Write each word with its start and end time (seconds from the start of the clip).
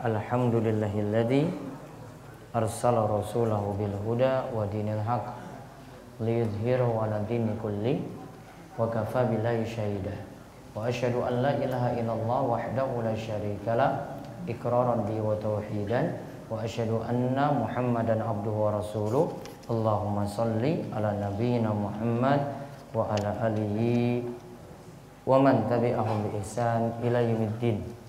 Alhamdulillahilladzi 0.00 1.44
Arsala 2.56 3.04
rasulahu 3.04 3.76
bil 3.76 3.92
huda 4.00 4.48
wa 4.48 4.64
dinil 4.64 5.00
haq 5.04 5.28
Liyudhiru 6.24 6.96
ala 7.04 7.20
dini 7.28 7.52
kulli 7.60 8.00
Wa 8.80 8.88
kafa 8.88 9.28
billahi 9.28 9.60
syahida 9.68 10.16
Wa 10.72 10.88
ashadu 10.88 11.20
an 11.20 11.44
la 11.44 11.52
ilaha 11.60 11.92
illallah 12.00 12.40
wahdahu 12.48 13.04
la 13.04 13.12
syarika 13.12 13.76
la 13.76 13.88
Iqraran 14.48 15.04
bi 15.04 15.20
wa 15.20 15.36
tauhidan 15.36 16.16
Wa 16.48 16.64
ashadu 16.64 17.04
anna 17.04 17.52
muhammadan 17.52 18.24
abduhu 18.24 18.56
wa 18.56 18.80
rasuluh 18.80 19.28
Allahumma 19.70 20.26
salli 20.26 20.82
ala 20.90 21.14
nabiyyina 21.14 21.70
Muhammad 21.70 22.42
wa 22.90 23.06
ala 23.06 23.38
alihi 23.46 24.26
wa 25.22 25.38
man 25.38 25.62
tabi'ahum 25.70 26.26
bi 26.26 26.42
ihsan 26.42 26.90
ila 27.06 27.22
yaumiddin. 27.22 27.99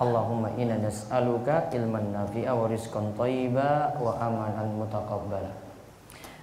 Allahumma 0.00 0.52
inna 0.56 0.80
nas'aluka 0.80 1.68
ilman 1.76 2.12
nafi'a 2.14 2.52
wa 2.56 2.66
rizqan 2.68 3.12
thayyiba 3.16 3.96
wa 4.00 4.16
amanan 4.16 4.80
mutaqabbala. 4.80 5.52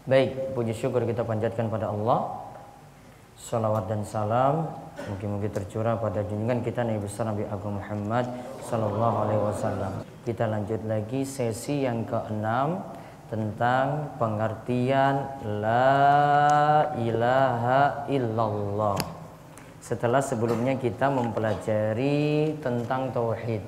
Baik, 0.08 0.56
puji 0.56 0.72
syukur 0.72 1.04
kita 1.04 1.26
panjatkan 1.28 1.68
pada 1.68 1.92
Allah. 1.92 2.48
Salawat 3.38 3.86
dan 3.86 4.02
salam 4.02 4.66
mungkin-mungkin 5.06 5.54
tercurah 5.54 5.94
pada 6.02 6.26
junjungan 6.26 6.66
kita 6.66 6.82
Nabi 6.82 7.00
besar 7.06 7.30
Nabi 7.30 7.46
Agung 7.46 7.78
Muhammad 7.78 8.26
sallallahu 8.66 9.16
alaihi 9.30 9.42
wasallam. 9.46 9.94
Kita 10.26 10.50
lanjut 10.50 10.82
lagi 10.90 11.22
sesi 11.22 11.86
yang 11.86 12.02
keenam 12.10 12.82
tentang 13.30 14.16
pengertian 14.18 15.28
la 15.62 16.92
ilaha 16.98 18.10
illallah. 18.10 19.17
Setelah 19.88 20.20
sebelumnya 20.20 20.76
kita 20.76 21.08
mempelajari 21.08 22.60
tentang 22.60 23.08
tauhid. 23.16 23.64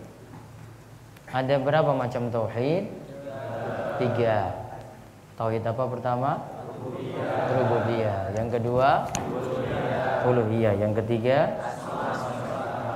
Ada 1.32 1.56
berapa 1.64 1.96
macam 1.96 2.28
tauhid? 2.28 2.92
Tiga. 4.04 4.52
Tauhid 5.40 5.64
apa 5.64 5.84
pertama? 5.88 6.44
Rububiyah. 7.56 8.36
Yang 8.36 8.60
kedua? 8.60 9.08
Uluhiyah. 10.28 10.76
Yang 10.84 11.00
ketiga? 11.00 11.56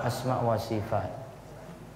Asma 0.04 0.44
wa 0.44 0.60
sifat. 0.60 1.08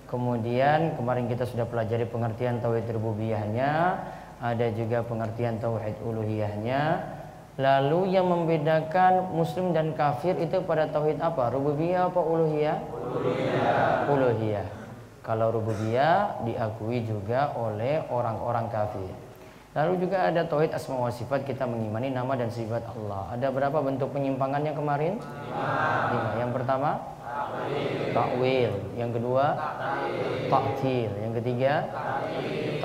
Kemudian 0.08 0.96
kemarin 0.96 1.28
kita 1.28 1.44
sudah 1.44 1.68
pelajari 1.68 2.08
pengertian 2.08 2.64
tauhid 2.64 2.88
rububiyahnya 2.88 4.00
ada 4.40 4.68
juga 4.72 5.04
pengertian 5.04 5.60
tauhid 5.60 6.00
uluhiyahnya. 6.08 7.04
Lalu 7.58 8.14
yang 8.14 8.30
membedakan 8.30 9.34
muslim 9.34 9.74
dan 9.74 9.98
kafir 9.98 10.38
itu 10.38 10.62
pada 10.62 10.86
tauhid 10.94 11.18
apa? 11.18 11.50
Rububiyah 11.50 12.06
apa 12.06 12.22
uluhiyah? 12.22 12.78
Uluhiyah. 12.86 14.14
Uluhiyah. 14.14 14.68
Kalau 15.26 15.50
rububiyah 15.50 16.46
diakui 16.46 17.02
juga 17.02 17.58
oleh 17.58 18.06
orang-orang 18.14 18.70
kafir. 18.70 19.10
Lalu 19.74 20.06
juga 20.06 20.30
ada 20.30 20.46
tauhid 20.46 20.70
asma 20.70 21.02
wa 21.02 21.10
sifat 21.10 21.50
kita 21.50 21.66
mengimani 21.66 22.14
nama 22.14 22.38
dan 22.38 22.54
sifat 22.54 22.86
Allah. 22.94 23.34
Ada 23.34 23.50
berapa 23.50 23.82
bentuk 23.82 24.14
penyimpangannya 24.14 24.78
kemarin? 24.78 25.18
Lima. 25.18 26.32
Yang 26.38 26.52
pertama 26.62 26.90
takwil. 28.14 28.74
Yang 28.94 29.12
kedua 29.18 29.46
taktil. 30.46 31.10
Yang 31.26 31.34
ketiga 31.42 31.74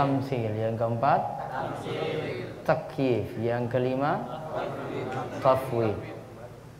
tamsil. 0.01 0.53
Yang 0.57 0.75
keempat 0.81 1.21
takyif. 2.65 3.27
Yang 3.39 3.63
kelima 3.71 4.23
tafwid. 5.43 5.99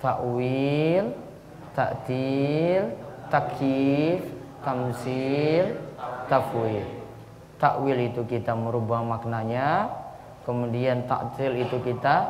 Takwil, 0.03 1.15
taktil, 1.73 2.83
takyif, 3.31 4.21
tamsil, 4.67 5.65
tafwid. 6.27 6.87
Takwil 7.63 8.11
itu 8.11 8.27
kita 8.27 8.59
merubah 8.59 9.07
maknanya, 9.07 9.87
kemudian 10.43 11.07
taktil 11.07 11.55
itu 11.55 11.79
kita 11.87 12.27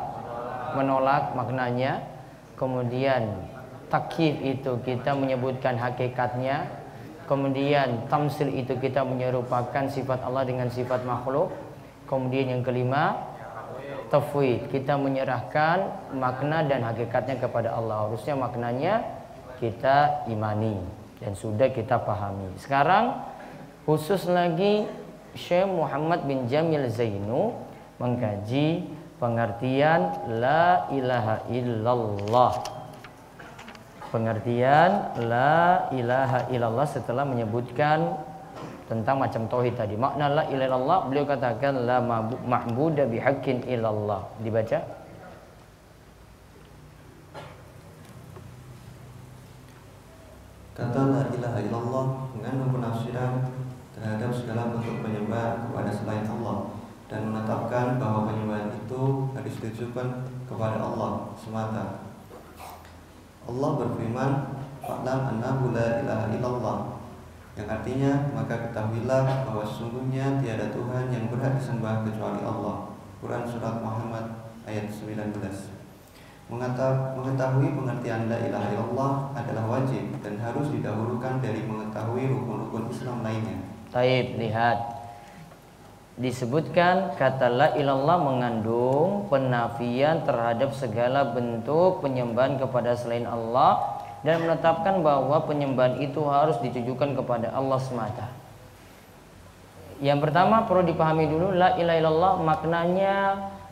menolak 0.76 1.32
maknanya, 1.32 2.04
kemudian 2.60 3.41
takyif 3.88 4.36
itu 4.44 4.76
kita 4.84 5.16
menyebutkan 5.16 5.80
hakikatnya, 5.80 6.68
kemudian 7.24 8.04
tamsil 8.12 8.52
itu 8.52 8.76
kita 8.76 9.00
menyerupakan 9.00 9.88
sifat 9.88 10.20
Allah 10.20 10.44
dengan 10.44 10.68
sifat 10.68 11.08
makhluk, 11.08 11.48
kemudian 12.04 12.52
yang 12.52 12.60
kelima 12.60 13.31
tafwid 14.12 14.68
kita 14.68 15.00
menyerahkan 15.00 15.88
makna 16.12 16.60
dan 16.68 16.84
hakikatnya 16.84 17.40
kepada 17.40 17.72
Allah. 17.72 18.06
Harusnya 18.06 18.36
maknanya 18.36 19.00
kita 19.56 20.28
imani 20.28 20.76
dan 21.24 21.32
sudah 21.32 21.72
kita 21.72 21.96
pahami. 22.04 22.52
Sekarang 22.60 23.24
khusus 23.88 24.28
lagi 24.28 24.84
Syekh 25.32 25.64
Muhammad 25.64 26.28
bin 26.28 26.44
Jamil 26.44 26.92
Zainu 26.92 27.56
mengkaji 27.96 28.84
pengertian 29.16 30.12
la 30.36 30.92
ilaha 30.92 31.48
illallah. 31.48 32.52
Pengertian 34.12 35.16
la 35.24 35.88
ilaha 35.88 36.52
illallah 36.52 36.84
setelah 36.84 37.24
menyebutkan 37.24 38.20
tentang 38.91 39.16
macam 39.19 39.47
tauhid 39.47 39.75
tadi. 39.78 39.94
Makna 39.94 40.32
la 40.32 40.43
ilaha 40.50 40.69
illallah 40.69 40.98
beliau 41.06 41.25
katakan 41.26 41.87
la 41.87 41.98
ma'budu 42.00 43.06
bihaqqin 43.09 43.66
illallah. 43.66 44.26
Dibaca. 44.43 44.78
Kata 50.72 51.00
la 51.12 51.22
ilaha 51.31 51.59
illallah 51.62 52.04
mengandung 52.32 52.72
penafsiran 52.75 53.32
terhadap 53.92 54.31
segala 54.34 54.72
bentuk 54.72 55.04
penyembahan 55.04 55.69
kepada 55.69 55.91
selain 55.92 56.26
Allah 56.26 56.75
dan 57.12 57.28
menetapkan 57.28 58.00
bahwa 58.00 58.25
penyembahan 58.32 58.72
itu 58.72 59.03
harus 59.37 59.54
ditujukan 59.60 60.09
kepada 60.48 60.81
Allah 60.81 61.28
semata. 61.37 62.09
Allah 63.44 63.71
berfirman, 63.84 64.31
"Fa'lam 64.81 65.21
annahu 65.37 65.76
la 65.76 66.00
ilaha 66.00 66.26
illallah." 66.32 66.91
Yang 67.52 67.68
artinya, 67.68 68.12
maka 68.32 68.54
ketahuilah 68.68 69.44
bahwa 69.44 69.60
sesungguhnya 69.60 70.40
tiada 70.40 70.72
Tuhan 70.72 71.12
yang 71.12 71.28
berhak 71.28 71.60
disembah 71.60 72.00
kecuali 72.00 72.40
Allah. 72.40 72.96
Quran 73.20 73.44
surat 73.44 73.76
Muhammad 73.84 74.24
ayat 74.64 74.88
19. 74.88 75.36
Mengetahui 76.52 77.68
pengertian 77.72 78.28
la 78.28 78.36
ilaha 78.41 78.68
illallah 78.72 79.12
adalah 79.36 79.64
wajib 79.68 80.04
dan 80.20 80.36
harus 80.36 80.68
didahulukan 80.68 81.41
dari 81.41 81.64
mengetahui 81.64 82.28
rukun-rukun 82.28 82.92
Islam 82.92 83.24
lainnya. 83.24 83.56
Taib, 83.92 84.36
lihat. 84.41 85.04
Disebutkan 86.12 87.16
kata 87.16 87.48
la 87.48 87.68
ilallah 87.72 88.20
mengandung 88.20 89.32
penafian 89.32 90.28
terhadap 90.28 90.76
segala 90.76 91.32
bentuk 91.32 92.04
penyembahan 92.04 92.60
kepada 92.60 92.92
selain 92.92 93.24
Allah 93.24 93.91
dan 94.22 94.43
menetapkan 94.43 95.03
bahwa 95.03 95.43
penyembahan 95.47 95.99
itu 95.99 96.22
harus 96.27 96.59
ditujukan 96.62 97.19
kepada 97.19 97.50
Allah 97.55 97.78
semata. 97.83 98.27
Yang 100.03 100.19
pertama 100.31 100.66
perlu 100.66 100.83
dipahami 100.87 101.31
dulu 101.31 101.54
la 101.54 101.78
ilaha 101.78 101.98
illallah 101.98 102.34
maknanya 102.42 103.16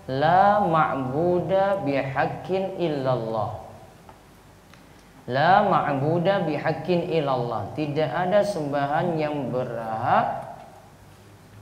la 0.06 0.62
ma'buda 0.62 1.82
bihaqqin 1.82 2.78
illallah. 2.78 3.62
La 5.30 5.66
ma'buda 5.66 6.46
bihaqqin 6.46 7.10
illallah. 7.10 7.74
Tidak 7.74 8.10
ada 8.10 8.42
sembahan 8.42 9.18
yang 9.18 9.50
berhak 9.50 10.50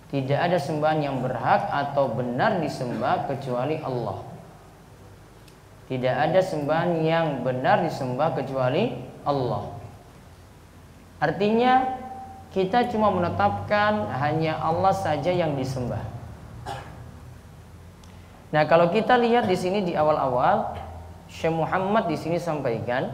tidak 0.08 0.40
ada 0.40 0.56
sembahan 0.56 1.04
yang 1.04 1.16
berhak 1.20 1.68
atau 1.68 2.08
benar 2.08 2.64
disembah 2.64 3.28
kecuali 3.28 3.76
Allah. 3.84 4.27
Tidak 5.88 6.14
ada 6.14 6.40
sembahan 6.44 7.00
yang 7.00 7.40
benar 7.40 7.80
disembah 7.80 8.36
kecuali 8.36 8.92
Allah. 9.24 9.72
Artinya 11.16 11.96
kita 12.52 12.92
cuma 12.92 13.08
menetapkan 13.08 14.12
hanya 14.20 14.60
Allah 14.60 14.92
saja 14.92 15.32
yang 15.32 15.56
disembah. 15.56 16.04
Nah, 18.48 18.64
kalau 18.64 18.88
kita 18.92 19.16
lihat 19.16 19.48
di 19.48 19.56
sini 19.56 19.84
di 19.84 19.92
awal-awal 19.92 20.76
Syekh 21.28 21.52
Muhammad 21.52 22.08
di 22.08 22.16
sini 22.16 22.40
sampaikan 22.40 23.12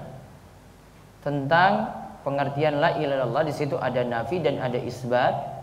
tentang 1.27 1.91
pengertian 2.23 2.79
la 2.79 2.95
ilaha 2.95 3.27
illallah 3.27 3.43
di 3.47 3.55
situ 3.55 3.75
ada 3.75 4.07
nafi 4.07 4.39
dan 4.39 4.63
ada 4.63 4.79
isbat 4.79 5.55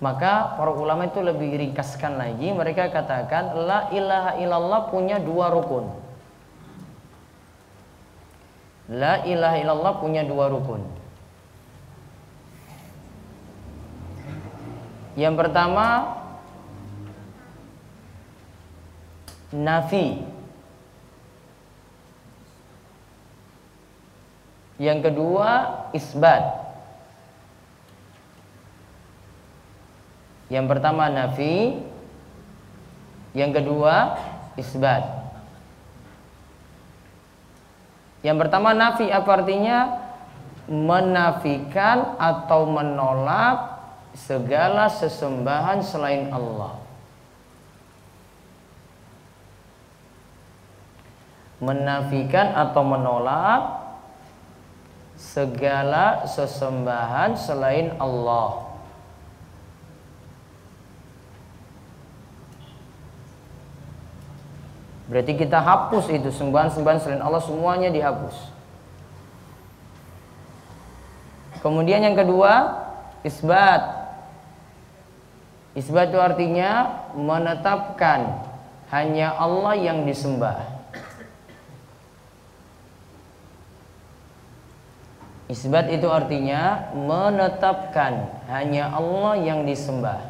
Maka 0.00 0.56
para 0.56 0.72
ulama 0.72 1.12
itu 1.12 1.20
lebih 1.20 1.60
ringkaskan 1.60 2.16
lagi, 2.16 2.48
mereka 2.56 2.88
katakan 2.88 3.52
la 3.68 3.92
ilaha 3.92 4.40
illallah 4.40 4.88
punya 4.88 5.20
dua 5.20 5.52
rukun. 5.52 5.92
La 8.90 9.22
ilaha 9.22 9.56
illallah 9.62 9.94
punya 10.02 10.26
dua 10.26 10.50
rukun. 10.50 10.82
Yang 15.14 15.34
pertama 15.38 15.86
nafi. 19.54 20.26
Yang 24.82 24.98
kedua 25.12 25.48
isbat. 25.94 26.60
Yang 30.50 30.66
pertama 30.66 31.06
nafi, 31.06 31.78
yang 33.38 33.54
kedua 33.54 34.18
isbat. 34.58 35.19
Yang 38.20 38.36
pertama 38.46 38.76
nafi 38.76 39.08
apa 39.08 39.30
artinya? 39.40 39.78
Menafikan 40.70 42.14
atau 42.20 42.68
menolak 42.68 43.82
segala 44.14 44.86
sesembahan 44.86 45.82
selain 45.82 46.30
Allah. 46.30 46.78
Menafikan 51.60 52.56
atau 52.56 52.82
menolak 52.86 53.62
segala 55.20 56.24
sesembahan 56.24 57.36
selain 57.36 57.92
Allah. 58.00 58.69
Berarti 65.10 65.34
kita 65.34 65.58
hapus 65.58 66.06
itu 66.14 66.30
sembahan-sembahan 66.30 66.98
selain 67.02 67.18
Allah 67.18 67.42
semuanya 67.42 67.90
dihapus. 67.90 68.54
Kemudian 71.66 72.06
yang 72.06 72.14
kedua, 72.14 72.78
isbat. 73.26 74.06
Isbat 75.74 76.14
itu 76.14 76.20
artinya 76.22 77.02
menetapkan 77.18 78.38
hanya 78.94 79.34
Allah 79.34 79.74
yang 79.74 80.06
disembah. 80.06 80.78
Isbat 85.50 85.90
itu 85.90 86.06
artinya 86.06 86.94
menetapkan 86.94 88.30
hanya 88.46 88.94
Allah 88.94 89.34
yang 89.42 89.66
disembah. 89.66 90.29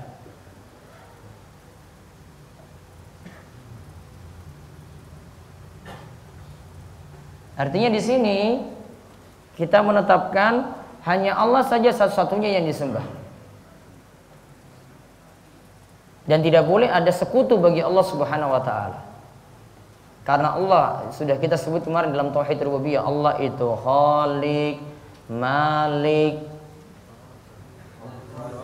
Artinya 7.61 7.93
di 7.93 8.01
sini 8.01 8.39
kita 9.61 9.85
menetapkan 9.85 10.73
hanya 11.05 11.37
Allah 11.37 11.61
saja 11.61 11.93
satu-satunya 11.93 12.57
yang 12.57 12.65
disembah. 12.65 13.05
Dan 16.25 16.41
tidak 16.41 16.65
boleh 16.65 16.89
ada 16.89 17.13
sekutu 17.13 17.61
bagi 17.61 17.85
Allah 17.85 18.05
Subhanahu 18.09 18.57
wa 18.57 18.63
taala. 18.65 19.01
Karena 20.25 20.57
Allah 20.57 20.85
sudah 21.13 21.37
kita 21.37 21.61
sebut 21.61 21.85
kemarin 21.85 22.17
dalam 22.17 22.33
tauhid 22.33 22.65
rububiyah, 22.65 23.05
Allah 23.05 23.37
itu 23.45 23.67
Khaliq, 23.67 24.81
Malik, 25.29 26.41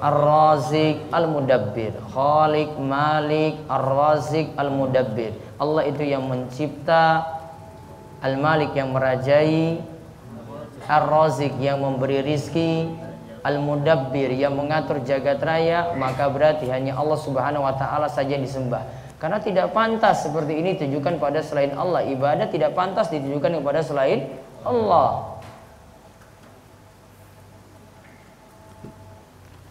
Ar-Razik, 0.00 1.04
Al-Mudabbir. 1.12 1.92
Khaliq, 2.16 2.70
Malik, 2.81 3.60
Ar-Razik, 3.69 4.56
Al-Mudabbir. 4.56 5.37
Allah 5.60 5.82
itu 5.84 6.04
yang 6.04 6.25
mencipta, 6.28 7.36
Al-Malik 8.24 8.72
yang 8.72 8.92
merajai 8.92 9.80
Ar-Razik 10.86 11.58
yang 11.58 11.82
memberi 11.82 12.22
rizki 12.22 12.88
Al-Mudabbir 13.42 14.34
yang 14.34 14.58
mengatur 14.58 15.02
jagat 15.06 15.38
raya 15.38 15.94
Maka 15.94 16.26
berarti 16.30 16.66
hanya 16.66 16.98
Allah 16.98 17.18
subhanahu 17.18 17.62
wa 17.62 17.74
ta'ala 17.74 18.10
saja 18.10 18.34
yang 18.38 18.42
disembah. 18.42 18.82
Karena 19.16 19.40
tidak 19.40 19.72
pantas 19.72 20.28
seperti 20.28 20.60
ini 20.60 20.76
ditujukan 20.76 21.16
pada 21.16 21.40
selain 21.40 21.72
Allah. 21.72 22.04
Ibadah 22.04 22.52
tidak 22.52 22.76
pantas 22.76 23.08
ditujukan 23.08 23.48
kepada 23.48 23.80
selain 23.80 24.28
Allah. 24.60 25.40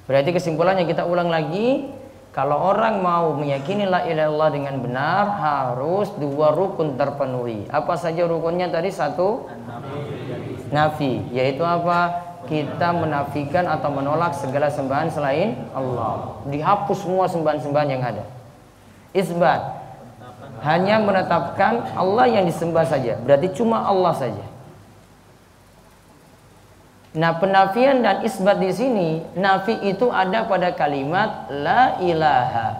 Berarti 0.06 0.30
kesimpulannya 0.34 0.86
kita 0.86 1.06
ulang 1.06 1.30
lagi 1.34 1.90
kalau 2.36 2.60
orang 2.76 3.00
mau 3.00 3.32
meyakini 3.32 3.88
la 3.88 4.04
ilaha 4.04 4.28
illallah 4.28 4.50
dengan 4.52 4.76
benar 4.84 5.40
harus 5.40 6.12
dua 6.20 6.52
rukun 6.52 7.00
terpenuhi. 7.00 7.64
Apa 7.72 7.96
saja 7.96 8.28
rukunnya 8.28 8.68
tadi? 8.68 8.92
Satu 8.92 9.48
nafi, 10.68 11.24
yaitu 11.32 11.64
apa? 11.64 12.28
Kita 12.44 12.92
menafikan 12.92 13.72
atau 13.72 13.88
menolak 13.88 14.36
segala 14.36 14.68
sembahan 14.68 15.08
selain 15.16 15.64
Allah. 15.72 16.44
Dihapus 16.52 17.08
semua 17.08 17.32
sembahan-sembahan 17.32 17.90
yang 17.90 18.04
ada. 18.04 18.28
Isbat 19.16 19.62
hanya 20.68 21.00
menetapkan 21.00 21.88
Allah 21.96 22.28
yang 22.28 22.44
disembah 22.44 22.84
saja. 22.84 23.16
Berarti 23.24 23.48
cuma 23.56 23.88
Allah 23.88 24.12
saja. 24.12 24.44
Nah, 27.16 27.32
penafian 27.40 28.04
dan 28.04 28.28
isbat 28.28 28.60
di 28.60 28.76
sini, 28.76 29.24
nafi 29.40 29.72
itu 29.88 30.12
ada 30.12 30.44
pada 30.44 30.76
kalimat 30.76 31.48
la 31.48 31.96
ilaha. 32.04 32.76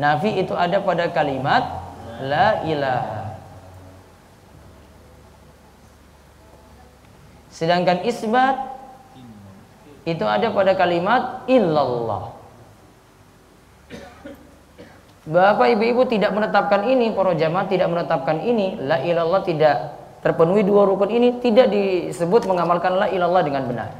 Nafi 0.00 0.40
itu 0.40 0.56
ada 0.56 0.80
pada 0.80 1.12
kalimat 1.12 1.60
la 2.24 2.64
ilaha. 2.64 3.36
Sedangkan 7.52 8.00
isbat 8.08 8.56
itu 10.08 10.24
ada 10.24 10.48
pada 10.48 10.72
kalimat 10.72 11.44
illallah. 11.44 12.32
Bapak 15.28 15.76
ibu-ibu 15.76 16.08
tidak 16.08 16.32
menetapkan 16.32 16.88
ini, 16.88 17.12
para 17.12 17.36
jamaah 17.36 17.68
tidak 17.68 17.92
menetapkan 17.92 18.40
ini, 18.42 18.80
la 18.80 19.04
ilallah 19.04 19.44
tidak 19.44 20.01
terpenuhi 20.22 20.62
dua 20.62 20.86
rukun 20.86 21.10
ini 21.10 21.42
tidak 21.42 21.68
disebut 21.68 22.46
mengamalkan 22.46 22.94
la 22.94 23.06
ilallah 23.10 23.42
dengan 23.42 23.66
benar. 23.66 23.90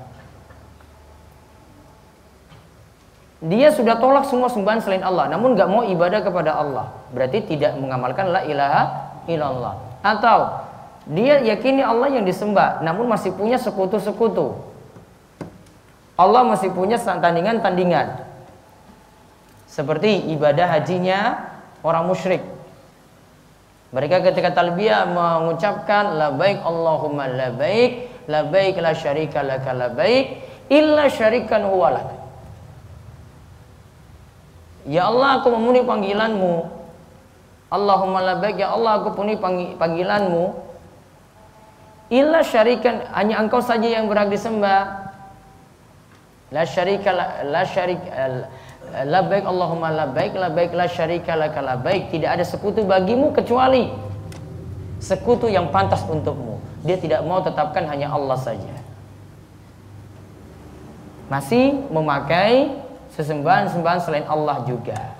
Dia 3.42 3.74
sudah 3.74 3.98
tolak 3.98 4.30
semua 4.30 4.46
sembahan 4.46 4.78
selain 4.78 5.02
Allah, 5.02 5.26
namun 5.26 5.58
nggak 5.58 5.67
mau 5.67 5.82
ibadah 5.82 6.22
kepada 6.22 6.55
Allah. 6.55 6.94
Berarti 7.10 7.43
tidak 7.43 7.74
mengamalkan 7.74 8.31
la 8.31 8.46
ilaha 8.46 8.82
illallah. 9.26 9.82
Atau 9.98 10.62
dia 11.10 11.43
yakini 11.43 11.82
Allah 11.82 12.14
yang 12.14 12.22
disembah, 12.22 12.86
namun 12.86 13.10
masih 13.10 13.34
punya 13.34 13.58
sekutu-sekutu. 13.58 14.55
Allah 16.14 16.46
masih 16.46 16.70
punya 16.70 17.02
tandingan-tandingan. 17.02 18.31
Seperti 19.67 20.31
ibadah 20.31 20.79
hajinya 20.79 21.50
orang 21.82 22.06
musyrik. 22.06 22.46
Mereka 23.93 24.25
ketika 24.25 24.56
talbiyah 24.56 25.05
mengucapkan 25.05 26.17
baik 26.41 26.65
Allahumma 26.65 27.29
baik 27.53 28.08
la 28.25 28.41
baik 28.49 28.81
la 28.81 28.96
syarika 28.96 29.44
laka 29.44 29.93
baik 29.93 30.41
illa 30.72 31.13
syarikan 31.13 31.69
huwalak. 31.69 32.08
Ya 34.89 35.06
Allah 35.06 35.39
aku 35.39 35.53
memenuhi 35.53 35.84
panggilanmu. 35.84 36.55
Allahumma 37.69 38.41
baik 38.41 38.65
ya 38.65 38.72
Allah 38.72 39.05
aku 39.05 39.13
penuhi 39.13 39.37
panggilanmu. 39.77 40.56
Illa 42.08 42.41
syarikan 42.41 43.05
hanya 43.13 43.44
engkau 43.44 43.61
saja 43.61 43.89
yang 43.89 44.08
berhak 44.08 44.32
disembah. 44.32 45.13
La 46.53 46.65
syarika 46.65 47.13
la, 47.13 47.27
la 47.44 47.63
syarik 47.65 48.01
Labbaik 48.93 49.49
Allahumma 49.49 49.89
labbaik 49.89 50.37
labbaik 50.37 50.77
la 50.77 50.84
syarika 50.84 51.32
laka 51.32 51.65
labbaik. 51.65 52.13
Tidak 52.13 52.29
ada 52.29 52.44
sekutu 52.44 52.84
bagimu 52.84 53.32
kecuali 53.32 53.89
sekutu 55.03 55.49
yang 55.51 55.72
pantas 55.72 56.05
untukmu. 56.06 56.63
Dia 56.87 57.01
tidak 57.01 57.27
mau 57.27 57.43
tetapkan 57.43 57.89
hanya 57.91 58.13
Allah 58.13 58.39
saja. 58.39 58.75
Masih 61.27 61.89
memakai 61.89 62.70
sesembahan-sembahan 63.17 64.01
selain 64.05 64.27
Allah 64.31 64.63
juga. 64.69 65.17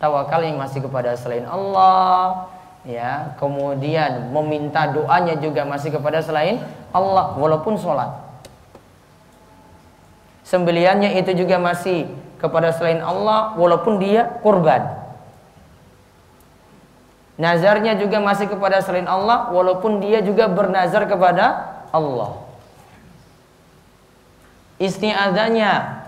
Tawakal 0.00 0.48
yang 0.48 0.56
masih 0.56 0.80
kepada 0.80 1.12
selain 1.14 1.44
Allah 1.44 2.48
ya. 2.88 3.36
Kemudian 3.36 4.32
meminta 4.34 4.88
doanya 4.90 5.36
juga 5.36 5.68
masih 5.68 5.92
kepada 5.92 6.24
selain 6.24 6.58
Allah 6.90 7.36
walaupun 7.36 7.76
sholat. 7.76 8.10
Sembeliannya 10.42 11.14
itu 11.20 11.30
juga 11.46 11.62
masih 11.62 12.10
kepada 12.40 12.72
selain 12.72 13.04
Allah 13.04 13.54
walaupun 13.54 14.00
dia 14.00 14.40
kurban. 14.40 15.00
Nazarnya 17.40 17.96
juga 17.96 18.20
masih 18.20 18.52
kepada 18.52 18.84
selain 18.84 19.08
Allah 19.08 19.48
walaupun 19.48 20.00
dia 20.04 20.20
juga 20.20 20.44
bernazar 20.48 21.08
kepada 21.08 21.72
Allah. 21.88 22.36
Isti'adzanya 24.80 26.04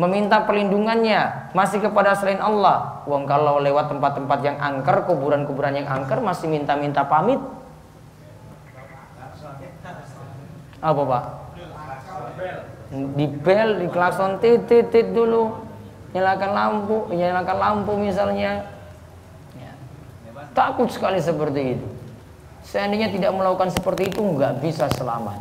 meminta 0.00 0.40
perlindungannya 0.48 1.52
masih 1.52 1.84
kepada 1.84 2.16
selain 2.16 2.40
Allah. 2.40 3.04
Wong 3.04 3.28
kalau 3.28 3.60
lewat 3.60 3.92
tempat-tempat 3.92 4.38
yang 4.40 4.56
angker, 4.56 5.04
kuburan-kuburan 5.04 5.76
yang 5.76 5.88
angker 5.88 6.24
masih 6.24 6.48
minta-minta 6.48 7.04
pamit. 7.04 7.40
Apa 10.80 11.02
pak? 11.04 11.24
Di 12.90 13.26
bel, 13.30 13.78
di 13.78 13.86
klakson 13.86 14.42
titit 14.42 14.90
tit 14.90 15.14
dulu, 15.14 15.54
nyalakan 16.10 16.50
lampu, 16.50 16.96
nyalakan 17.14 17.58
lampu 17.58 17.92
misalnya. 17.94 18.66
Ya. 19.54 19.72
Takut 20.50 20.90
sekali 20.90 21.22
seperti 21.22 21.78
itu. 21.78 21.86
Seandainya 22.66 23.14
tidak 23.14 23.30
melakukan 23.30 23.70
seperti 23.70 24.10
itu 24.10 24.18
nggak 24.18 24.58
bisa 24.58 24.90
selamat. 24.98 25.38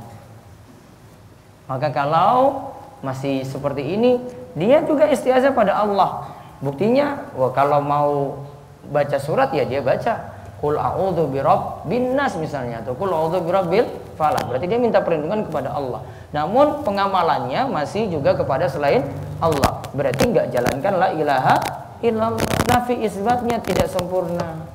Maka 1.65 1.89
kalau 1.89 2.69
masih 3.01 3.41
seperti 3.45 3.97
ini, 3.97 4.21
dia 4.53 4.85
juga 4.85 5.09
istiazah 5.09 5.53
pada 5.53 5.77
Allah. 5.81 6.29
Buktinya, 6.61 7.33
wah 7.33 7.49
kalau 7.49 7.81
mau 7.81 8.45
baca 8.89 9.17
surat 9.17 9.53
ya 9.53 9.65
dia 9.65 9.81
baca 9.81 10.28
Kul 10.59 10.75
a'udzu 10.75 11.31
birabbin 11.31 12.19
nas 12.19 12.35
misalnya 12.35 12.83
atau 12.83 12.91
kul 12.91 13.07
a'udzu 13.07 13.47
birabbil 13.47 13.87
falaq. 14.19 14.43
Berarti 14.51 14.67
dia 14.67 14.75
minta 14.75 14.99
perlindungan 14.99 15.47
kepada 15.47 15.71
Allah. 15.71 16.03
Namun 16.35 16.83
pengamalannya 16.83 17.71
masih 17.71 18.11
juga 18.11 18.35
kepada 18.35 18.67
selain 18.67 19.07
Allah. 19.39 19.79
Berarti 19.95 20.27
nggak 20.27 20.51
jalankan 20.51 20.93
la 20.99 21.09
ilaha 21.15 21.55
illallah. 22.03 22.43
Nafi 22.67 22.99
isbatnya 23.07 23.63
tidak 23.63 23.87
sempurna. 23.87 24.67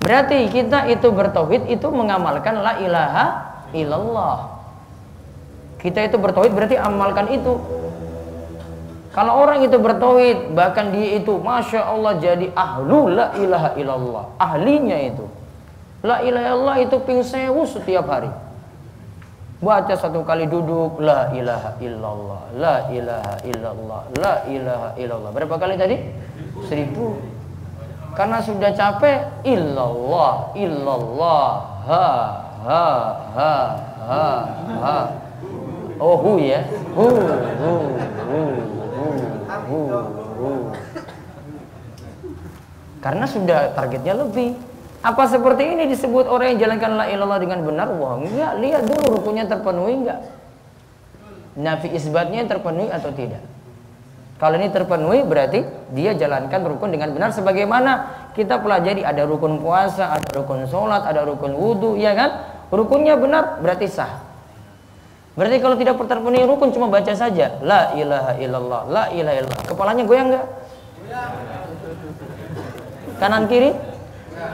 Berarti 0.00 0.46
kita 0.48 0.86
itu 0.86 1.10
bertauhid 1.10 1.68
itu 1.68 1.86
mengamalkan 1.90 2.54
la 2.62 2.78
ilaha 2.78 3.26
illallah. 3.74 4.62
Kita 5.82 6.06
itu 6.06 6.16
bertauhid 6.16 6.54
berarti 6.54 6.76
amalkan 6.78 7.28
itu. 7.34 7.58
Kalau 9.10 9.42
orang 9.42 9.66
itu 9.66 9.74
bertauhid, 9.74 10.54
bahkan 10.54 10.94
dia 10.94 11.18
itu 11.18 11.34
masya 11.42 11.82
Allah 11.82 12.14
jadi 12.22 12.46
ahlu 12.54 13.10
la 13.10 13.34
ilaha 13.34 13.74
illallah, 13.74 14.24
ahlinya 14.38 14.98
itu. 15.02 15.26
La 16.06 16.22
ilaha 16.22 16.46
illallah 16.54 16.76
itu 16.78 16.96
ping 17.02 17.26
sewu 17.26 17.66
setiap 17.66 18.06
hari. 18.06 18.30
Baca 19.60 19.92
satu 19.98 20.22
kali 20.22 20.46
duduk 20.46 21.02
la 21.02 21.26
ilaha 21.34 21.74
illallah, 21.82 22.42
la 22.54 22.76
ilaha 22.88 23.34
illallah, 23.44 24.00
la 24.14 24.34
ilaha 24.46 24.88
illallah. 24.94 25.30
Berapa 25.34 25.58
kali 25.58 25.74
tadi? 25.74 25.96
Seribu. 26.70 27.18
Karena 28.14 28.38
sudah 28.40 28.70
capek 28.72 29.26
illallah, 29.42 30.54
illallah, 30.54 31.50
ha 31.82 32.08
ha 32.62 32.88
ha 33.34 33.56
ha 34.06 34.26
ha. 34.80 34.98
Oh 35.98 36.14
hu 36.14 36.38
ya. 36.40 36.62
Hu 36.94 37.10
hu 37.10 37.72
hu. 38.30 38.79
Karena 43.00 43.24
sudah 43.24 43.72
targetnya 43.72 44.14
lebih. 44.20 44.56
Apa 45.00 45.24
seperti 45.24 45.64
ini 45.64 45.88
disebut 45.88 46.28
orang 46.28 46.54
yang 46.54 46.68
jalankan 46.68 46.92
la 47.00 47.04
ilallah 47.08 47.40
dengan 47.40 47.64
benar? 47.64 47.88
Wah, 47.96 48.20
enggak. 48.20 48.60
Lihat 48.60 48.82
dulu 48.84 49.16
rukunnya 49.16 49.48
terpenuhi 49.48 50.04
enggak? 50.04 50.20
Nafi 51.56 51.88
isbatnya 51.96 52.44
terpenuhi 52.44 52.92
atau 52.92 53.08
tidak? 53.16 53.40
Kalau 54.40 54.56
ini 54.56 54.72
terpenuhi 54.72 55.20
berarti 55.24 55.64
dia 55.92 56.16
jalankan 56.16 56.64
rukun 56.64 56.92
dengan 56.92 57.12
benar 57.12 57.28
sebagaimana 57.32 58.08
kita 58.32 58.56
pelajari 58.60 59.04
ada 59.04 59.28
rukun 59.28 59.60
puasa, 59.60 60.16
ada 60.16 60.28
rukun 60.32 60.64
sholat, 60.64 61.04
ada 61.04 61.28
rukun 61.28 61.52
wudhu, 61.52 62.00
ya 62.00 62.16
kan? 62.16 62.30
Rukunnya 62.72 63.20
benar 63.20 63.60
berarti 63.60 63.84
sah. 63.88 64.29
Berarti 65.40 65.56
kalau 65.56 65.72
tidak 65.80 65.96
terpenuhi 65.96 66.44
rukun 66.44 66.68
cuma 66.68 66.92
baca 66.92 67.16
saja 67.16 67.56
la 67.64 67.96
ilaha 67.96 68.36
illallah, 68.36 68.82
la 68.92 69.04
ilaha 69.08 69.36
illallah. 69.40 69.64
Kepalanya 69.64 70.04
goyang 70.04 70.28
enggak? 70.28 70.46
Kanan 73.16 73.48
kiri? 73.48 73.72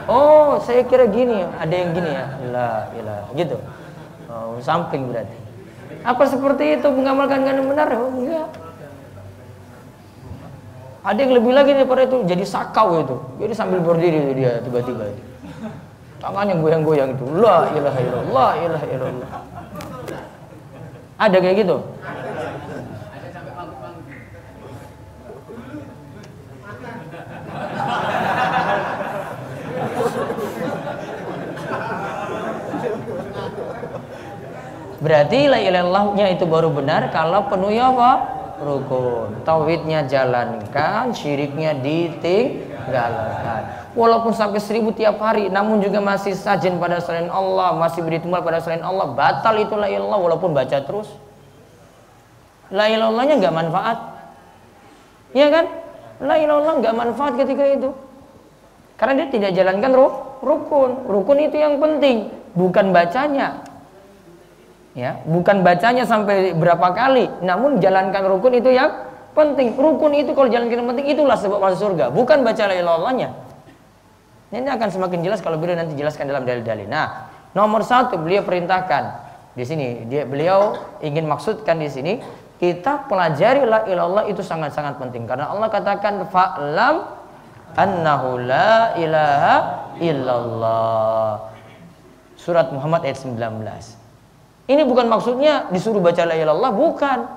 Oh, 0.07 0.63
saya 0.63 0.87
kira 0.87 1.11
gini, 1.11 1.43
ada 1.43 1.75
yang 1.75 1.91
gini 1.91 2.07
ya. 2.07 2.25
La 2.55 2.87
ilaha 2.95 3.27
gitu. 3.35 3.59
Oh, 4.31 4.55
samping 4.63 5.11
berarti. 5.11 5.35
Apa 6.07 6.23
seperti 6.23 6.79
itu 6.79 6.87
mengamalkan 6.87 7.43
dengan 7.43 7.67
benar? 7.67 7.91
Oh, 7.91 8.07
enggak. 8.07 8.47
Ada 11.03 11.19
yang 11.19 11.35
lebih 11.35 11.51
lagi 11.51 11.75
daripada 11.75 12.07
itu 12.07 12.23
jadi 12.23 12.47
sakau 12.47 13.03
itu. 13.03 13.15
Jadi 13.43 13.51
sambil 13.51 13.83
berdiri 13.83 14.31
dia 14.39 14.63
tiba-tiba. 14.63 15.11
Tangannya 16.23 16.55
goyang-goyang 16.63 17.11
itu. 17.19 17.27
La 17.43 17.75
ilaha 17.75 17.99
illallah, 17.99 18.31
la 18.31 18.49
ilaha 18.63 18.85
illallah. 18.87 19.31
Ada 21.17 21.37
kayak 21.41 21.57
gitu? 21.65 21.77
Berarti 34.97 35.45
la 35.45 35.61
ilallahnya 35.61 36.33
itu 36.33 36.45
baru 36.49 36.73
benar 36.73 37.13
kalau 37.13 37.45
penuhi 37.49 37.77
apa? 37.81 38.37
Rukun. 38.57 39.45
Tauhidnya 39.45 40.09
jalankan, 40.09 41.13
syiriknya 41.13 41.77
ditinggalkan. 42.87 43.61
Walaupun 43.97 44.31
sampai 44.31 44.61
seribu 44.63 44.95
tiap 44.95 45.19
hari, 45.19 45.51
namun 45.51 45.83
juga 45.83 45.99
masih 45.99 46.37
sajen 46.37 46.79
pada 46.79 47.03
selain 47.03 47.27
Allah, 47.27 47.75
masih 47.75 48.05
beri 48.05 48.21
tumbal 48.23 48.45
pada 48.45 48.63
selain 48.63 48.85
Allah, 48.85 49.11
batal 49.11 49.55
itu 49.59 49.73
la 49.75 49.91
ilallah 49.91 50.19
walaupun 50.21 50.55
baca 50.55 50.77
terus. 50.81 51.09
La 52.71 52.91
ilallahnya 52.91 53.39
nggak 53.39 53.55
manfaat. 53.55 53.97
Iya 55.31 55.47
kan? 55.51 55.65
La 56.23 56.35
ilallah 56.35 56.73
nggak 56.83 56.95
manfaat 56.95 57.33
ketika 57.39 57.63
itu. 57.63 57.89
Karena 58.97 59.23
dia 59.23 59.27
tidak 59.29 59.51
jalankan 59.53 59.91
rukun. 60.41 60.91
Rukun 61.05 61.37
itu 61.37 61.55
yang 61.57 61.77
penting, 61.77 62.33
bukan 62.57 62.91
bacanya. 62.91 63.61
Ya, 64.97 65.21
bukan 65.29 65.61
bacanya 65.61 66.09
sampai 66.09 66.57
berapa 66.57 66.89
kali, 66.97 67.29
namun 67.45 67.77
jalankan 67.77 68.25
rukun 68.33 68.57
itu 68.57 68.73
yang 68.73 69.06
penting. 69.37 69.77
Rukun 69.77 70.17
itu 70.17 70.33
kalau 70.33 70.49
jalankan 70.49 70.81
yang 70.81 70.89
penting 70.89 71.07
itulah 71.13 71.37
sebab 71.37 71.61
masuk 71.61 71.93
surga, 71.93 72.09
bukan 72.09 72.41
baca 72.41 72.63
la 72.65 72.75
ilallahnya. 72.81 73.29
Ini 74.49 74.65
akan 74.65 74.89
semakin 74.89 75.19
jelas 75.21 75.39
kalau 75.45 75.61
beliau 75.61 75.77
nanti 75.77 75.93
jelaskan 75.93 76.25
dalam 76.25 76.47
dalil-dalil. 76.47 76.89
Nah, 76.89 77.29
nomor 77.53 77.85
satu 77.85 78.17
beliau 78.17 78.41
perintahkan 78.41 79.27
di 79.53 79.63
sini 79.67 80.07
dia 80.09 80.23
beliau 80.25 80.77
ingin 81.01 81.27
maksudkan 81.27 81.77
di 81.81 81.89
sini 81.89 82.13
kita 82.57 83.05
pelajari 83.05 83.65
la 83.65 83.85
ilallah 83.85 84.25
itu 84.25 84.41
sangat-sangat 84.41 84.97
penting 84.97 85.29
karena 85.29 85.53
Allah 85.53 85.69
katakan 85.69 86.25
fa'lam 86.29 87.05
annahu 87.77 88.41
la 88.41 88.97
ilaha 88.97 89.55
illallah. 90.01 91.53
Surat 92.37 92.71
Muhammad 92.71 93.03
ayat 93.03 93.19
19. 93.21 93.37
Ini 94.67 94.83
bukan 94.83 95.05
maksudnya 95.11 95.67
disuruh 95.69 95.99
baca 95.99 96.23
la 96.23 96.35
ilallah, 96.35 96.71
bukan. 96.71 97.36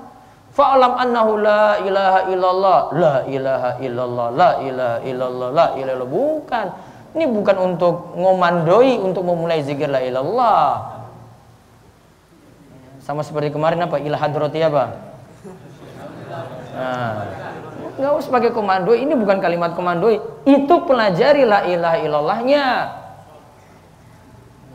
Fa'lam 0.50 0.98
annahu 0.98 1.38
la 1.38 1.78
ilaha 1.78 2.20
illallah, 2.26 2.80
la 2.90 3.14
ilaha 3.30 3.70
illallah, 3.78 4.28
la 4.34 4.50
ilaha 4.58 4.98
illallah, 5.06 5.48
la 5.54 5.66
ilaha 5.78 5.94
illallah, 5.94 6.10
bukan. 6.10 6.66
Ini 7.10 7.26
bukan 7.26 7.56
untuk 7.58 8.14
ngomandoi 8.14 9.02
untuk 9.02 9.26
memulai 9.26 9.62
zikir 9.66 9.90
la 9.90 10.02
ilallah. 10.02 10.98
Sama 13.02 13.26
seperti 13.26 13.50
kemarin 13.50 13.82
apa? 13.82 13.98
Ilah 13.98 14.20
hadrati 14.22 14.62
apa? 14.62 14.94
Nah, 16.70 17.14
nggak 17.98 18.12
usah 18.14 18.30
pakai 18.30 18.54
komando. 18.54 18.94
Ini 18.94 19.10
bukan 19.18 19.42
kalimat 19.42 19.74
komando. 19.74 20.06
Itu 20.46 20.86
pelajari 20.86 21.42
la 21.42 21.66
ilaha 21.66 21.98
illallahnya. 21.98 22.66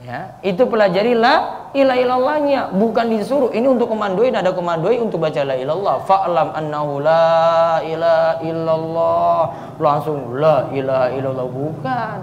Ya, 0.06 0.38
itu 0.46 0.70
pelajari 0.70 1.18
la 1.18 1.66
ilaha 1.74 1.98
illallahnya, 1.98 2.62
bukan 2.78 3.10
disuruh. 3.10 3.50
Ini 3.50 3.66
untuk 3.66 3.90
komandoin 3.90 4.38
ada 4.38 4.54
komandoi 4.54 5.02
untuk 5.02 5.18
baca 5.18 5.42
la 5.42 5.58
ilallah. 5.58 6.06
Fa'lam 6.06 6.54
annahu 6.54 7.02
la 7.02 7.82
ilaha 7.82 8.38
illallah. 8.46 9.42
Langsung 9.82 10.38
la 10.38 10.70
ilaha 10.70 11.10
illallah 11.10 11.48
bukan. 11.50 12.18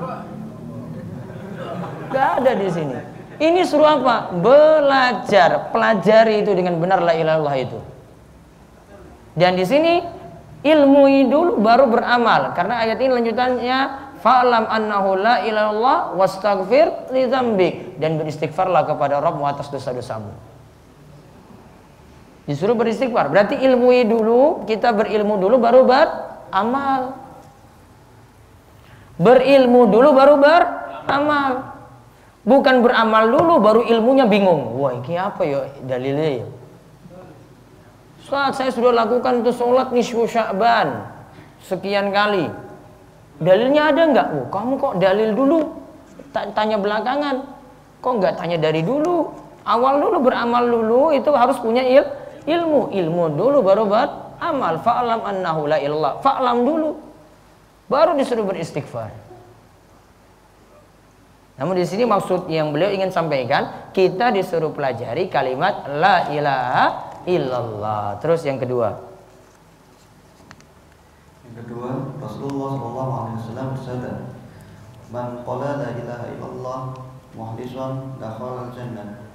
Gak 2.14 2.30
ada 2.38 2.52
di 2.54 2.68
sini. 2.70 2.98
Ini 3.42 3.66
suruh 3.66 3.98
apa? 3.98 4.30
Belajar, 4.30 5.74
pelajari 5.74 6.46
itu 6.46 6.54
dengan 6.54 6.78
benar 6.78 7.02
la 7.02 7.18
ilaha 7.18 7.34
illallah 7.34 7.56
itu. 7.58 7.78
Dan 9.34 9.58
di 9.58 9.66
sini 9.66 9.98
ilmu 10.62 11.02
dulu 11.26 11.58
baru 11.58 11.90
beramal 11.90 12.54
karena 12.54 12.86
ayat 12.86 12.94
ini 13.02 13.10
lanjutannya 13.10 13.78
fa'lam 14.22 14.70
annahu 14.70 15.18
la 15.18 15.42
ilallah 15.42 16.14
wastaghfir 16.14 17.10
li 17.10 17.26
dzambik 17.26 17.98
dan 17.98 18.16
beristighfarlah 18.16 18.86
kepada 18.86 19.18
Rabbmu 19.18 19.44
atas 19.44 19.68
dosa-dosamu. 19.68 20.30
Disuruh 22.46 22.74
beristighfar. 22.74 23.30
Berarti 23.30 23.54
ilmu 23.58 23.90
dulu, 24.06 24.42
kita 24.66 24.90
berilmu 24.90 25.38
dulu 25.38 25.62
baru 25.62 25.86
beramal. 25.86 27.18
Berilmu 29.18 29.80
dulu 29.90 30.08
baru 30.10 30.34
beramal. 30.38 31.52
Bukan 32.42 32.82
beramal 32.82 33.30
dulu 33.30 33.54
baru 33.62 33.82
ilmunya 33.86 34.26
bingung. 34.26 34.74
Wah, 34.74 34.98
ini 34.98 35.14
apa 35.14 35.42
ya 35.46 35.70
dalilnya 35.86 36.42
ya? 36.42 36.46
Ustaz, 38.18 38.58
saya 38.58 38.70
sudah 38.74 38.90
lakukan 38.90 39.46
itu 39.46 39.54
sholat 39.54 39.94
nisfu 39.94 40.26
sya'ban 40.26 41.06
sekian 41.62 42.10
kali. 42.10 42.50
Dalilnya 43.40 43.94
ada 43.94 44.02
nggak? 44.10 44.26
Oh, 44.34 44.46
kamu 44.52 44.72
kok 44.76 44.94
dalil 45.00 45.30
dulu? 45.32 45.60
Tanya 46.32 46.76
belakangan. 46.76 47.36
Kok 48.02 48.12
nggak 48.18 48.34
tanya 48.40 48.58
dari 48.58 48.82
dulu? 48.82 49.30
Awal 49.62 50.02
dulu 50.02 50.26
beramal 50.26 50.66
dulu 50.66 51.14
itu 51.14 51.30
harus 51.32 51.56
punya 51.62 51.86
il 51.86 52.02
ilmu. 52.44 52.90
Ilmu 52.90 53.24
dulu 53.38 53.62
baru 53.62 53.86
beramal. 53.86 54.82
Fa'lam 54.82 55.20
annahu 55.22 55.70
la 55.70 55.78
ilallah. 55.78 56.18
Fa'lam 56.18 56.66
dulu. 56.66 56.98
Baru 57.86 58.16
disuruh 58.18 58.48
beristighfar. 58.48 59.12
Namun 61.60 61.78
di 61.78 61.84
sini 61.84 62.08
maksud 62.08 62.48
yang 62.48 62.72
beliau 62.72 62.90
ingin 62.90 63.12
sampaikan, 63.12 63.92
kita 63.92 64.32
disuruh 64.32 64.72
pelajari 64.72 65.28
kalimat 65.28 65.84
la 65.86 66.26
ilaha 66.32 66.84
illallah. 67.28 68.18
Terus 68.18 68.42
yang 68.48 68.56
kedua. 68.58 69.11
Kedua, 71.52 72.16
Rasulullah 72.16 72.80
SAW 72.80 73.76
bersabda, 73.76 74.12
"Man 75.12 75.44
qala 75.44 75.84
la 75.84 75.88
ilaha 75.92 76.26
illallah 76.32 76.80
muhlisan 77.36 78.16
dakhala 78.16 78.72
jannah." 78.72 79.28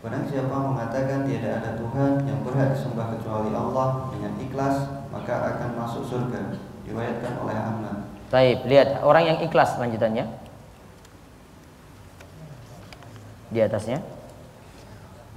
Barang 0.00 0.24
siapa 0.26 0.50
mengatakan 0.50 1.28
tiada 1.28 1.60
ada 1.60 1.70
Tuhan 1.76 2.24
yang 2.26 2.40
berhak 2.42 2.72
disembah 2.72 3.14
kecuali 3.14 3.52
Allah 3.52 4.08
dengan 4.10 4.32
ikhlas, 4.40 4.76
maka 5.14 5.34
akan 5.54 5.70
masuk 5.76 6.02
surga. 6.08 6.56
Diriwayatkan 6.88 7.38
oleh 7.44 7.54
Ahmad. 7.54 7.96
Baik, 8.32 8.64
lihat 8.66 9.04
orang 9.04 9.24
yang 9.28 9.38
ikhlas 9.44 9.76
lanjutannya. 9.78 10.26
Di 13.52 13.58
atasnya. 13.60 14.00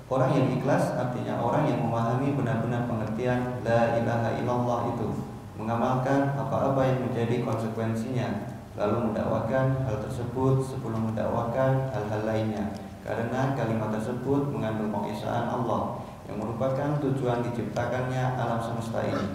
Orang 0.08 0.32
yang 0.34 0.48
ikhlas 0.56 0.96
artinya 0.96 1.42
orang 1.42 1.68
yang 1.68 1.84
memahami 1.84 2.38
benar-benar 2.38 2.86
pengertian 2.86 3.60
la 3.66 3.98
ilaha 3.98 4.30
illallah 4.38 4.80
itu, 4.94 5.33
mengamalkan 5.54 6.34
apa-apa 6.34 6.82
yang 6.82 7.00
menjadi 7.10 7.46
konsekuensinya, 7.46 8.30
lalu 8.74 9.12
mendakwakan 9.12 9.86
hal 9.86 10.02
tersebut 10.02 10.66
sebelum 10.66 11.14
mendakwakan 11.14 11.94
hal-hal 11.94 12.22
lainnya. 12.26 12.66
Karena 13.04 13.54
kalimat 13.54 13.92
tersebut 13.94 14.50
mengandung 14.50 14.90
pengesaan 14.90 15.52
Allah 15.52 16.00
yang 16.26 16.40
merupakan 16.40 16.98
tujuan 17.04 17.44
diciptakannya 17.52 18.24
alam 18.40 18.64
semesta 18.64 19.04
ini. 19.04 19.28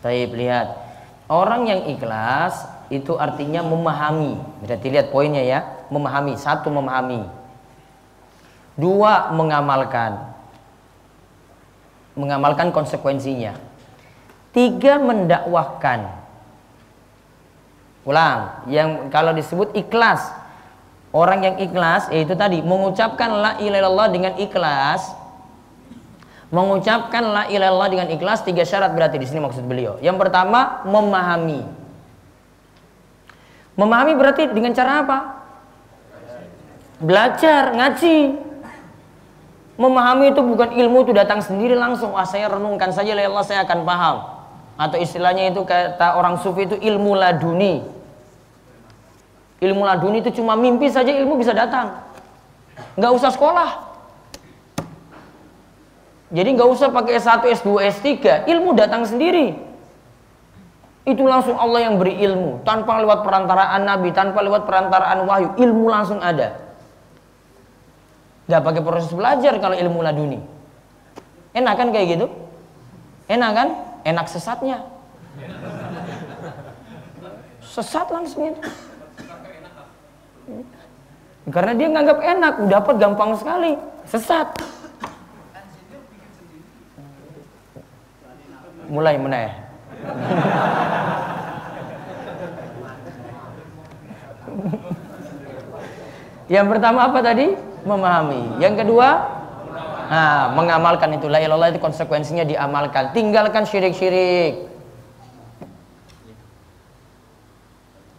Baik, 0.00 0.34
lihat. 0.34 0.68
Orang 1.28 1.68
yang 1.68 1.86
ikhlas 1.86 2.66
itu 2.88 3.14
artinya 3.20 3.62
memahami. 3.62 4.40
Berarti 4.64 4.86
lihat 4.88 5.14
poinnya 5.14 5.44
ya, 5.44 5.60
memahami. 5.92 6.34
Satu 6.40 6.72
memahami. 6.72 7.22
Dua, 8.74 9.30
mengamalkan. 9.36 10.32
Mengamalkan 12.16 12.72
konsekuensinya. 12.72 13.71
Tiga, 14.52 15.00
mendakwahkan. 15.00 16.22
Ulang, 18.04 18.66
yang 18.68 19.08
kalau 19.08 19.32
disebut 19.32 19.72
ikhlas. 19.72 20.28
Orang 21.12 21.44
yang 21.44 21.60
ikhlas 21.60 22.08
yaitu 22.08 22.32
tadi 22.32 22.64
mengucapkan 22.64 23.28
la 23.28 23.52
ilaha 23.60 24.08
dengan 24.08 24.32
ikhlas. 24.40 25.12
Mengucapkan 26.52 27.20
la 27.20 27.42
ilaha 27.48 27.88
dengan 27.88 28.08
ikhlas 28.12 28.44
tiga 28.44 28.64
syarat 28.64 28.92
berarti 28.92 29.16
di 29.16 29.28
sini 29.28 29.40
maksud 29.40 29.64
beliau. 29.64 30.00
Yang 30.00 30.16
pertama, 30.20 30.84
memahami. 30.88 31.64
Memahami 33.76 34.12
berarti 34.16 34.52
dengan 34.52 34.72
cara 34.76 35.04
apa? 35.04 35.18
Belajar, 37.00 37.72
ngaji. 37.76 38.36
Memahami 39.80 40.32
itu 40.32 40.40
bukan 40.44 40.76
ilmu 40.76 41.08
itu 41.08 41.12
datang 41.16 41.40
sendiri 41.40 41.72
langsung. 41.76 42.12
Ah 42.12 42.28
saya 42.28 42.48
renungkan 42.52 42.92
saja 42.92 43.16
ya 43.16 43.28
Allah 43.28 43.44
saya 43.44 43.64
akan 43.64 43.78
paham. 43.88 44.16
Atau 44.82 44.98
istilahnya 44.98 45.54
itu 45.54 45.62
kata 45.62 46.18
orang 46.18 46.42
sufi 46.42 46.66
itu 46.66 46.74
ilmu 46.74 47.14
laduni. 47.14 47.86
Ilmu 49.62 49.82
laduni 49.86 50.18
itu 50.18 50.42
cuma 50.42 50.58
mimpi 50.58 50.90
saja 50.90 51.14
ilmu 51.14 51.38
bisa 51.38 51.54
datang. 51.54 52.02
Nggak 52.98 53.12
usah 53.14 53.30
sekolah. 53.30 53.70
Jadi 56.34 56.48
nggak 56.58 56.66
usah 56.66 56.90
pakai 56.90 57.22
S1, 57.22 57.46
S2, 57.62 57.70
S3. 57.94 58.08
Ilmu 58.50 58.74
datang 58.74 59.06
sendiri. 59.06 59.54
Itu 61.06 61.30
langsung 61.30 61.54
Allah 61.54 61.86
yang 61.86 62.02
beri 62.02 62.18
ilmu. 62.18 62.66
Tanpa 62.66 62.98
lewat 62.98 63.22
perantaraan 63.22 63.86
Nabi, 63.86 64.10
tanpa 64.10 64.42
lewat 64.42 64.66
perantaraan 64.66 65.22
wahyu. 65.22 65.48
Ilmu 65.62 65.86
langsung 65.86 66.18
ada. 66.18 66.58
Gak 68.50 68.66
pakai 68.66 68.82
proses 68.82 69.14
belajar 69.14 69.54
kalau 69.62 69.78
ilmu 69.78 70.02
laduni. 70.02 70.42
Enak 71.54 71.74
kan 71.78 71.94
kayak 71.94 72.18
gitu? 72.18 72.26
Enak 73.30 73.50
kan? 73.54 73.68
Enak 74.02 74.26
sesatnya. 74.28 74.82
Sesat 77.62 78.06
langsung 78.12 78.52
itu. 78.52 78.62
Karena 81.48 81.72
dia 81.74 81.88
nganggap 81.90 82.18
enak, 82.22 82.54
dapat 82.70 82.94
gampang 82.98 83.32
sekali. 83.38 83.72
Sesat. 84.06 84.48
Mulai 88.92 89.16
meneh. 89.16 89.50
Yang 96.52 96.66
pertama 96.76 97.08
apa 97.08 97.18
tadi? 97.24 97.72
memahami. 97.82 98.62
Yang 98.62 98.84
kedua, 98.84 99.08
nah, 100.12 100.52
mengamalkan 100.52 101.16
itu. 101.16 101.32
La 101.32 101.40
ilallah 101.40 101.72
itu 101.72 101.80
konsekuensinya 101.80 102.44
diamalkan. 102.44 103.16
Tinggalkan 103.16 103.64
syirik-syirik. 103.64 104.68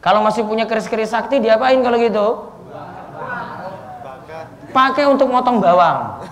Kalau 0.01 0.19
masih 0.25 0.43
punya 0.43 0.65
keris-keris 0.65 1.13
sakti, 1.13 1.39
diapain 1.39 1.79
kalau 1.79 1.95
gitu? 2.01 2.27
Pakai 4.73 5.05
untuk 5.05 5.29
motong 5.29 5.61
bawang. 5.61 6.25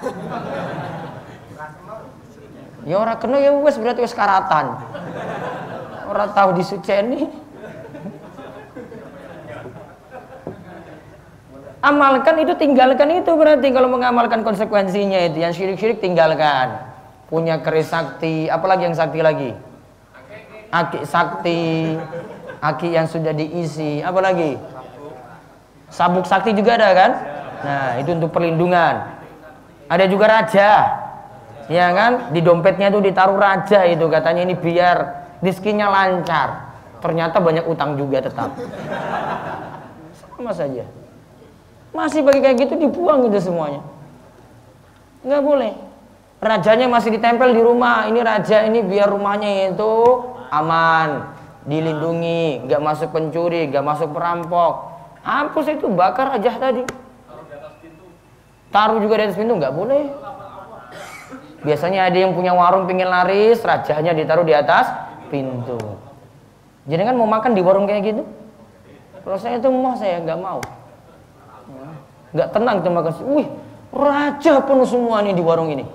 Ya 2.82 2.98
orang 2.98 3.22
kena 3.22 3.38
ya 3.38 3.54
wes 3.62 3.78
berarti 3.78 4.02
wes 4.02 4.18
karatan. 4.18 4.76
Orang 6.10 6.34
tahu 6.34 6.58
disuceni. 6.58 7.30
Amalkan 11.82 12.38
itu 12.40 12.54
tinggalkan 12.56 13.10
itu 13.20 13.32
berarti. 13.34 13.68
Kalau 13.74 13.90
mengamalkan 13.90 14.46
konsekuensinya 14.46 15.18
itu 15.28 15.42
yang 15.42 15.52
syirik-syirik 15.52 16.00
tinggalkan. 16.00 16.78
Punya 17.28 17.60
keris 17.60 17.90
sakti. 17.90 18.48
Apalagi 18.48 18.88
yang 18.88 18.96
sakti 18.96 19.20
lagi? 19.20 19.52
Aki 20.72 21.00
sakti. 21.04 21.98
Aki 22.62 22.88
yang 22.94 23.10
sudah 23.10 23.34
diisi. 23.34 24.00
Apalagi? 24.00 24.56
Sabuk 25.92 26.24
sakti 26.24 26.56
juga 26.56 26.80
ada 26.80 26.90
kan? 26.96 27.12
Nah 27.62 27.90
itu 28.00 28.16
untuk 28.16 28.32
perlindungan. 28.32 29.20
Ada 29.92 30.06
juga 30.08 30.26
raja. 30.40 30.70
Ya 31.68 31.88
kan? 31.92 32.32
Di 32.32 32.40
dompetnya 32.40 32.88
itu 32.94 33.04
ditaruh 33.04 33.36
raja 33.36 33.84
itu. 33.90 34.06
Katanya 34.08 34.48
ini 34.48 34.56
biar 34.56 34.98
rizkinya 35.44 35.92
lancar. 35.92 36.72
Ternyata 37.02 37.42
banyak 37.42 37.66
utang 37.66 37.98
juga 37.98 38.22
tetap. 38.22 38.54
Sama 40.38 40.54
saja 40.54 41.01
masih 41.92 42.24
bagi 42.24 42.40
kayak 42.40 42.58
gitu 42.68 42.74
dibuang 42.80 43.28
gitu 43.28 43.52
semuanya. 43.52 43.84
Nggak 45.22 45.44
boleh. 45.44 45.74
Rajanya 46.42 46.88
masih 46.90 47.14
ditempel 47.14 47.54
di 47.54 47.62
rumah. 47.62 48.10
Ini 48.10 48.20
raja 48.26 48.66
ini 48.66 48.82
biar 48.82 49.12
rumahnya 49.12 49.70
itu 49.70 49.94
aman, 50.50 51.30
dilindungi, 51.68 52.66
nggak 52.66 52.82
masuk 52.82 53.14
pencuri, 53.14 53.70
nggak 53.70 53.86
masuk 53.86 54.10
perampok. 54.10 54.90
Hapus 55.22 55.78
itu 55.78 55.86
bakar 55.92 56.34
aja 56.34 56.58
tadi. 56.58 56.82
Taruh 58.72 59.04
juga 59.04 59.20
di 59.20 59.24
atas 59.30 59.38
pintu 59.38 59.54
nggak 59.60 59.76
boleh. 59.76 60.10
Biasanya 61.62 62.10
ada 62.10 62.18
yang 62.18 62.34
punya 62.34 62.58
warung 62.58 62.90
pingin 62.90 63.06
laris, 63.06 63.62
rajanya 63.62 64.18
ditaruh 64.18 64.42
di 64.42 64.56
atas 64.56 64.90
pintu. 65.30 65.78
Jadi 66.90 67.06
kan 67.06 67.14
mau 67.14 67.30
makan 67.30 67.54
di 67.54 67.62
warung 67.62 67.86
kayak 67.86 68.02
gitu? 68.02 68.24
Saya 69.38 69.62
itu 69.62 69.70
mau 69.70 69.94
saya 69.94 70.18
nggak 70.26 70.40
mau 70.42 70.58
nggak 72.32 72.50
tenang 72.56 72.76
kita 72.80 72.90
makan 72.90 73.14
wih 73.36 73.48
raja 73.92 74.64
penuh 74.64 74.88
semua 74.88 75.20
nih 75.20 75.36
di 75.36 75.44
warung 75.44 75.70
ini. 75.72 75.86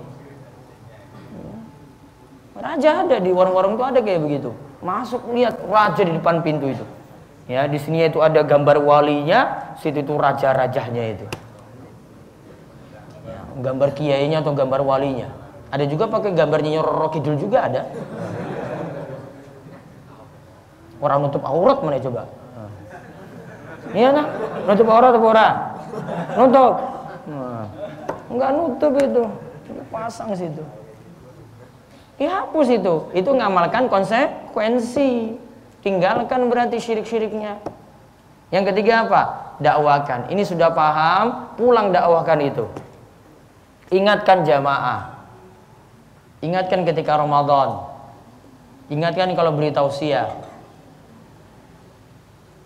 Raja 2.57 3.05
ada 3.05 3.21
di 3.21 3.29
warung-warung 3.29 3.77
itu 3.77 3.85
ada 3.85 3.99
kayak 4.01 4.21
begitu. 4.21 4.49
Masuk 4.81 5.29
lihat 5.33 5.61
raja 5.65 6.01
di 6.01 6.13
depan 6.13 6.41
pintu 6.41 6.69
itu. 6.69 6.85
Ya 7.49 7.65
di 7.65 7.77
sini 7.81 8.05
itu 8.05 8.21
ada 8.21 8.41
gambar 8.41 8.81
walinya 8.81 9.73
situ 9.81 10.01
itu 10.01 10.13
raja-rajanya 10.13 11.03
itu. 11.17 11.25
Ya, 13.25 13.39
gambar 13.61 13.93
kiainya 13.93 14.41
atau 14.41 14.57
gambar 14.57 14.81
walinya. 14.81 15.29
Ada 15.69 15.85
juga 15.85 16.09
pakai 16.09 16.33
gambarnya 16.33 16.81
Roro 16.81 17.09
Kidul 17.13 17.37
juga 17.37 17.65
ada. 17.65 17.81
Orang 20.97 21.29
nutup 21.29 21.45
aurat 21.45 21.77
mana 21.85 22.01
coba? 22.01 22.25
Iya 23.93 24.11
nak? 24.11 24.27
Nutup 24.65 24.87
aurat 24.89 25.13
apa 25.13 25.27
orang 25.29 25.76
nutup 26.35 26.73
nah, 27.27 27.65
nggak 28.31 28.51
nutup 28.55 28.93
itu 28.99 29.23
pasang 29.91 30.31
situ 30.35 30.63
Dihapus 32.17 32.67
itu. 32.73 32.95
Itu 33.13 33.29
ngamalkan 33.29 33.87
konsekuensi. 33.87 35.37
Tinggalkan 35.85 36.49
berarti 36.49 36.81
syirik-syiriknya. 36.81 37.61
Yang 38.49 38.73
ketiga 38.73 39.05
apa? 39.05 39.21
Dakwakan. 39.61 40.33
Ini 40.33 40.43
sudah 40.43 40.73
paham, 40.73 41.53
pulang 41.55 41.93
dakwakan 41.93 42.39
itu. 42.41 42.65
Ingatkan 43.93 44.43
jamaah. 44.43 45.29
Ingatkan 46.41 46.83
ketika 46.83 47.21
Ramadan. 47.21 47.85
Ingatkan 48.89 49.37
kalau 49.37 49.53
beri 49.53 49.69
tausiah. 49.69 50.33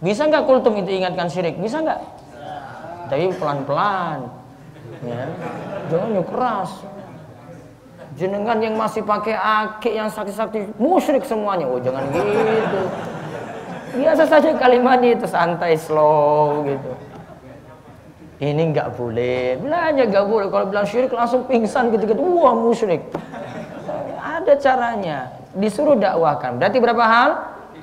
Bisa 0.01 0.25
nggak 0.25 0.49
kultum 0.49 0.81
itu 0.81 0.97
ingatkan 0.97 1.29
syirik? 1.29 1.59
Bisa 1.61 1.83
nggak? 1.83 1.99
Tapi 3.11 3.27
pelan-pelan. 3.35 4.31
Ya. 5.03 5.27
Jangan 5.91 6.15
yuk 6.15 6.25
keras. 6.31 6.71
Jenengan 8.15 8.63
yang 8.63 8.79
masih 8.79 9.03
pakai 9.03 9.35
akik 9.35 9.91
yang 9.91 10.07
sakti-sakti 10.07 10.71
musyrik 10.79 11.27
semuanya. 11.27 11.67
Oh 11.67 11.79
jangan 11.83 12.07
gitu. 12.15 12.81
Biasa 13.91 14.23
saja 14.23 14.55
kalimatnya 14.55 15.19
itu 15.19 15.27
santai 15.27 15.75
slow 15.75 16.63
gitu. 16.63 16.91
Ini 18.39 18.71
nggak 18.71 18.95
boleh. 18.95 19.59
Belanja 19.59 20.03
nggak 20.07 20.25
boleh. 20.31 20.47
Kalau 20.47 20.65
bilang 20.71 20.87
syirik 20.87 21.11
langsung 21.11 21.43
pingsan 21.51 21.91
gitu 21.91 22.07
gitu 22.07 22.23
wah 22.39 22.55
musyrik. 22.55 23.11
Ada 24.23 24.55
caranya. 24.55 25.35
Disuruh 25.51 25.99
dakwahkan. 25.99 26.55
Berarti 26.55 26.77
berapa 26.79 27.03
hal? 27.03 27.29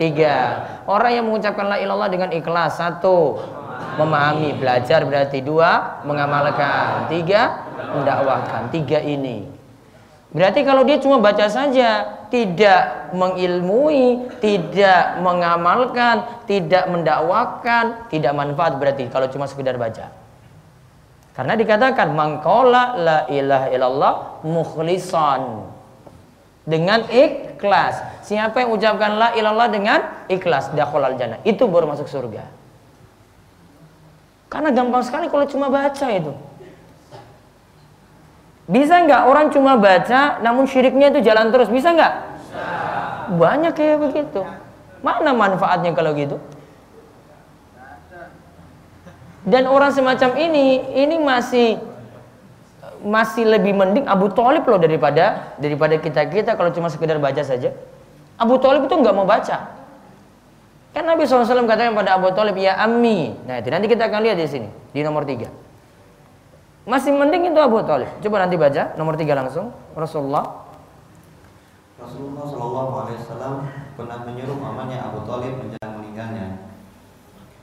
Tiga. 0.01 0.65
Orang 0.89 1.13
yang 1.13 1.25
mengucapkan 1.29 1.69
la 1.69 1.77
ilallah 1.77 2.09
dengan 2.09 2.33
ikhlas. 2.33 2.81
Satu 2.81 3.37
memahami 3.99 4.55
belajar 4.59 5.03
berarti 5.07 5.43
dua 5.43 6.03
mengamalkan 6.05 7.09
tiga 7.11 7.67
mendakwahkan 7.95 8.71
tiga 8.75 8.99
ini 9.03 9.59
Berarti 10.29 10.61
kalau 10.61 10.85
dia 10.85 11.01
cuma 11.01 11.17
baca 11.17 11.49
saja, 11.49 12.21
tidak 12.29 13.09
mengilmui, 13.17 14.29
tidak 14.45 15.25
mengamalkan, 15.25 16.45
tidak 16.45 16.85
mendakwakan, 16.85 18.05
tidak 18.13 18.37
manfaat 18.37 18.77
berarti 18.77 19.09
kalau 19.09 19.25
cuma 19.33 19.49
sekedar 19.49 19.81
baca. 19.81 20.13
Karena 21.33 21.57
dikatakan 21.57 22.13
mangkola 22.13 22.99
la 23.01 23.19
ilaha 23.33 23.67
illallah 23.73 24.15
mukhlisan 24.45 25.65
dengan 26.69 27.09
ikhlas. 27.09 28.21
Siapa 28.29 28.69
yang 28.69 28.77
ucapkan 28.77 29.17
la 29.17 29.33
ilallah 29.33 29.73
dengan 29.73 30.29
ikhlas 30.29 30.77
dakhalal 30.77 31.17
jannah, 31.17 31.41
itu 31.49 31.65
baru 31.65 31.89
masuk 31.89 32.05
surga. 32.05 32.45
Karena 34.49 34.73
gampang 34.73 35.05
sekali 35.05 35.29
kalau 35.29 35.45
cuma 35.45 35.69
baca 35.69 36.07
itu. 36.09 36.33
Bisa 38.69 39.01
nggak 39.01 39.23
orang 39.25 39.49
cuma 39.49 39.81
baca 39.81 40.41
namun 40.45 40.69
syiriknya 40.69 41.09
itu 41.13 41.25
jalan 41.25 41.49
terus? 41.49 41.73
Bisa 41.73 41.93
nggak? 41.93 42.15
Banyak 43.37 43.73
kayak 43.77 43.97
begitu. 44.09 44.45
Mana 45.05 45.33
manfaatnya 45.33 45.93
kalau 45.97 46.13
gitu? 46.17 46.37
Dan 49.49 49.65
orang 49.65 49.89
semacam 49.97 50.37
ini, 50.37 50.85
ini 50.93 51.17
masih 51.17 51.81
masih 52.99 53.47
lebih 53.47 53.73
mending 53.79 54.05
Abu 54.11 54.29
Talib 54.35 54.67
loh 54.67 54.77
daripada 54.77 55.55
daripada 55.57 55.95
kita 56.03 56.27
kita 56.29 56.59
kalau 56.59 56.75
cuma 56.75 56.91
sekedar 56.91 57.17
baca 57.17 57.41
saja. 57.41 57.73
Abu 58.37 58.59
Talib 58.61 58.85
itu 58.85 58.95
nggak 58.95 59.15
mau 59.15 59.25
baca. 59.25 59.78
Kan 60.99 61.07
Nabi 61.07 61.31
SAW 61.31 61.47
katakan 61.63 61.95
pada 61.95 62.19
Abu 62.19 62.27
Talib 62.35 62.59
ya 62.59 62.75
Ammi. 62.75 63.31
Nah 63.47 63.63
itu 63.63 63.71
nanti 63.71 63.87
kita 63.87 64.11
akan 64.11 64.19
lihat 64.19 64.35
di 64.35 64.51
sini 64.51 64.67
di 64.91 65.07
nomor 65.07 65.23
tiga. 65.23 65.47
Masih 66.91 67.15
mending 67.15 67.55
itu 67.55 67.61
Abu 67.63 67.79
Talib. 67.87 68.11
Coba 68.19 68.43
nanti 68.43 68.59
baca 68.59 68.99
nomor 68.99 69.15
tiga 69.15 69.39
langsung. 69.39 69.71
Rasulullah. 69.95 70.43
Rasulullah 72.03 72.51
Shallallahu 72.51 72.93
Alaihi 72.99 73.19
Wasallam 73.23 73.55
pernah 73.95 74.27
menyuruh 74.27 74.59
pamannya 74.59 74.99
Abu 74.99 75.23
Talib 75.23 75.55
menjelang 75.63 76.03
meninggalnya. 76.03 76.67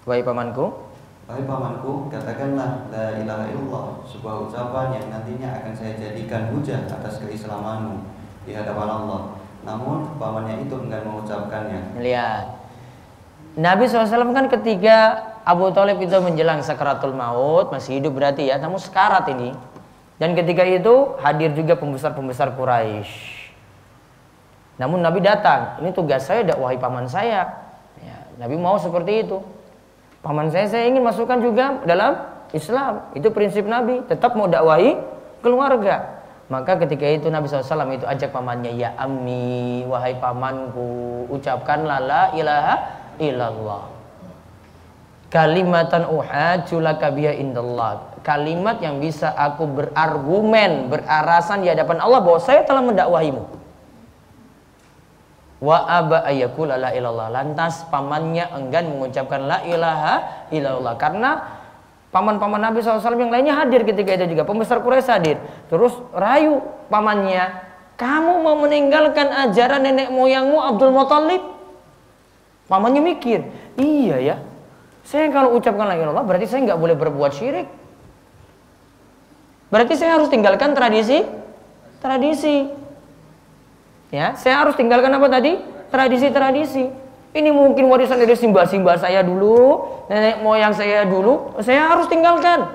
Wahai 0.07 0.23
pamanku. 0.23 0.65
Wahai 1.27 1.43
pamanku, 1.43 2.07
katakanlah 2.07 2.87
la 2.87 3.19
ilaha 3.19 3.51
illallah, 3.51 3.85
sebuah 4.07 4.47
ucapan 4.47 4.95
yang 4.95 5.11
nantinya 5.11 5.59
akan 5.59 5.75
saya 5.75 5.99
jadikan 5.99 6.55
hujah 6.55 6.87
atas 6.87 7.19
keislamanmu 7.19 7.99
di 8.47 8.55
hadapan 8.55 8.87
Allah. 8.87 9.35
Namun 9.67 10.15
pamannya 10.15 10.63
itu 10.63 10.79
enggan 10.79 11.03
mengucapkannya. 11.03 11.99
Lihat. 11.99 12.54
Nabi 13.55 13.87
SAW 13.87 14.35
kan 14.35 14.51
ketika 14.51 14.97
Abu 15.47 15.71
Talib 15.71 16.03
itu 16.03 16.11
menjelang 16.19 16.59
sakaratul 16.59 17.15
maut, 17.15 17.71
masih 17.71 18.03
hidup 18.03 18.19
berarti 18.19 18.51
ya, 18.51 18.59
namun 18.59 18.83
sekarat 18.83 19.31
ini. 19.31 19.55
Dan 20.19 20.35
ketika 20.35 20.63
itu 20.67 21.15
hadir 21.23 21.55
juga 21.55 21.79
pembesar-pembesar 21.79 22.55
Quraisy. 22.55 23.11
Namun 24.75 24.99
Nabi 24.99 25.23
datang, 25.23 25.79
ini 25.79 25.95
tugas 25.95 26.27
saya 26.27 26.43
dakwahi 26.43 26.75
paman 26.75 27.07
saya. 27.07 27.47
Ya, 28.03 28.17
Nabi 28.43 28.59
mau 28.59 28.75
seperti 28.75 29.23
itu. 29.23 29.39
Paman 30.19 30.51
saya 30.51 30.67
saya 30.67 30.91
ingin 30.91 31.03
masukkan 31.03 31.39
juga 31.39 31.79
dalam 31.87 32.27
Islam. 32.51 33.07
Itu 33.15 33.31
prinsip 33.31 33.63
Nabi, 33.63 34.03
tetap 34.07 34.35
mau 34.35 34.51
dakwahi 34.51 34.99
keluarga. 35.39 36.25
Maka 36.51 36.75
ketika 36.83 37.07
itu 37.07 37.31
Nabi 37.31 37.47
SAW 37.47 37.95
itu 37.95 38.05
ajak 38.05 38.35
pamannya, 38.35 38.75
ya 38.75 38.93
ammi, 38.99 39.87
wahai 39.87 40.13
pamanku, 40.19 41.25
ucapkanlah 41.31 41.99
la 42.03 42.23
ilaha 42.37 43.04
illallah 43.19 43.95
kalimatan 45.35 46.07
uhaju 46.07 46.77
laka 46.79 47.11
biha 47.11 47.35
indallah. 47.35 48.15
Kalimat 48.23 48.79
yang 48.79 49.03
bisa 49.03 49.35
aku 49.35 49.67
berargumen 49.67 50.87
berarasan 50.87 51.61
di 51.61 51.67
hadapan 51.67 51.99
Allah 51.99 52.23
bahwa 52.23 52.39
saya 52.39 52.63
telah 52.63 52.79
mendakwahimu. 52.79 53.43
Wa 55.59 55.77
aba 55.91 56.23
ayyakula 56.23 56.79
la 56.79 56.95
ilallah. 56.95 57.27
Lantas 57.29 57.83
pamannya 57.91 58.47
enggan 58.55 58.95
mengucapkan 58.95 59.43
la 59.43 59.59
ilaha 59.67 60.47
illallah 60.49 60.95
karena 60.97 61.43
paman-paman 62.09 62.71
Nabi 62.71 62.81
SAW 62.81 63.19
yang 63.19 63.29
lainnya 63.29 63.53
hadir 63.59 63.85
ketika 63.85 64.15
itu 64.15 64.33
juga. 64.33 64.47
Pembesar 64.47 64.81
Quraisy 64.81 65.11
hadir. 65.11 65.37
Terus 65.67 65.93
rayu 66.15 66.63
pamannya. 66.87 67.75
Kamu 67.95 68.43
mau 68.43 68.59
meninggalkan 68.59 69.31
ajaran 69.47 69.83
nenek 69.85 70.11
moyangmu 70.11 70.59
Abdul 70.59 70.91
Muthalib 70.91 71.54
pamannya 72.65 73.01
mikir 73.01 73.45
iya 73.77 74.17
ya 74.19 74.35
saya 75.05 75.29
kalau 75.29 75.53
ucapkan 75.53 75.85
la 75.85 75.95
ilaha 75.95 76.25
berarti 76.25 76.49
saya 76.49 76.65
nggak 76.65 76.81
boleh 76.81 76.97
berbuat 76.97 77.31
syirik. 77.37 77.69
Berarti 79.69 79.93
saya 79.93 80.17
harus 80.17 80.33
tinggalkan 80.33 80.73
tradisi 80.73 81.21
tradisi. 82.01 82.69
Ya, 84.09 84.33
saya 84.37 84.65
harus 84.65 84.73
tinggalkan 84.73 85.13
apa 85.13 85.29
tadi? 85.29 85.61
Tradisi-tradisi. 85.93 86.89
Ini 87.35 87.49
mungkin 87.51 87.85
warisan 87.91 88.17
dari 88.17 88.33
simbah-simbah 88.33 88.97
saya 88.97 89.21
dulu, 89.21 89.85
nenek 90.07 90.39
moyang 90.39 90.71
saya 90.71 91.03
dulu, 91.03 91.57
saya 91.61 91.85
harus 91.91 92.07
tinggalkan. 92.07 92.69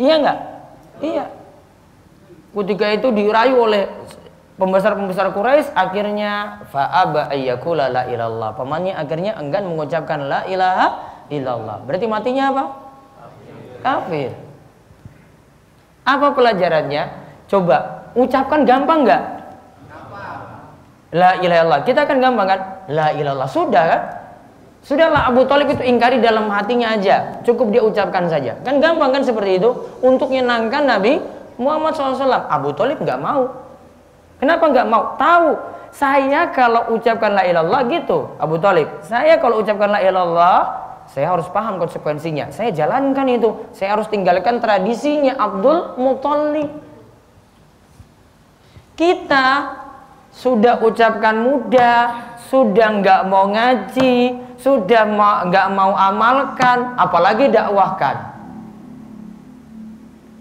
Iya 0.00 0.14
nggak? 0.22 0.38
Iya. 1.04 1.24
Ketika 2.54 2.86
itu 2.94 3.08
dirayu 3.14 3.56
oleh 3.60 3.90
pembesar-pembesar 4.54 5.34
Quraisy 5.34 5.74
akhirnya 5.74 6.64
fa'aba 6.70 7.30
ayyakula 7.30 7.90
la 7.90 8.02
ilallah. 8.06 8.54
Pamannya 8.54 8.94
akhirnya 8.94 9.34
enggan 9.38 9.66
mengucapkan 9.66 10.26
la 10.30 10.46
ilaha 10.46 10.86
illallah. 11.30 11.82
Berarti 11.82 12.06
matinya 12.06 12.44
apa? 12.54 12.64
Kafir. 13.82 14.30
Apa 16.04 16.36
pelajarannya? 16.36 17.02
Coba 17.50 18.08
ucapkan 18.14 18.62
gampang 18.64 19.04
nggak? 19.04 19.22
La 21.14 21.38
ilaha 21.38 21.60
illallah. 21.62 21.82
Kita 21.86 22.06
kan 22.06 22.18
gampang 22.18 22.46
kan? 22.46 22.60
La 22.90 23.14
ilallah. 23.14 23.46
Sudah 23.46 23.84
kan? 23.86 24.02
Sudahlah 24.84 25.32
Abu 25.32 25.48
Talib 25.48 25.72
itu 25.72 25.80
ingkari 25.80 26.20
dalam 26.20 26.52
hatinya 26.52 26.92
aja. 26.92 27.40
Cukup 27.40 27.72
dia 27.72 27.80
ucapkan 27.80 28.28
saja. 28.28 28.60
Kan 28.60 28.84
gampang 28.84 29.16
kan 29.16 29.24
seperti 29.24 29.56
itu. 29.56 29.72
Untuk 30.04 30.28
menyenangkan 30.28 30.84
Nabi 30.84 31.24
Muhammad 31.56 31.96
SAW. 31.96 32.52
Abu 32.52 32.76
Talib 32.76 33.00
nggak 33.00 33.16
mau. 33.16 33.63
Kenapa 34.38 34.64
nggak 34.70 34.88
mau? 34.88 35.14
Tahu. 35.16 35.50
Saya 35.94 36.50
kalau 36.50 36.90
ucapkan 36.90 37.38
la 37.38 37.46
ilallah 37.46 37.86
gitu, 37.86 38.34
Abu 38.42 38.58
Talib. 38.58 38.90
Saya 39.06 39.38
kalau 39.38 39.62
ucapkan 39.62 39.94
la 39.94 40.02
ilallah, 40.02 40.84
saya 41.06 41.30
harus 41.30 41.46
paham 41.54 41.78
konsekuensinya. 41.78 42.50
Saya 42.50 42.74
jalankan 42.74 43.30
itu. 43.30 43.54
Saya 43.70 43.94
harus 43.94 44.10
tinggalkan 44.10 44.58
tradisinya 44.58 45.38
Abdul 45.38 45.94
Muthalib. 45.94 46.70
Kita 48.98 49.46
sudah 50.34 50.82
ucapkan 50.82 51.38
mudah, 51.38 52.34
sudah 52.50 52.88
nggak 52.98 53.20
mau 53.30 53.54
ngaji, 53.54 54.34
sudah 54.58 55.02
nggak 55.46 55.68
mau 55.70 55.94
amalkan, 55.94 56.98
apalagi 56.98 57.54
dakwahkan. 57.54 58.34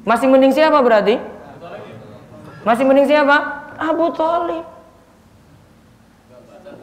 Masih 0.04 0.28
mending 0.28 0.54
siapa 0.54 0.82
berarti? 0.82 1.22
Masih 2.66 2.84
mending 2.90 3.06
siapa? 3.06 3.63
Abu 3.92 4.08
Talib. 4.16 4.66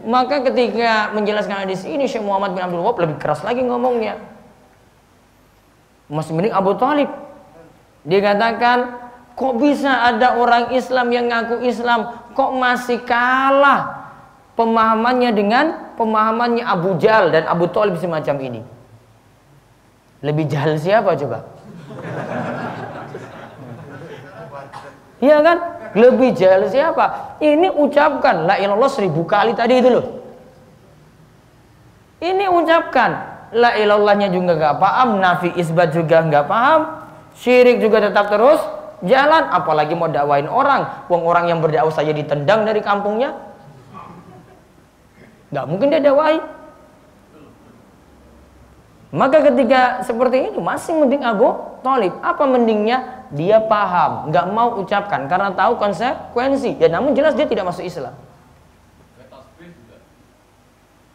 Maka 0.01 0.41
ketika 0.49 1.13
menjelaskan 1.13 1.69
hadis 1.69 1.85
ini 1.85 2.09
Syekh 2.09 2.25
Muhammad 2.25 2.57
bin 2.57 2.65
Abdul 2.65 2.81
Wahab 2.81 3.05
lebih 3.05 3.17
keras 3.21 3.45
lagi 3.45 3.61
ngomongnya. 3.61 4.17
Masih 6.09 6.33
mending 6.33 6.57
Abu 6.57 6.73
Talib. 6.81 7.09
Dia 8.09 8.21
katakan 8.25 8.97
kok 9.37 9.55
bisa 9.61 10.09
ada 10.09 10.41
orang 10.41 10.73
Islam 10.73 11.13
yang 11.13 11.29
ngaku 11.29 11.65
Islam 11.69 12.33
kok 12.33 12.51
masih 12.57 13.05
kalah 13.05 14.13
pemahamannya 14.57 15.31
dengan 15.37 15.67
pemahamannya 16.01 16.65
Abu 16.65 16.97
Jahal 16.97 17.29
dan 17.33 17.45
Abu 17.45 17.69
Thalib 17.69 18.01
semacam 18.01 18.37
ini. 18.41 18.61
Lebih 20.21 20.49
jahil 20.49 20.77
siapa 20.81 21.17
coba? 21.17 21.39
Iya 25.21 25.45
kan? 25.45 25.80
Lebih 25.97 26.39
jahil 26.39 26.71
siapa? 26.71 27.37
Ini 27.43 27.75
ucapkan 27.75 28.47
la 28.47 28.61
ilallah 28.63 28.91
seribu 28.91 29.27
kali 29.27 29.57
tadi 29.59 29.83
itu 29.83 29.91
loh. 29.91 30.07
Ini 32.21 32.47
ucapkan 32.53 33.11
la 33.57 33.75
ilallahnya 33.75 34.31
juga 34.31 34.55
nggak 34.55 34.77
paham, 34.79 35.19
nafi 35.19 35.51
isbat 35.59 35.91
juga 35.91 36.23
nggak 36.23 36.47
paham, 36.47 36.81
syirik 37.35 37.83
juga 37.83 38.05
tetap 38.05 38.31
terus 38.31 38.61
jalan, 39.03 39.49
apalagi 39.51 39.97
mau 39.97 40.07
dakwain 40.07 40.47
orang. 40.47 41.09
Wong 41.09 41.25
orang 41.25 41.49
yang 41.49 41.59
berdakwah 41.65 41.91
saja 41.91 42.13
ditendang 42.13 42.69
dari 42.69 42.85
kampungnya. 42.85 43.35
Nggak 45.51 45.67
mungkin 45.67 45.87
dia 45.91 46.03
dakwain. 46.05 46.60
Maka 49.11 49.43
ketika 49.43 50.07
seperti 50.07 50.55
itu 50.55 50.63
masih 50.63 50.95
mending 50.95 51.27
Abu 51.27 51.51
Talib. 51.83 52.15
Apa 52.23 52.47
mendingnya? 52.47 53.27
Dia 53.31 53.63
paham, 53.63 54.31
nggak 54.35 54.47
mau 54.51 54.83
ucapkan 54.83 55.31
karena 55.31 55.55
tahu 55.55 55.79
konsekuensi. 55.79 56.75
Ya 56.83 56.91
namun 56.91 57.15
jelas 57.15 57.39
dia 57.39 57.47
tidak 57.47 57.71
masuk 57.71 57.87
Islam. 57.87 58.15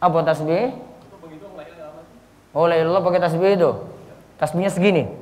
Apa 0.00 0.24
tasbih? 0.24 0.76
La 2.56 2.76
ilallah 2.80 3.04
pakai 3.04 3.20
tasbih 3.20 3.52
itu. 3.52 3.70
Tasbihnya 4.40 4.72
segini. 4.72 5.12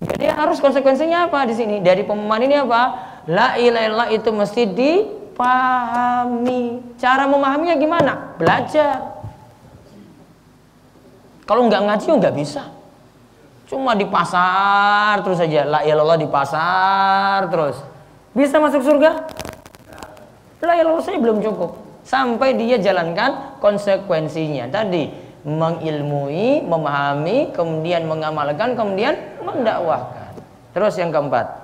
Jadi 0.00 0.24
harus 0.30 0.58
konsekuensinya 0.58 1.30
apa 1.30 1.46
di 1.46 1.54
sini? 1.54 1.78
Dari 1.78 2.02
pemahaman 2.02 2.42
ini 2.42 2.58
apa? 2.58 2.82
La 3.30 3.54
ilaha 3.54 4.10
itu 4.10 4.30
mesti 4.34 4.66
dipahami. 5.40 6.84
Cara 7.00 7.24
memahaminya 7.24 7.76
gimana? 7.80 8.12
Belajar. 8.36 9.24
Kalau 11.48 11.66
nggak 11.66 11.82
ngaji 11.88 12.06
nggak 12.20 12.36
bisa. 12.36 12.68
Cuma 13.64 13.96
di 13.96 14.04
pasar 14.04 15.24
terus 15.24 15.40
saja. 15.40 15.64
La 15.64 15.80
ilallah 15.80 16.20
di 16.20 16.28
pasar 16.28 17.48
terus. 17.48 17.80
Bisa 18.36 18.60
masuk 18.60 18.84
surga? 18.84 19.26
La 20.60 20.76
ilaha 20.76 21.00
saya 21.00 21.16
belum 21.16 21.40
cukup. 21.40 21.80
Sampai 22.04 22.54
dia 22.60 22.76
jalankan 22.76 23.56
konsekuensinya. 23.64 24.68
Tadi 24.68 25.08
mengilmui, 25.40 26.60
memahami, 26.68 27.48
kemudian 27.56 28.04
mengamalkan, 28.04 28.76
kemudian 28.76 29.16
mendakwahkan. 29.40 30.36
Terus 30.76 31.00
yang 31.00 31.08
keempat. 31.08 31.59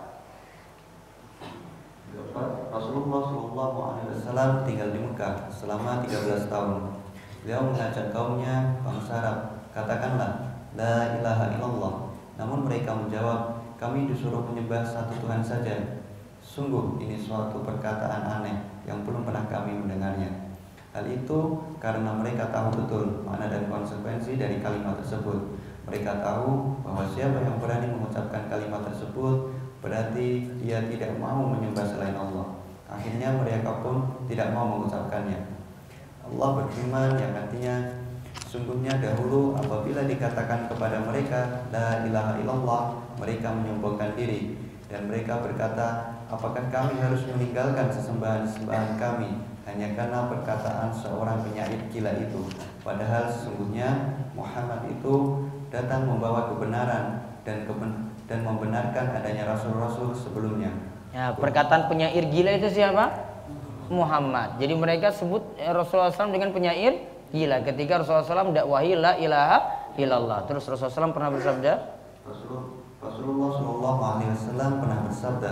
Rasulullah 2.77 3.25
Shallallahu 3.33 3.79
Alaihi 3.81 4.09
Wasallam 4.13 4.51
tinggal 4.69 4.93
di 4.93 5.01
Mekah 5.01 5.49
selama 5.49 6.05
13 6.05 6.53
tahun. 6.53 6.93
Beliau 7.41 7.73
mengajak 7.73 8.13
kaumnya 8.13 8.77
bangsa 8.85 9.25
Arab, 9.25 9.39
katakanlah 9.73 10.53
La 10.77 11.17
ilaha 11.17 11.57
illallah. 11.57 11.95
Namun 12.37 12.69
mereka 12.69 12.93
menjawab, 12.93 13.57
kami 13.81 14.05
disuruh 14.13 14.45
menyembah 14.45 14.85
satu 14.85 15.17
Tuhan 15.25 15.41
saja. 15.41 16.05
Sungguh 16.45 17.01
ini 17.01 17.17
suatu 17.17 17.65
perkataan 17.65 18.29
aneh 18.29 18.61
yang 18.85 19.01
belum 19.09 19.25
pernah 19.25 19.49
kami 19.49 19.73
mendengarnya. 19.73 20.29
Hal 20.93 21.09
itu 21.09 21.65
karena 21.81 22.13
mereka 22.13 22.53
tahu 22.53 22.77
betul 22.77 23.25
makna 23.25 23.49
dan 23.49 23.73
konsekuensi 23.73 24.37
dari 24.37 24.61
kalimat 24.61 25.01
tersebut. 25.01 25.57
Mereka 25.89 26.21
tahu 26.21 26.77
bahwa 26.85 27.09
siapa 27.09 27.41
yang 27.41 27.57
berani 27.57 27.89
mengucapkan 27.89 28.53
kalimat 28.53 28.85
tersebut 28.85 29.49
berarti 29.81 30.45
dia 30.61 30.85
tidak 30.89 31.17
mau 31.17 31.47
menyembah 31.53 31.85
selain 31.89 32.17
Allah. 32.17 32.66
Akhirnya 32.97 33.37
mereka 33.37 33.85
pun 33.85 34.25
tidak 34.25 34.57
mau 34.57 34.81
mengucapkannya. 34.81 35.57
Allah 36.27 36.49
berfirman 36.65 37.21
yang 37.21 37.33
artinya 37.37 37.77
Sungguhnya 38.47 38.99
dahulu 38.99 39.53
apabila 39.59 40.07
dikatakan 40.07 40.71
kepada 40.71 41.03
mereka 41.03 41.67
La 41.71 42.03
ilaha 42.03 42.39
illallah 42.43 42.83
Mereka 43.19 43.47
menyombongkan 43.47 44.19
diri 44.19 44.59
Dan 44.91 45.07
mereka 45.07 45.39
berkata 45.39 46.17
Apakah 46.27 46.67
kami 46.75 46.99
harus 46.99 47.23
meninggalkan 47.31 47.87
sesembahan-sesembahan 47.87 48.99
kami 48.99 49.31
hanya 49.67 49.95
karena 49.95 50.27
perkataan 50.27 50.91
seorang 50.91 51.39
penyair 51.47 51.79
gila 51.87 52.11
itu? 52.19 52.51
Padahal 52.83 53.31
sesungguhnya 53.31 54.19
Muhammad 54.35 54.91
itu 54.91 55.47
datang 55.71 56.03
membawa 56.07 56.51
kebenaran 56.51 57.23
dan 57.47 57.63
keben 57.63 58.11
dan 58.27 58.43
membenarkan 58.43 59.23
adanya 59.23 59.55
rasul-rasul 59.55 60.11
sebelumnya. 60.11 60.96
Ya, 61.17 61.33
perkataan 61.33 61.89
penyair 61.89 62.29
gila 62.29 62.61
itu 62.61 62.69
siapa? 62.77 63.09
Muhammad. 63.89 64.61
Jadi 64.61 64.77
mereka 64.77 65.17
sebut 65.17 65.41
Rasulullah 65.57 66.13
SAW 66.13 66.29
dengan 66.29 66.53
penyair 66.53 67.09
gila. 67.33 67.65
Ketika 67.65 68.05
Rasulullah 68.05 68.29
SAW 68.29 68.53
dakwahi 68.53 68.93
la 69.01 69.17
ilaha 69.17 69.59
illallah. 69.97 70.45
Terus 70.45 70.69
Rasulullah 70.69 71.09
SAW 71.09 71.17
pernah 71.17 71.31
bersabda? 71.33 71.73
Rasulullah 73.01 73.51
SAW 74.37 74.77
pernah 74.83 74.99
bersabda, 75.09 75.51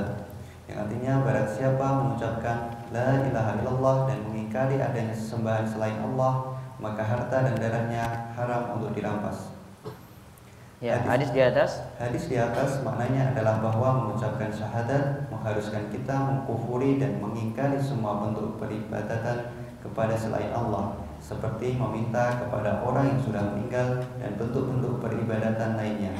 yang 0.68 0.79
artinya 0.85 1.12
barang 1.22 1.48
siapa 1.55 1.87
mengucapkan 2.03 2.57
la 2.90 3.24
ilaha 3.24 3.50
illallah 3.62 3.96
dan 4.11 4.18
mengingkari 4.27 4.77
adanya 4.83 5.16
sesembahan 5.16 5.64
selain 5.70 5.96
Allah 6.03 6.59
maka 6.83 7.07
harta 7.07 7.46
dan 7.46 7.55
darahnya 7.57 8.35
haram 8.35 8.77
untuk 8.77 8.90
dirampas. 8.92 9.54
Ya, 10.85 11.01
hadis, 11.01 11.09
hadis 11.09 11.29
di 11.33 11.40
atas. 11.40 11.70
Hadis 11.97 12.25
di 12.29 12.37
atas 12.37 12.85
maknanya 12.85 13.33
adalah 13.33 13.57
bahwa 13.57 14.05
mengucapkan 14.05 14.53
syahadat 14.53 15.33
mengharuskan 15.33 15.88
kita 15.88 16.12
mengkufuri 16.12 17.01
dan 17.01 17.25
mengingkari 17.25 17.81
semua 17.81 18.20
bentuk 18.20 18.61
peribadatan 18.61 19.49
kepada 19.81 20.12
selain 20.12 20.53
Allah 20.53 21.01
seperti 21.25 21.81
meminta 21.81 22.37
kepada 22.37 22.85
orang 22.85 23.16
yang 23.16 23.20
sudah 23.25 23.40
meninggal 23.49 24.05
dan 24.20 24.37
bentuk-bentuk 24.37 25.01
peribadatan 25.01 25.81
lainnya. 25.81 26.12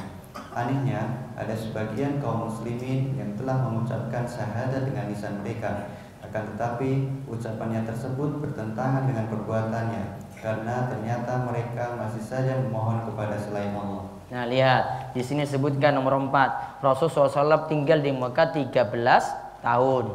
Anehnya, 0.57 1.29
ada 1.37 1.53
sebagian 1.53 2.17
kaum 2.25 2.49
muslimin 2.49 3.21
yang 3.21 3.37
telah 3.37 3.69
mengucapkan 3.69 4.25
syahadat 4.25 4.89
dengan 4.89 5.13
lisan 5.13 5.45
mereka, 5.45 5.93
akan 6.25 6.57
tetapi 6.57 7.21
ucapannya 7.29 7.85
tersebut 7.85 8.41
bertentangan 8.41 9.13
dengan 9.13 9.29
perbuatannya 9.29 10.25
karena 10.41 10.89
ternyata 10.89 11.45
mereka 11.45 12.01
masih 12.01 12.25
saja 12.25 12.65
memohon 12.65 13.05
kepada 13.13 13.37
selain 13.37 13.77
Allah. 13.77 14.14
Nah, 14.33 14.49
lihat, 14.49 15.13
di 15.13 15.21
sini 15.21 15.45
sebutkan 15.45 15.93
nomor 15.93 16.17
4. 16.17 16.81
Rasulullah 16.81 17.29
SAW 17.29 17.69
tinggal 17.69 18.01
di 18.01 18.13
Mekah 18.13 18.57
13 18.57 19.61
tahun. 19.61 20.07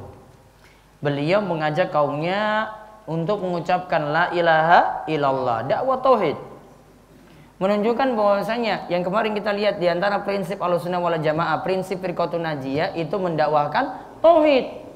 Beliau 1.00 1.40
mengajak 1.46 1.94
kaumnya 1.94 2.74
untuk 3.06 3.42
mengucapkan 3.42 4.10
la 4.10 4.30
ilaha 4.34 5.06
illallah, 5.10 5.66
dakwah 5.66 6.02
tauhid 6.02 6.50
menunjukkan 7.60 8.16
bahwasanya 8.16 8.88
yang 8.88 9.04
kemarin 9.04 9.36
kita 9.36 9.52
lihat 9.52 9.84
di 9.84 9.92
antara 9.92 10.24
prinsip 10.24 10.64
Ahlussunnah 10.64 11.04
wal 11.04 11.20
Jamaah, 11.20 11.60
prinsip 11.60 12.00
Firqatun 12.00 12.48
Najiyah 12.48 12.96
itu 12.96 13.16
mendakwahkan 13.20 14.00
tauhid. 14.24 14.88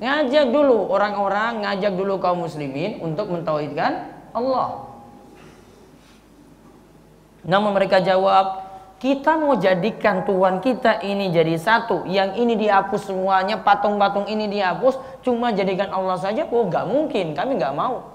Ngajak 0.00 0.50
dulu 0.50 0.88
orang-orang, 0.90 1.62
ngajak 1.62 1.92
dulu 1.94 2.18
kaum 2.18 2.48
muslimin 2.48 2.98
untuk 3.04 3.28
mentauhidkan 3.28 4.08
Allah. 4.32 4.93
Namun 7.44 7.76
mereka 7.76 8.00
jawab, 8.00 8.64
kita 9.00 9.36
mau 9.36 9.56
jadikan 9.60 10.24
Tuhan 10.24 10.64
kita 10.64 11.04
ini 11.04 11.28
jadi 11.28 11.60
satu, 11.60 12.08
yang 12.08 12.32
ini 12.40 12.56
dihapus 12.56 13.12
semuanya, 13.12 13.60
patung-patung 13.60 14.24
ini 14.24 14.48
dihapus, 14.48 14.96
cuma 15.20 15.52
jadikan 15.52 15.92
Allah 15.92 16.16
saja, 16.16 16.48
oh 16.48 16.64
nggak 16.64 16.88
mungkin, 16.88 17.36
kami 17.36 17.60
nggak 17.60 17.76
mau. 17.76 18.14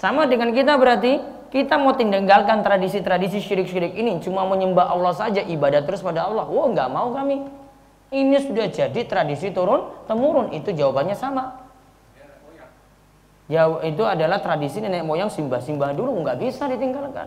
Sama 0.00 0.24
dengan 0.24 0.56
kita 0.56 0.80
berarti 0.80 1.20
kita 1.52 1.76
mau 1.76 1.92
tinggalkan 1.92 2.64
tradisi-tradisi 2.64 3.44
syirik-syirik 3.44 3.92
ini 3.92 4.16
cuma 4.24 4.48
menyembah 4.48 4.88
Allah 4.88 5.12
saja 5.12 5.44
ibadah 5.44 5.84
terus 5.84 6.00
pada 6.00 6.24
Allah. 6.24 6.48
Wah 6.48 6.66
nggak 6.72 6.88
mau 6.88 7.12
kami. 7.12 7.44
Ini 8.08 8.36
sudah 8.48 8.72
jadi 8.72 9.04
tradisi 9.04 9.52
turun 9.52 9.92
temurun 10.08 10.56
itu 10.56 10.72
jawabannya 10.72 11.12
sama. 11.12 11.59
Ya 13.50 13.66
itu 13.82 14.06
adalah 14.06 14.38
tradisi 14.38 14.78
nenek 14.78 15.02
moyang 15.02 15.26
simbah-simbah 15.26 15.90
dulu 15.98 16.22
nggak 16.22 16.38
bisa 16.38 16.70
ditinggalkan. 16.70 17.26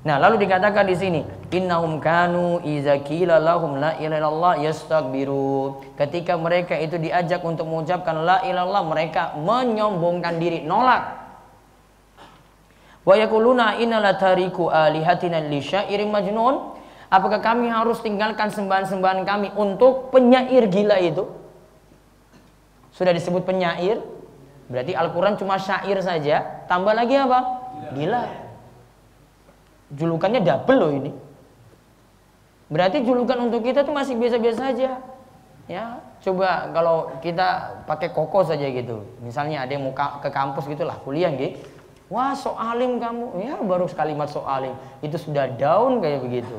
Nah, 0.00 0.16
lalu 0.16 0.48
dikatakan 0.48 0.88
di 0.88 0.96
sini, 0.96 1.20
innahum 1.52 2.00
kanu 2.00 2.58
iza 2.64 2.96
lahum 3.36 3.76
la 3.76 4.00
ilaha 4.00 4.18
illallah 4.18 4.54
yastakbiru. 4.64 5.84
Ketika 5.94 6.40
mereka 6.40 6.72
itu 6.74 6.96
diajak 6.96 7.44
untuk 7.44 7.68
mengucapkan 7.68 8.16
la 8.24 8.40
ilallah, 8.42 8.80
mereka 8.88 9.36
menyombongkan 9.36 10.40
diri, 10.40 10.64
nolak. 10.64 11.20
Wa 13.04 13.14
yaquluna 13.14 13.76
inna 13.76 14.00
la 14.00 14.16
tariku 14.16 14.72
alihatina 14.72 15.36
li 15.46 15.60
syairin 15.60 16.08
majnun. 16.08 16.80
Apakah 17.12 17.44
kami 17.44 17.68
harus 17.68 18.00
tinggalkan 18.00 18.48
sembahan-sembahan 18.50 19.22
kami 19.28 19.52
untuk 19.52 20.08
penyair 20.10 20.64
gila 20.72 20.96
itu? 20.96 21.28
Sudah 22.96 23.12
disebut 23.12 23.44
penyair, 23.44 24.00
berarti 24.70 24.94
Al-Quran 24.94 25.34
cuma 25.34 25.58
syair 25.58 25.98
saja. 26.00 26.64
Tambah 26.70 26.94
lagi 26.94 27.18
apa? 27.18 27.40
Gila. 27.92 28.24
Julukannya 29.90 30.40
double 30.46 30.78
loh 30.78 30.90
ini. 30.94 31.10
Berarti 32.70 33.02
julukan 33.02 33.50
untuk 33.50 33.66
kita 33.66 33.82
tuh 33.82 33.90
masih 33.90 34.14
biasa-biasa 34.14 34.62
aja. 34.70 35.02
Ya, 35.66 36.02
coba 36.22 36.70
kalau 36.70 37.18
kita 37.22 37.82
pakai 37.86 38.14
koko 38.14 38.46
saja 38.46 38.66
gitu. 38.70 39.02
Misalnya 39.22 39.66
ada 39.66 39.74
yang 39.74 39.86
mau 39.86 39.94
ke 39.94 40.30
kampus 40.30 40.70
gitulah, 40.70 40.94
kuliah 41.02 41.34
gitu. 41.34 41.58
Wah, 42.10 42.34
so 42.34 42.58
alim 42.58 42.98
kamu. 42.98 43.38
Ya, 43.38 43.54
baru 43.58 43.86
kalimat 43.90 44.30
so 44.30 44.42
alim. 44.42 44.74
Itu 44.98 45.14
sudah 45.18 45.46
down 45.54 46.02
kayak 46.02 46.26
begitu. 46.26 46.58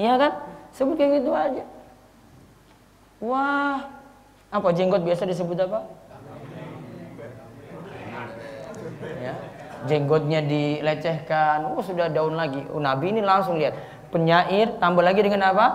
Iya 0.00 0.16
kan? 0.16 0.32
Sebut 0.72 0.96
kayak 0.96 1.20
gitu 1.20 1.30
aja. 1.36 1.64
Wah, 3.20 3.84
apa 4.48 4.68
jenggot 4.72 5.04
biasa 5.04 5.28
disebut 5.28 5.56
apa? 5.64 5.84
Ya, 9.20 9.32
jenggotnya 9.88 10.40
dilecehkan. 10.44 11.68
Oh, 11.68 11.84
sudah 11.84 12.08
daun 12.08 12.36
lagi. 12.36 12.64
Oh, 12.72 12.80
Nabi 12.80 13.12
ini 13.12 13.20
langsung 13.20 13.60
lihat 13.60 13.76
penyair 14.08 14.76
tambah 14.80 15.04
lagi 15.04 15.20
dengan 15.20 15.52
apa? 15.52 15.66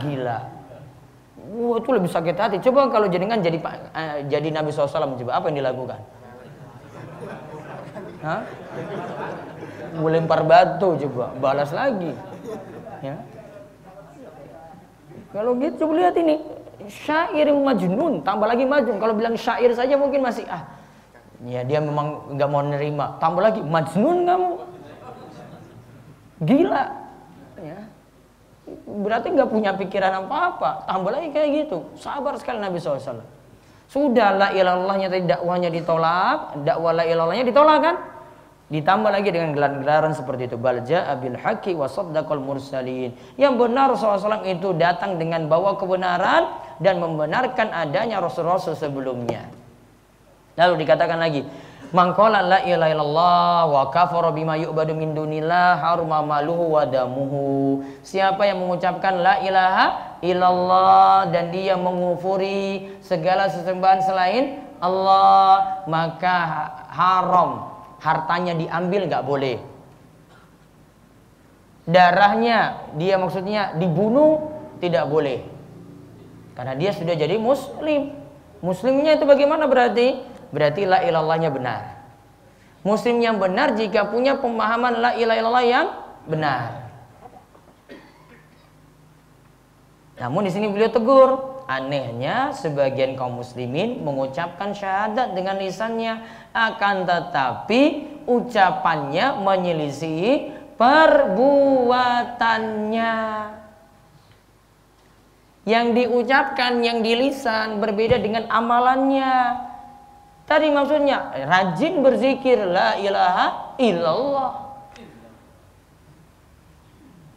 Gila. 0.00 0.38
Wah, 1.54 1.76
itu 1.78 1.90
lebih 1.92 2.10
sakit 2.10 2.34
hati. 2.34 2.56
Coba 2.64 2.90
kalau 2.90 3.06
jenengan 3.06 3.38
jadi 3.38 3.60
uh, 3.60 4.26
jadi 4.26 4.48
Nabi 4.50 4.72
SAW 4.72 5.14
coba 5.20 5.32
apa 5.38 5.46
yang 5.52 5.58
dilakukan? 5.62 6.00
Hah? 8.24 8.40
Melempar 10.00 10.42
batu 10.42 10.96
coba, 11.06 11.36
balas 11.38 11.70
lagi. 11.70 12.16
Ya. 13.04 13.20
Kalau 15.30 15.54
gitu 15.60 15.84
coba 15.84 15.92
lihat 16.00 16.16
ini, 16.16 16.40
syair 16.88 17.50
majnun, 17.52 18.24
tambah 18.24 18.48
lagi 18.48 18.64
majnun. 18.64 18.98
Kalau 18.98 19.14
bilang 19.14 19.36
syair 19.36 19.70
saja 19.76 19.94
mungkin 19.94 20.24
masih 20.24 20.46
ah, 20.48 20.64
ya 21.42 21.66
dia 21.66 21.82
memang 21.82 22.38
nggak 22.38 22.48
mau 22.48 22.62
nerima. 22.62 23.18
Tambah 23.18 23.42
lagi 23.42 23.60
majnun 23.66 24.18
kamu, 24.22 24.50
gila. 26.46 26.84
Ya. 27.58 27.80
Berarti 28.84 29.26
nggak 29.34 29.50
punya 29.50 29.70
pikiran 29.76 30.24
apa-apa. 30.24 30.88
Tambah 30.88 31.10
lagi 31.10 31.28
kayak 31.34 31.48
gitu. 31.66 31.78
Sabar 31.98 32.38
sekali 32.40 32.62
Nabi 32.62 32.80
SAW. 32.80 33.20
Sudah 33.84 34.32
la 34.34 34.48
ilallahnya 34.56 35.12
tadi 35.12 35.28
dakwahnya 35.28 35.68
ditolak, 35.68 36.64
dakwah 36.64 36.92
la 36.96 37.04
ilallahnya 37.04 37.44
ditolak 37.44 37.78
kan? 37.84 37.96
Ditambah 38.72 39.12
lagi 39.12 39.28
dengan 39.28 39.52
gelar-gelaran 39.52 40.16
seperti 40.16 40.48
itu. 40.48 40.56
Balja 40.56 41.04
abil 41.12 41.36
haqi 41.36 41.76
wa 41.76 41.84
saddaqal 41.84 42.40
mursalin. 42.40 43.12
Yang 43.36 43.54
benar 43.60 43.92
SAW 43.92 44.48
itu 44.48 44.72
datang 44.72 45.20
dengan 45.20 45.44
bawa 45.46 45.76
kebenaran 45.76 46.48
dan 46.80 46.98
membenarkan 46.98 47.68
adanya 47.70 48.24
rasul-rasul 48.24 48.72
sebelumnya. 48.72 49.46
Lalu 50.54 50.86
dikatakan 50.86 51.18
lagi, 51.18 51.42
Mangkola 51.94 52.42
la 52.42 52.58
ilaha 52.66 52.90
illallah 52.90 53.58
wa 53.70 53.82
kafara 53.94 54.34
bima 54.34 54.58
yu'badu 54.58 54.98
min 54.98 55.14
dunillah 55.14 55.78
haruma 55.78 56.26
maluhu 56.26 56.74
wa 56.74 56.82
damuhu. 56.82 57.86
Siapa 58.02 58.50
yang 58.50 58.66
mengucapkan 58.66 59.22
la 59.22 59.38
ilaha 59.38 60.18
illallah 60.18 61.30
dan 61.30 61.54
dia 61.54 61.78
mengufuri 61.78 62.98
segala 62.98 63.46
sesembahan 63.46 64.02
selain 64.02 64.58
Allah, 64.82 65.86
maka 65.86 66.36
haram 66.90 67.70
hartanya 68.02 68.58
diambil 68.58 69.06
nggak 69.06 69.22
boleh. 69.22 69.62
Darahnya 71.86 72.90
dia 72.98 73.22
maksudnya 73.22 73.70
dibunuh 73.78 74.50
tidak 74.82 75.06
boleh. 75.06 75.46
Karena 76.58 76.74
dia 76.74 76.90
sudah 76.90 77.14
jadi 77.14 77.38
muslim. 77.38 78.18
Muslimnya 78.58 79.14
itu 79.14 79.22
bagaimana 79.30 79.70
berarti? 79.70 80.33
Berarti 80.54 80.86
la 80.86 81.02
ilallahnya 81.02 81.50
benar. 81.50 81.82
Muslim 82.86 83.18
yang 83.18 83.42
benar 83.42 83.74
jika 83.74 84.06
punya 84.06 84.38
pemahaman 84.38 85.02
la 85.02 85.10
ilaha 85.18 85.38
illallah 85.40 85.66
yang 85.66 85.86
benar. 86.30 86.62
Namun 90.14 90.46
di 90.46 90.50
sini 90.54 90.70
beliau 90.70 90.94
tegur, 90.94 91.54
Anehnya 91.64 92.52
sebagian 92.52 93.16
kaum 93.16 93.40
muslimin 93.40 94.04
mengucapkan 94.04 94.76
syahadat 94.76 95.32
dengan 95.32 95.56
lisannya 95.56 96.20
akan 96.52 97.08
tetapi 97.08 98.04
ucapannya 98.28 99.40
menyelisih 99.40 100.52
perbuatannya. 100.76 103.16
Yang 105.64 105.86
diucapkan 105.96 106.84
yang 106.84 107.00
di 107.00 107.16
lisan 107.16 107.80
berbeda 107.80 108.20
dengan 108.20 108.44
amalannya. 108.52 109.72
Tadi 110.44 110.68
maksudnya 110.68 111.32
rajin 111.48 112.04
berzikir 112.04 112.60
la 112.68 113.00
ilaha 113.00 113.76
illallah. 113.80 114.52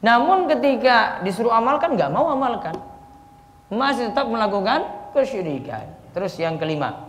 Namun 0.04 0.52
ketika 0.52 1.24
disuruh 1.24 1.56
amalkan 1.56 1.96
nggak 1.96 2.12
mau 2.12 2.28
amalkan 2.36 2.76
masih 3.72 4.12
tetap 4.12 4.28
melakukan 4.28 4.84
kesyirikan. 5.16 5.88
Terus 6.12 6.36
yang 6.36 6.60
kelima. 6.60 7.08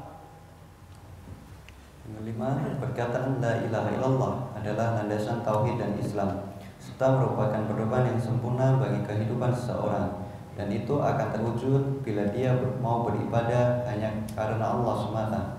Yang 2.06 2.14
kelima, 2.22 2.48
perkataan 2.78 3.42
la 3.42 3.58
ilaha 3.66 3.88
illallah 3.98 4.34
adalah 4.54 5.02
landasan 5.02 5.42
tauhid 5.42 5.82
dan 5.82 5.98
Islam 5.98 6.30
serta 6.78 7.10
merupakan 7.10 7.58
pedoman 7.66 8.06
yang 8.06 8.18
sempurna 8.22 8.78
bagi 8.78 9.02
kehidupan 9.02 9.50
seseorang 9.50 10.14
dan 10.54 10.70
itu 10.70 10.98
akan 10.98 11.26
terwujud 11.34 12.02
bila 12.06 12.22
dia 12.30 12.54
mau 12.78 13.02
beribadah 13.06 13.82
hanya 13.86 14.14
karena 14.34 14.62
Allah 14.62 14.94
semata 15.02 15.57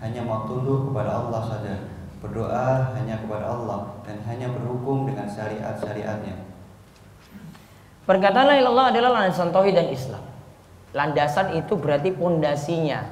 hanya 0.00 0.20
mau 0.24 0.44
tunduk 0.44 0.90
kepada 0.90 1.10
Allah 1.24 1.42
saja 1.46 1.74
berdoa 2.20 2.96
hanya 2.96 3.20
kepada 3.20 3.46
Allah 3.48 3.96
dan 4.02 4.20
hanya 4.28 4.50
berhukum 4.50 5.08
dengan 5.08 5.28
syariat-syariatnya 5.28 6.42
Perkataan 8.06 8.46
la 8.46 8.54
ilallah 8.62 8.94
adalah 8.94 9.10
landasan 9.18 9.50
tauhid 9.50 9.74
dan 9.74 9.90
Islam 9.90 10.22
Landasan 10.96 11.60
itu 11.60 11.76
berarti 11.76 12.08
pondasinya. 12.08 13.04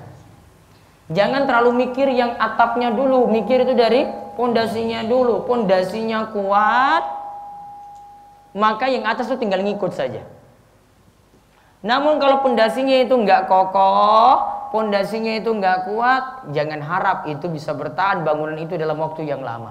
Jangan 1.13 1.45
terlalu 1.45 1.85
mikir 1.85 2.09
yang 2.09 2.33
atapnya 2.41 2.89
dulu, 2.89 3.29
mikir 3.29 3.69
itu 3.69 3.77
dari 3.77 4.09
pondasinya 4.41 5.05
dulu. 5.05 5.45
Pondasinya 5.45 6.33
kuat, 6.33 7.05
maka 8.57 8.89
yang 8.89 9.05
atas 9.05 9.29
itu 9.29 9.37
tinggal 9.37 9.61
ngikut 9.61 9.93
saja. 9.93 10.25
Namun 11.85 12.17
kalau 12.17 12.41
pondasinya 12.41 13.05
itu 13.05 13.13
nggak 13.13 13.53
kokoh, 13.53 14.33
pondasinya 14.75 15.39
itu 15.39 15.55
nggak 15.55 15.87
kuat, 15.87 16.51
jangan 16.51 16.83
harap 16.83 17.31
itu 17.31 17.47
bisa 17.47 17.71
bertahan 17.71 18.27
bangunan 18.27 18.59
itu 18.59 18.75
dalam 18.75 18.99
waktu 18.99 19.23
yang 19.23 19.47
lama. 19.47 19.71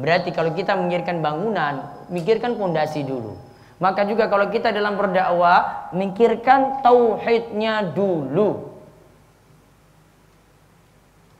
Berarti 0.00 0.32
kalau 0.32 0.56
kita 0.56 0.72
memikirkan 0.72 1.20
bangunan, 1.20 1.84
mikirkan 2.08 2.56
pondasi 2.56 3.04
dulu. 3.04 3.36
Maka 3.76 4.08
juga 4.08 4.32
kalau 4.32 4.48
kita 4.48 4.72
dalam 4.72 4.96
berdakwah 4.96 5.92
mikirkan 5.92 6.80
tauhidnya 6.80 7.92
dulu. 7.92 8.72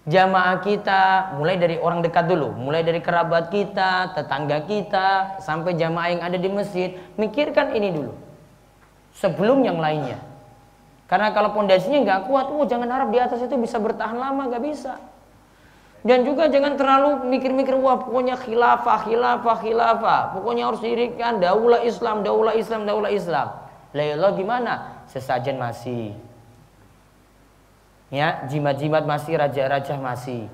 Jamaah 0.04 0.60
kita 0.60 1.32
mulai 1.40 1.56
dari 1.56 1.80
orang 1.80 2.04
dekat 2.04 2.28
dulu, 2.28 2.52
mulai 2.60 2.84
dari 2.84 3.00
kerabat 3.00 3.48
kita, 3.48 4.12
tetangga 4.12 4.68
kita, 4.68 5.40
sampai 5.40 5.76
jamaah 5.80 6.08
yang 6.12 6.22
ada 6.24 6.36
di 6.36 6.48
masjid, 6.52 6.92
mikirkan 7.16 7.72
ini 7.72 7.88
dulu. 7.92 8.12
Sebelum 9.16 9.64
yang 9.64 9.80
lainnya. 9.80 10.27
Karena 11.08 11.32
kalau 11.32 11.56
pondasinya 11.56 12.04
nggak 12.04 12.20
kuat, 12.28 12.52
oh 12.52 12.68
jangan 12.68 12.88
harap 12.92 13.08
di 13.08 13.16
atas 13.16 13.40
itu 13.40 13.56
bisa 13.56 13.80
bertahan 13.80 14.20
lama, 14.20 14.52
nggak 14.52 14.60
bisa. 14.60 15.00
Dan 16.04 16.22
juga 16.22 16.46
jangan 16.46 16.78
terlalu 16.78 17.26
mikir-mikir 17.26 17.74
wah 17.74 17.98
pokoknya 17.98 18.38
khilafah, 18.38 19.08
khilafah, 19.08 19.56
khilafah. 19.58 20.20
Pokoknya 20.36 20.70
harus 20.70 20.84
dirikan 20.84 21.42
daulah 21.42 21.82
Islam, 21.82 22.22
daulah 22.22 22.54
Islam, 22.54 22.86
daulah 22.86 23.10
Islam. 23.10 23.48
Lah 23.96 24.32
gimana? 24.36 25.02
Sesajen 25.08 25.56
masih. 25.56 26.12
Ya, 28.12 28.44
jimat-jimat 28.46 29.04
masih, 29.04 29.36
raja-raja 29.36 29.96
masih. 29.96 30.48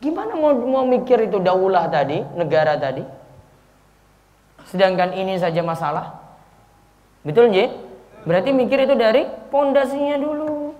Gimana 0.00 0.36
mau 0.36 0.52
mau 0.52 0.84
mikir 0.84 1.24
itu 1.24 1.40
daulah 1.40 1.88
tadi, 1.88 2.20
negara 2.36 2.76
tadi? 2.76 3.04
Sedangkan 4.68 5.16
ini 5.16 5.40
saja 5.40 5.64
masalah. 5.64 6.20
Betul, 7.24 7.48
nggih? 7.48 7.85
Berarti 8.26 8.50
mikir 8.50 8.82
itu 8.82 8.98
dari 8.98 9.22
pondasinya 9.54 10.18
dulu. 10.18 10.74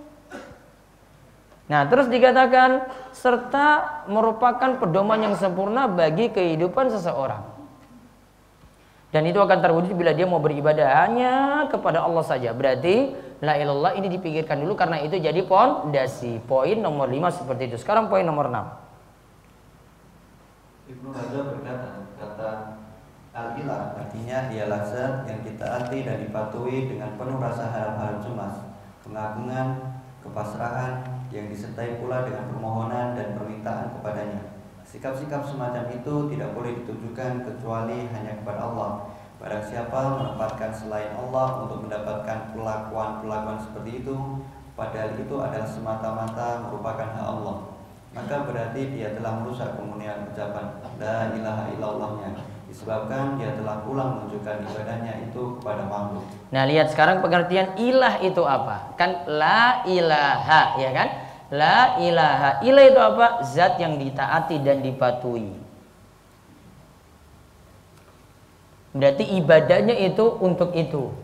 Nah, 1.67 1.83
terus 1.87 2.11
dikatakan 2.11 2.91
serta 3.15 4.03
merupakan 4.07 4.79
pedoman 4.79 5.19
yang 5.19 5.35
sempurna 5.35 5.87
bagi 5.87 6.31
kehidupan 6.31 6.91
seseorang. 6.91 7.43
Dan 9.07 9.23
itu 9.23 9.39
akan 9.39 9.63
terwujud 9.63 9.95
bila 9.95 10.11
dia 10.11 10.27
mau 10.27 10.43
beribadah 10.43 11.07
hanya 11.07 11.63
kepada 11.71 12.03
Allah 12.03 12.27
saja. 12.27 12.51
Berarti 12.51 13.15
la 13.39 13.55
ilallah 13.55 13.95
ini 13.95 14.11
dipikirkan 14.11 14.59
dulu 14.59 14.75
karena 14.75 14.99
itu 14.99 15.15
jadi 15.15 15.47
pondasi. 15.47 16.43
Poin 16.43 16.75
nomor 16.75 17.07
5 17.07 17.31
seperti 17.31 17.71
itu. 17.71 17.79
Sekarang 17.79 18.11
poin 18.11 18.27
nomor 18.27 18.51
6. 18.51 18.87
Ibnu 20.87 21.11
Rajab 21.11 21.45
berkata, 21.51 21.89
kata 22.15 22.51
al-ilah 23.37 23.93
artinya 23.93 24.49
ialah 24.49 24.81
zat 24.81 25.29
yang 25.29 25.45
kita 25.45 25.61
arti 25.61 26.01
dan 26.01 26.25
dipatuhi 26.25 26.89
dengan 26.89 27.13
penuh 27.21 27.37
rasa 27.37 27.69
harap-harap 27.69 28.17
cemas, 28.25 28.55
pengagungan, 29.05 30.01
kepasrahan, 30.25 31.05
yang 31.29 31.45
disertai 31.45 32.01
pula 32.01 32.25
dengan 32.25 32.49
permohonan 32.49 33.13
dan 33.13 33.35
permintaan 33.37 33.93
kepadanya 33.99 34.57
Sikap-sikap 34.87 35.43
semacam 35.43 35.83
itu 35.91 36.31
tidak 36.31 36.55
boleh 36.55 36.79
ditujukan 36.79 37.43
kecuali 37.43 38.07
hanya 38.07 38.39
kepada 38.39 38.71
Allah. 38.71 39.11
Barang 39.35 39.59
siapa 39.59 40.15
menempatkan 40.15 40.71
selain 40.71 41.11
Allah 41.11 41.67
untuk 41.67 41.83
mendapatkan 41.83 42.55
perlakuan-perlakuan 42.55 43.59
seperti 43.59 43.99
itu, 43.99 44.15
padahal 44.79 45.19
itu 45.19 45.35
adalah 45.43 45.67
semata-mata 45.67 46.71
merupakan 46.71 47.03
hak 47.03 47.27
Allah, 47.27 47.67
maka 48.15 48.47
berarti 48.47 48.95
dia 48.95 49.11
telah 49.11 49.43
merusak 49.43 49.75
kemuliaan 49.75 50.23
ucapan 50.31 50.79
la 51.03 51.35
ilaha 51.35 51.63
illallahnya. 51.75 52.56
Disebabkan 52.77 53.41
dia 53.41 53.57
telah 53.57 53.81
pulang 53.81 54.21
menunjukkan 54.21 54.69
ibadahnya 54.69 55.25
itu 55.25 55.57
kepada 55.57 55.89
makhluk. 55.89 56.21
Nah, 56.53 56.61
lihat 56.69 56.93
sekarang 56.93 57.25
pengertian 57.25 57.73
ilah 57.73 58.21
itu 58.21 58.45
apa? 58.45 58.93
Kan 58.93 59.25
la 59.25 59.81
ilaha, 59.89 60.77
ya 60.77 60.93
kan? 60.93 61.09
La 61.49 61.97
ilaha. 61.97 62.61
Ilah 62.61 62.83
itu 62.85 63.01
apa? 63.01 63.41
Zat 63.49 63.81
yang 63.81 63.97
ditaati 63.97 64.61
dan 64.61 64.85
dipatuhi. 64.85 65.57
Berarti 68.93 69.25
ibadahnya 69.25 69.97
itu 69.97 70.37
untuk 70.37 70.77
itu. 70.77 71.17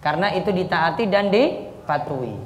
Karena 0.00 0.32
itu 0.32 0.48
ditaati 0.48 1.12
dan 1.12 1.28
dipatuhi. 1.28 2.40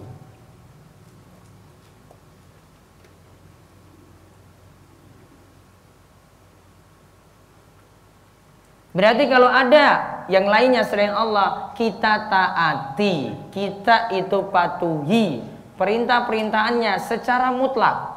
Berarti 8.92 9.24
kalau 9.24 9.48
ada 9.48 10.20
yang 10.28 10.44
lainnya 10.44 10.84
selain 10.84 11.16
Allah, 11.16 11.72
kita 11.72 12.28
taati, 12.28 13.32
kita 13.48 14.12
itu 14.12 14.44
patuhi, 14.52 15.40
perintah-perintahannya 15.80 17.00
secara 17.00 17.48
mutlak. 17.56 18.12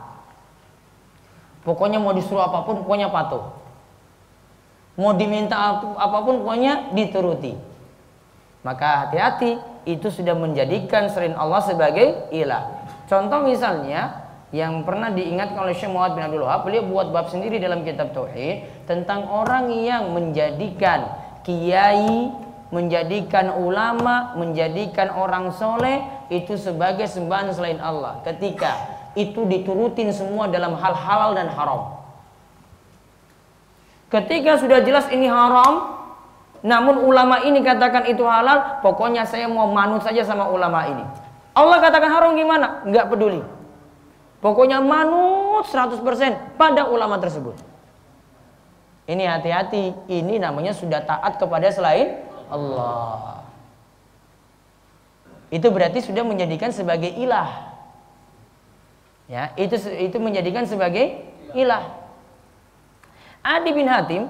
Pokoknya 1.64 1.98
mau 1.98 2.12
disuruh 2.12 2.44
apa 2.44 2.68
pun, 2.68 2.84
pokoknya 2.84 3.08
patuh. 3.08 3.56
Mau 5.00 5.16
diminta 5.16 5.80
apa 5.80 6.18
pun, 6.22 6.44
pokoknya 6.44 6.92
dituruti. 6.92 7.56
Maka 8.62 9.08
hati-hati, 9.08 9.58
itu 9.86 10.10
sudah 10.12 10.34
menjadikan 10.36 11.08
selain 11.14 11.38
Allah 11.38 11.62
sebagai 11.62 12.28
ilah. 12.34 12.84
Contoh 13.06 13.46
misalnya, 13.46 14.25
yang 14.56 14.88
pernah 14.88 15.12
diingatkan 15.12 15.60
oleh 15.68 15.76
Syekh 15.76 15.92
Muhammad 15.92 16.16
bin 16.16 16.24
Abdul 16.32 16.44
Wahab, 16.48 16.64
beliau 16.64 16.88
buat 16.88 17.12
bab 17.12 17.28
sendiri 17.28 17.60
dalam 17.60 17.84
kitab 17.84 18.16
Tauhid 18.16 18.88
tentang 18.88 19.28
orang 19.28 19.68
yang 19.84 20.16
menjadikan 20.16 21.12
kiai 21.44 22.32
menjadikan 22.74 23.54
ulama, 23.56 24.34
menjadikan 24.36 25.14
orang 25.14 25.54
soleh 25.54 26.02
itu 26.34 26.58
sebagai 26.58 27.06
sembahan 27.06 27.54
selain 27.54 27.78
Allah. 27.78 28.20
Ketika 28.26 28.74
itu 29.16 29.48
diturutin 29.48 30.10
semua 30.12 30.50
dalam 30.52 30.76
hal 30.76 30.92
halal 30.92 31.32
dan 31.38 31.48
haram. 31.48 32.04
Ketika 34.12 34.60
sudah 34.60 34.84
jelas 34.84 35.08
ini 35.14 35.30
haram, 35.30 35.94
namun 36.66 37.00
ulama 37.06 37.46
ini 37.48 37.64
katakan 37.64 38.10
itu 38.12 38.26
halal, 38.28 38.82
pokoknya 38.84 39.24
saya 39.24 39.48
mau 39.48 39.70
manut 39.72 40.04
saja 40.04 40.26
sama 40.26 40.50
ulama 40.50 40.84
ini. 40.90 41.06
Allah 41.56 41.78
katakan 41.80 42.12
haram 42.12 42.36
gimana? 42.36 42.84
Enggak 42.84 43.08
peduli. 43.08 43.55
Pokoknya 44.44 44.84
manut 44.84 45.66
100% 45.68 46.02
pada 46.60 46.88
ulama 46.88 47.18
tersebut. 47.18 47.58
Ini 49.06 49.30
hati-hati, 49.30 49.94
ini 50.10 50.42
namanya 50.42 50.74
sudah 50.74 51.06
taat 51.06 51.38
kepada 51.38 51.70
selain 51.70 52.26
Allah. 52.50 53.46
Itu 55.54 55.70
berarti 55.70 56.02
sudah 56.02 56.26
menjadikan 56.26 56.74
sebagai 56.74 57.14
ilah. 57.14 57.74
Ya, 59.26 59.54
itu 59.58 59.78
itu 59.98 60.18
menjadikan 60.18 60.66
sebagai 60.66 61.22
ilah. 61.54 62.06
Adi 63.46 63.72
bin 63.78 63.86
Hatim 63.86 64.26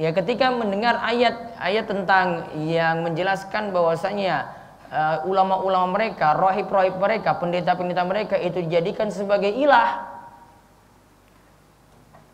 ya 0.00 0.10
ketika 0.16 0.48
mendengar 0.48 0.96
ayat-ayat 0.96 1.84
tentang 1.84 2.26
yang 2.56 3.04
menjelaskan 3.04 3.68
bahwasanya 3.70 4.48
uh, 4.90 5.28
ulama-ulama 5.28 5.94
mereka, 5.94 6.34
rohib-rohib 6.36 6.96
mereka, 6.98 7.36
pendeta-pendeta 7.38 8.02
mereka 8.04 8.34
itu 8.40 8.64
dijadikan 8.64 9.08
sebagai 9.08 9.52
ilah. 9.52 10.10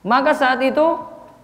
Maka 0.01 0.33
saat 0.33 0.65
itu 0.65 0.97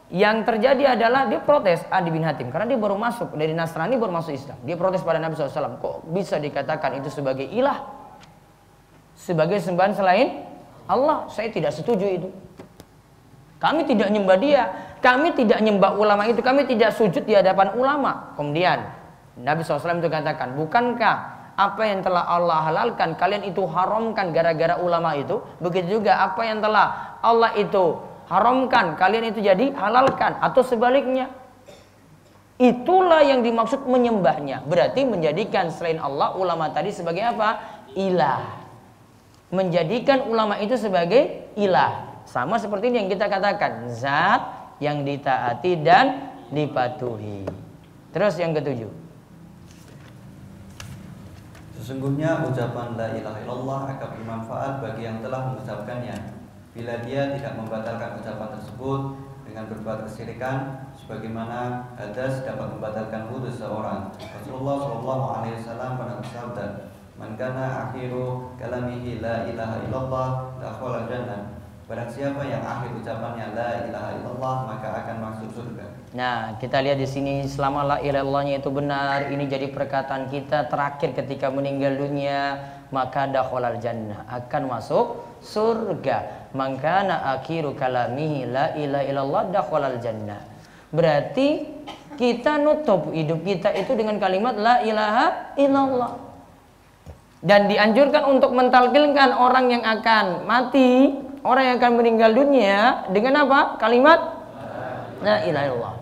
yang 0.06 0.46
terjadi 0.46 0.94
adalah 0.94 1.26
dia 1.26 1.42
protes 1.42 1.82
Adi 1.90 2.14
bin 2.14 2.22
Hatim 2.22 2.54
karena 2.54 2.70
dia 2.70 2.78
baru 2.78 2.94
masuk 2.94 3.34
dari 3.34 3.50
Nasrani 3.50 3.98
baru 3.98 4.14
masuk 4.14 4.32
Islam. 4.32 4.58
Dia 4.62 4.78
protes 4.78 5.02
pada 5.02 5.18
Nabi 5.18 5.34
SAW. 5.34 5.82
Kok 5.82 6.08
bisa 6.14 6.38
dikatakan 6.38 7.02
itu 7.02 7.10
sebagai 7.10 7.44
ilah? 7.44 7.84
Sebagai 9.18 9.58
sembahan 9.58 9.92
selain 9.98 10.46
Allah? 10.86 11.26
Saya 11.28 11.50
tidak 11.50 11.74
setuju 11.74 12.06
itu. 12.06 12.28
Kami 13.58 13.82
tidak 13.88 14.08
nyembah 14.14 14.38
dia. 14.38 14.62
Kami 15.02 15.34
tidak 15.34 15.58
nyembah 15.58 15.98
ulama 15.98 16.28
itu. 16.30 16.38
Kami 16.38 16.70
tidak 16.70 16.94
sujud 16.94 17.26
di 17.26 17.34
hadapan 17.34 17.74
ulama. 17.74 18.32
Kemudian 18.38 18.95
Nabi 19.36 19.60
SAW 19.60 20.00
itu 20.00 20.08
katakan, 20.08 20.56
bukankah 20.56 21.16
apa 21.56 21.82
yang 21.88 22.00
telah 22.00 22.24
Allah 22.24 22.64
halalkan 22.68 23.16
kalian 23.16 23.44
itu 23.44 23.64
haramkan 23.68 24.32
gara-gara 24.32 24.80
ulama 24.80 25.12
itu? 25.16 25.40
Begitu 25.60 26.00
juga 26.00 26.24
apa 26.24 26.40
yang 26.44 26.64
telah 26.64 27.20
Allah 27.20 27.52
itu 27.56 28.00
haramkan, 28.32 28.96
kalian 28.96 29.32
itu 29.32 29.44
jadi 29.44 29.76
halalkan 29.76 30.40
atau 30.40 30.64
sebaliknya. 30.64 31.28
Itulah 32.56 33.20
yang 33.20 33.44
dimaksud 33.44 33.84
menyembahnya. 33.84 34.64
Berarti 34.64 35.04
menjadikan 35.04 35.68
selain 35.68 36.00
Allah 36.00 36.32
ulama 36.40 36.72
tadi 36.72 36.88
sebagai 36.88 37.20
apa? 37.20 37.60
Ilah. 37.92 38.64
Menjadikan 39.52 40.24
ulama 40.24 40.56
itu 40.56 40.80
sebagai 40.80 41.52
ilah. 41.60 42.24
Sama 42.24 42.56
seperti 42.56 42.88
yang 42.88 43.12
kita 43.12 43.28
katakan, 43.28 43.92
zat 43.92 44.72
yang 44.80 45.04
ditaati 45.04 45.72
dan 45.84 46.32
dipatuhi. 46.48 47.44
Terus 48.16 48.40
yang 48.40 48.56
ketujuh. 48.56 49.05
Sesungguhnya 51.76 52.40
ucapan 52.48 52.96
la 52.96 53.12
ilaha 53.12 53.38
illallah 53.44 53.80
akan 53.92 54.08
bermanfaat 54.16 54.72
bagi 54.80 55.04
yang 55.04 55.20
telah 55.20 55.52
mengucapkannya 55.52 56.16
bila 56.72 57.04
dia 57.04 57.32
tidak 57.36 57.56
membatalkan 57.56 58.20
ucapan 58.20 58.48
tersebut 58.56 59.00
dengan 59.44 59.64
berbuat 59.72 60.04
kesyirikan 60.04 60.88
sebagaimana 60.92 61.84
hadas 61.96 62.44
dapat 62.44 62.68
membatalkan 62.76 63.32
wudhu 63.32 63.48
seorang. 63.48 64.12
Rasulullah 64.20 64.76
wasallam 65.56 65.96
pernah 65.96 66.16
bersabda, 66.20 66.64
"Man 67.16 67.36
kana 67.40 67.88
akhiru 67.88 68.52
kalamihi 68.60 69.24
la 69.24 69.48
ilaha 69.48 69.76
illallah 69.88 70.28
dakhala 70.60 71.08
jannah." 71.08 71.55
Barang 71.86 72.10
siapa 72.10 72.42
yang 72.42 72.66
akhir 72.66 72.98
ucapannya 72.98 73.54
la 73.54 73.86
ilaha 73.86 74.10
illallah 74.18 74.56
maka 74.66 75.06
akan 75.06 75.16
masuk 75.22 75.54
surga. 75.54 75.86
Nah, 76.18 76.58
kita 76.58 76.82
lihat 76.82 76.98
di 76.98 77.06
sini 77.06 77.46
selama 77.46 77.86
la 77.86 77.96
ilaha 78.02 78.26
illallahnya 78.26 78.58
itu 78.58 78.74
benar, 78.74 79.30
ini 79.30 79.46
jadi 79.46 79.70
perkataan 79.70 80.26
kita 80.26 80.66
terakhir 80.66 81.14
ketika 81.14 81.46
meninggal 81.46 81.94
dunia, 81.94 82.58
maka 82.90 83.30
dakhalal 83.30 83.78
jannah 83.78 84.26
akan 84.26 84.62
masuk 84.66 85.22
surga 85.38 86.50
mangkana 86.58 87.38
akhiru 87.38 87.78
kalamihi 87.78 88.50
la 88.50 88.74
ilaha 88.74 89.04
illallah 89.06 89.42
dakhalal 89.54 89.98
jannah. 90.02 90.42
Berarti 90.90 91.70
kita 92.18 92.58
nutup 92.58 93.14
hidup 93.14 93.46
kita 93.46 93.70
itu 93.78 93.94
dengan 93.94 94.18
kalimat 94.18 94.58
la 94.58 94.82
ilaha 94.82 95.54
illallah. 95.54 96.18
Dan 97.46 97.70
dianjurkan 97.70 98.26
untuk 98.26 98.50
mentalkilkan 98.58 99.38
orang 99.38 99.70
yang 99.70 99.86
akan 99.86 100.50
mati, 100.50 101.25
orang 101.46 101.64
yang 101.70 101.76
akan 101.78 101.92
meninggal 101.94 102.30
dunia 102.34 103.06
dengan 103.14 103.46
apa? 103.46 103.78
Kalimat 103.78 104.18
la 105.22 105.46
ilaha 105.46 105.64
illallah. 105.70 105.94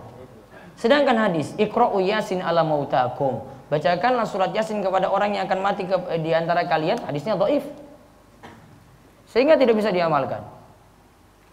Sedangkan 0.74 1.16
hadis 1.16 1.54
Iqra'u 1.60 2.00
Yasin 2.02 2.42
ala 2.42 2.66
mautakum. 2.66 3.46
Bacakanlah 3.70 4.26
surat 4.28 4.50
Yasin 4.52 4.82
kepada 4.82 5.08
orang 5.08 5.36
yang 5.36 5.46
akan 5.48 5.58
mati 5.62 5.86
ke, 5.86 5.96
di 6.20 6.34
antara 6.34 6.66
kalian. 6.66 7.00
Hadisnya 7.04 7.38
dhaif. 7.38 7.64
Sehingga 9.30 9.56
tidak 9.56 9.78
bisa 9.78 9.94
diamalkan. 9.94 10.44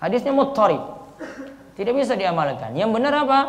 Hadisnya 0.02 0.34
muttarib. 0.34 0.82
Tidak 1.78 1.94
bisa 1.94 2.18
diamalkan. 2.18 2.76
Yang 2.76 2.92
benar 2.94 3.14
apa? 3.26 3.40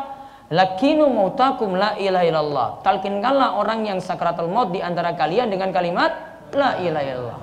Lakinu 0.52 1.08
mautakum 1.08 1.74
la 1.74 1.96
ilaha 1.96 2.24
illallah. 2.28 2.68
Talkinkanlah 2.84 3.56
orang 3.56 3.88
yang 3.88 3.98
sakratul 3.98 4.52
maut 4.52 4.68
di 4.70 4.84
antara 4.84 5.16
kalian 5.16 5.48
dengan 5.48 5.72
kalimat 5.72 6.12
la 6.52 6.76
ilaha 6.78 7.04
illallah. 7.04 7.40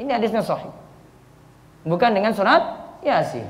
Ini 0.00 0.10
hadisnya 0.10 0.42
sahih. 0.42 0.83
Bukan 1.84 2.16
dengan 2.16 2.32
surat 2.32 2.96
Yasin. 3.04 3.44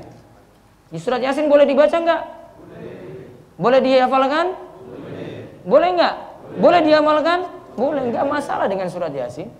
Di 0.91 0.99
surat 0.99 1.23
Yasin 1.23 1.47
boleh 1.47 1.63
dibaca 1.63 1.95
enggak? 1.95 2.21
Boleh. 2.67 3.31
Boleh 3.55 3.79
dihafalkan? 3.79 4.45
Boleh. 4.85 5.33
Boleh 5.63 5.89
enggak? 5.95 6.15
Boleh 6.55 6.79
diamalkan? 6.83 7.39
Boleh, 7.75 8.07
enggak 8.07 8.23
masalah 8.23 8.71
dengan 8.71 8.87
surat 8.87 9.11
Yasin. 9.11 9.51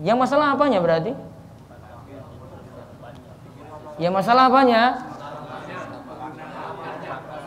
Yang 0.00 0.18
masalah 0.28 0.52
apanya 0.56 0.80
berarti? 0.80 1.12
Yang 3.96 4.12
masalah 4.12 4.52
apanya? 4.52 5.00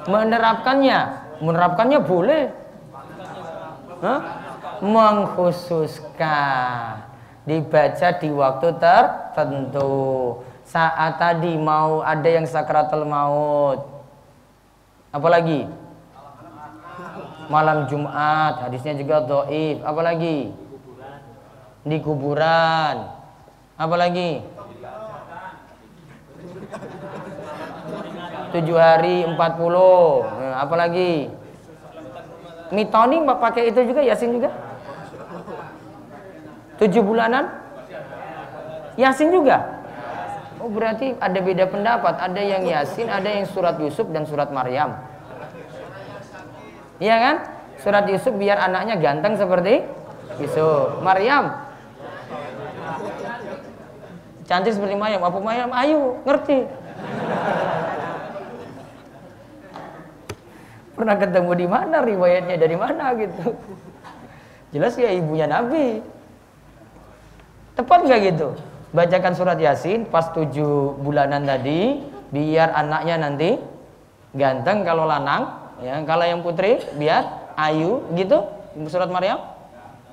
Menerapkannya. 0.09 1.29
Menerapkannya 1.41 1.99
boleh. 2.01 2.49
Hah? 4.01 4.21
Mengkhususkan. 4.81 7.08
Dibaca 7.49 8.09
di 8.21 8.29
waktu 8.29 8.77
tertentu. 8.77 9.97
Saat 10.69 11.17
tadi 11.17 11.57
mau 11.57 12.05
ada 12.05 12.29
yang 12.29 12.45
sakratul 12.45 13.09
maut. 13.09 13.89
Apalagi? 15.09 15.65
Malam 17.49 17.89
Jumat, 17.89 18.69
hadisnya 18.69 18.93
juga 18.93 19.25
doif. 19.25 19.81
Apalagi? 19.81 20.53
Di 21.81 21.97
kuburan. 22.05 23.09
Apalagi? 23.73 24.45
Tujuh 28.53 28.77
hari 28.77 29.25
empat 29.25 29.57
puluh. 29.57 30.21
Apalagi? 30.53 31.33
Mitoni 32.69 33.25
pakai 33.25 33.73
itu 33.73 33.81
juga, 33.89 34.05
Yasin 34.05 34.37
juga? 34.37 34.53
Tujuh 36.79 37.03
bulanan? 37.03 37.51
Yasin 38.95 39.31
juga? 39.31 39.79
Oh 40.59 40.67
berarti 40.67 41.15
ada 41.19 41.39
beda 41.39 41.67
pendapat. 41.67 42.15
Ada 42.19 42.41
yang 42.43 42.63
Yasin, 42.67 43.07
ada 43.07 43.27
yang 43.27 43.47
surat 43.47 43.79
Yusuf 43.79 44.07
dan 44.11 44.27
surat 44.27 44.51
Maryam. 44.51 44.95
Iya 46.99 47.15
kan? 47.15 47.35
Surat 47.79 48.03
Yusuf 48.11 48.35
biar 48.35 48.59
anaknya 48.59 48.99
ganteng 48.99 49.39
seperti 49.39 49.83
Yusuf. 50.39 50.99
Maryam 50.99 51.69
cantik 54.49 54.73
seperti 54.73 54.97
Maryam. 54.97 55.21
Apa 55.21 55.37
Maryam? 55.37 55.69
Ayu, 55.69 56.17
ngerti. 56.25 56.65
Pernah 60.97 61.15
ketemu 61.15 61.51
di 61.55 61.67
mana 61.69 61.97
riwayatnya 62.03 62.55
dari 62.59 62.75
mana 62.75 63.15
gitu. 63.15 63.55
Jelas 64.75 64.97
ya 64.99 65.13
ibunya 65.13 65.47
Nabi. 65.47 66.18
Tepat 67.79 67.99
nggak 68.03 68.21
gitu? 68.35 68.59
bacakan 68.89 69.33
surat 69.37 69.57
Yasin 69.61 70.09
pas 70.09 70.33
tujuh 70.33 70.97
bulanan 71.05 71.45
tadi 71.45 72.01
biar 72.33 72.73
anaknya 72.73 73.21
nanti 73.21 73.61
ganteng 74.33 74.81
kalau 74.81 75.05
lanang 75.05 75.53
ya 75.81 76.01
kalau 76.09 76.25
yang 76.25 76.41
putri 76.41 76.81
biar 76.97 77.53
ayu 77.53 78.01
gitu 78.17 78.49
surat 78.89 79.09
Maryam 79.13 79.45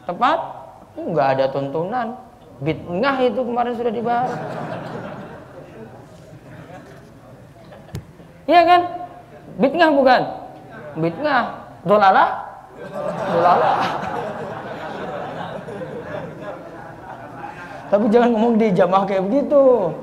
tepat 0.05 0.39
nggak 0.97 1.29
ada 1.37 1.45
tuntunan 1.53 2.21
bid'ah 2.61 3.17
itu 3.25 3.41
kemarin 3.41 3.73
sudah 3.77 3.93
dibahas 3.93 4.33
Iya 8.47 8.63
kan? 8.63 8.81
Bid'ah 9.59 9.91
bukan? 9.91 10.23
Bid'ah. 11.03 11.45
Dolala? 11.83 12.47
Dolala. 13.35 13.73
Tapi 17.87 18.05
jangan 18.11 18.35
ngomong 18.35 18.55
di 18.59 18.67
jamaah 18.75 19.05
kayak 19.07 19.25
begitu. 19.31 19.95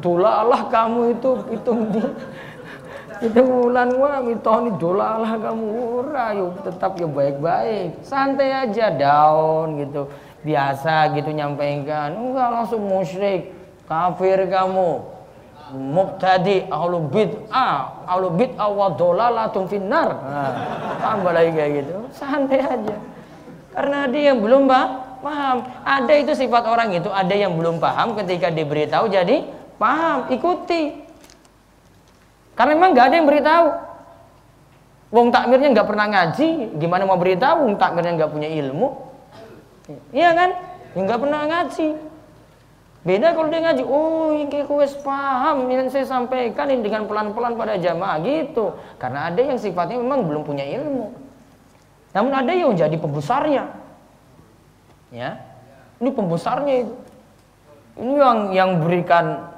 Dolalah 0.00 0.72
kamu 0.72 1.20
itu 1.20 1.30
hitung 1.52 1.92
di 1.92 2.00
itu 3.22 3.38
bulan 3.38 3.94
wah 4.02 4.18
mitoni 4.18 4.74
dolalah 4.82 5.38
kamu. 5.38 5.66
Ura 6.02 6.34
yuk 6.34 6.66
tetap 6.66 6.98
ya 6.98 7.06
baik-baik. 7.06 8.02
Santai 8.02 8.50
aja 8.50 8.90
down 8.90 9.78
gitu. 9.78 10.10
Biasa 10.42 11.14
gitu 11.14 11.30
nyampaikan. 11.30 12.18
Enggak 12.18 12.48
langsung 12.50 12.82
musyrik. 12.82 13.54
Kafir 13.86 14.42
kamu. 14.50 15.06
Mubtadi 15.72 16.66
ahlu 16.66 17.06
bid'ah. 17.06 18.02
Ahlu 18.10 18.34
bid'ah 18.34 18.68
wa 18.74 18.90
dolalatun 18.90 19.70
finnar. 19.70 20.08
Nah, 20.18 20.52
tambah 20.98 21.30
lagi 21.30 21.50
kayak 21.54 21.70
gitu. 21.78 21.94
Santai 22.10 22.58
aja. 22.58 22.96
Karena 23.70 24.10
dia 24.10 24.34
yang 24.34 24.42
belum 24.42 24.66
pak 24.66 24.86
paham. 25.22 25.64
Ada 25.86 26.12
itu 26.18 26.32
sifat 26.34 26.66
orang 26.66 26.92
itu, 26.98 27.08
ada 27.08 27.32
yang 27.32 27.54
belum 27.54 27.78
paham 27.78 28.18
ketika 28.18 28.50
diberitahu 28.50 29.06
jadi 29.08 29.46
paham, 29.78 30.28
ikuti. 30.34 30.98
Karena 32.58 32.76
memang 32.76 32.90
nggak 32.92 33.06
ada 33.06 33.14
yang 33.16 33.28
beritahu. 33.30 33.68
Wong 35.12 35.28
takmirnya 35.28 35.68
nggak 35.76 35.88
pernah 35.88 36.06
ngaji, 36.08 36.48
gimana 36.80 37.06
mau 37.06 37.20
beritahu? 37.20 37.68
Wong 37.68 37.76
takmirnya 37.76 38.16
nggak 38.16 38.32
punya 38.32 38.48
ilmu, 38.48 38.88
iya 40.10 40.32
kan? 40.32 40.50
Nggak 40.96 41.18
pernah 41.20 41.40
ngaji. 41.48 41.88
Beda 43.02 43.34
kalau 43.34 43.50
dia 43.50 43.60
ngaji, 43.66 43.82
oh 43.82 44.30
ini 44.30 44.62
wes 44.62 44.94
paham, 45.02 45.66
yang 45.66 45.90
saya 45.90 46.06
sampaikan 46.06 46.70
ini 46.70 46.86
dengan 46.86 47.10
pelan-pelan 47.10 47.58
pada 47.58 47.74
jamaah 47.74 48.22
gitu. 48.22 48.78
Karena 48.96 49.26
ada 49.26 49.42
yang 49.42 49.58
sifatnya 49.58 49.98
memang 49.98 50.22
belum 50.24 50.46
punya 50.46 50.62
ilmu. 50.62 51.10
Namun 52.14 52.32
ada 52.32 52.52
yang 52.54 52.72
jadi 52.72 52.94
pembesarnya 52.94 53.81
ya 55.12 55.38
ini 56.00 56.10
pembesarnya 56.10 56.74
itu 56.88 56.94
ini 58.00 58.12
yang 58.16 58.38
yang 58.56 58.70
berikan 58.80 59.52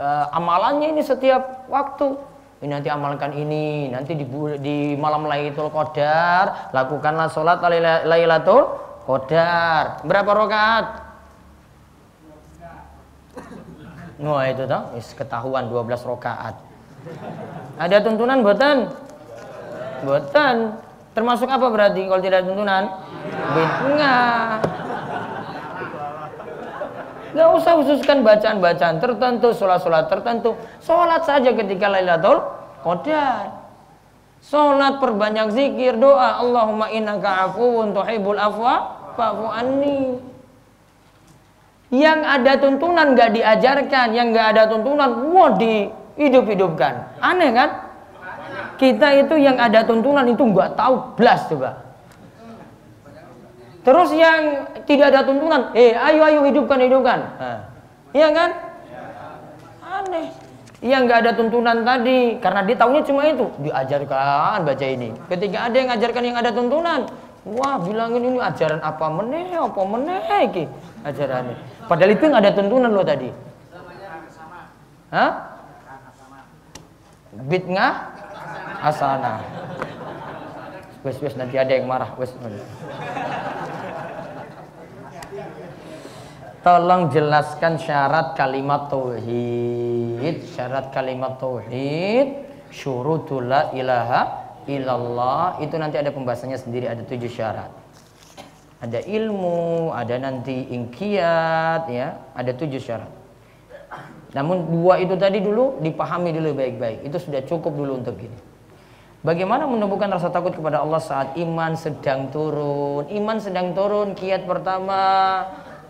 uh, 0.00 0.26
amalannya 0.32 0.96
ini 0.96 1.04
setiap 1.04 1.68
waktu 1.68 2.16
ini 2.64 2.72
nanti 2.76 2.88
amalkan 2.88 3.36
ini 3.36 3.92
nanti 3.92 4.16
di, 4.16 4.24
di 4.60 4.76
malam 4.96 5.28
Lailatul 5.28 5.68
Qadar 5.68 6.72
lakukanlah 6.72 7.28
sholat 7.28 7.60
Lailatul 8.08 8.64
Qadar 9.04 10.02
berapa 10.08 10.30
rakaat 10.32 10.86
Wah 14.20 14.44
itu 14.52 14.68
toh, 14.68 14.82
is 15.00 15.08
ketahuan 15.16 15.72
12 15.72 15.96
rakaat. 16.04 16.52
Ada 17.80 18.04
tuntunan 18.04 18.44
buatan? 18.44 18.92
Buatan. 20.04 20.76
Termasuk 21.10 21.50
apa 21.50 21.66
berarti 21.66 22.06
kalau 22.06 22.22
tidak 22.22 22.46
tuntunan? 22.46 22.86
Bid'ah. 23.54 24.62
Gak 27.30 27.48
usah 27.54 27.72
khususkan 27.78 28.26
bacaan-bacaan 28.26 28.98
tertentu, 28.98 29.54
sholat-sholat 29.54 30.10
tertentu. 30.10 30.58
Sholat 30.82 31.22
saja 31.22 31.54
ketika 31.54 31.86
Lailatul 31.86 32.42
Qadar. 32.82 33.54
Sholat 34.40 34.98
perbanyak 34.98 35.52
zikir, 35.54 36.00
doa. 36.00 36.40
Allahumma 36.42 36.90
innaka 36.90 37.50
afuwun 37.50 37.92
tuhibbul 37.94 38.40
afwa 38.40 38.74
fa'fu 39.14 39.46
anni. 39.46 40.18
Yang 41.90 42.20
ada 42.22 42.52
tuntunan 42.58 43.18
gak 43.18 43.34
diajarkan, 43.34 44.14
yang 44.14 44.30
gak 44.30 44.54
ada 44.54 44.70
tuntunan, 44.70 45.10
wah 45.34 45.54
dihidup-hidupkan. 45.58 47.18
Aneh 47.18 47.50
kan? 47.50 47.89
Kita 48.80 49.12
itu 49.12 49.36
yang 49.36 49.60
ada 49.60 49.84
tuntunan 49.84 50.24
itu 50.24 50.40
nggak 50.40 50.72
tahu 50.72 51.12
belas 51.20 51.44
coba. 51.52 51.84
Terus 53.84 54.08
yang 54.16 54.72
tidak 54.88 55.12
ada 55.12 55.20
tuntunan, 55.28 55.76
eh 55.76 55.92
ayo 55.92 56.24
ayo 56.24 56.40
hidupkan 56.48 56.80
hidupkan. 56.80 57.20
Iya 58.16 58.28
kan? 58.32 58.50
Aneh. 59.84 60.32
Yang 60.80 61.00
nggak 61.04 61.18
ada 61.28 61.32
tuntunan 61.36 61.84
tadi 61.84 62.40
karena 62.40 62.60
dia 62.64 62.76
tahunya 62.80 63.02
cuma 63.04 63.20
itu 63.28 63.52
diajarkan 63.60 64.64
baca 64.64 64.86
ini. 64.88 65.12
Ketika 65.28 65.68
ada 65.68 65.76
yang 65.76 65.88
ngajarkan 65.92 66.22
yang 66.24 66.38
ada 66.40 66.50
tuntunan, 66.56 67.00
wah 67.44 67.76
bilangin 67.84 68.32
ini 68.32 68.38
ajaran 68.40 68.80
apa 68.80 69.06
meneh 69.12 69.60
apa 69.60 69.80
meneh 69.84 70.24
ki 70.56 70.64
ajarannya. 71.04 71.84
Padahal 71.84 72.16
itu 72.16 72.22
yang 72.24 72.36
ada 72.40 72.50
tuntunan 72.56 72.88
lo 72.88 73.04
tadi. 73.04 73.28
Hah? 75.12 75.52
Bid'ah 77.44 77.94
asana. 78.82 79.44
Wes 81.00 81.16
wes 81.20 81.34
nanti 81.36 81.56
ada 81.56 81.72
yang 81.72 81.88
marah 81.88 82.12
wes. 82.20 82.32
Tolong 86.60 87.08
jelaskan 87.08 87.80
syarat 87.80 88.36
kalimat 88.36 88.92
tauhid. 88.92 90.44
Syarat 90.44 90.92
kalimat 90.92 91.40
tauhid 91.40 92.50
syurutul 92.70 93.50
la 93.50 93.74
ilaha 93.74 94.20
illallah 94.70 95.58
itu 95.58 95.74
nanti 95.76 95.98
ada 95.98 96.14
pembahasannya 96.14 96.56
sendiri 96.56 96.86
ada 96.86 97.02
tujuh 97.02 97.30
syarat. 97.30 97.70
Ada 98.80 99.04
ilmu, 99.04 99.92
ada 99.92 100.16
nanti 100.16 100.72
ingkiat 100.72 101.84
ya, 101.92 102.16
ada 102.32 102.52
tujuh 102.56 102.80
syarat. 102.80 103.19
Namun 104.30 104.70
dua 104.70 105.02
itu 105.02 105.18
tadi 105.18 105.42
dulu 105.42 105.82
dipahami 105.82 106.30
dulu 106.30 106.54
baik-baik. 106.54 107.02
Itu 107.06 107.18
sudah 107.18 107.42
cukup 107.42 107.74
dulu 107.74 107.98
untuk 107.98 108.14
ini. 108.22 108.38
Bagaimana 109.20 109.68
menumbuhkan 109.68 110.08
rasa 110.08 110.32
takut 110.32 110.56
kepada 110.56 110.80
Allah 110.80 111.02
saat 111.02 111.36
iman 111.36 111.76
sedang 111.76 112.32
turun? 112.32 113.04
Iman 113.12 113.36
sedang 113.36 113.76
turun, 113.76 114.16
kiat 114.16 114.48
pertama 114.48 115.00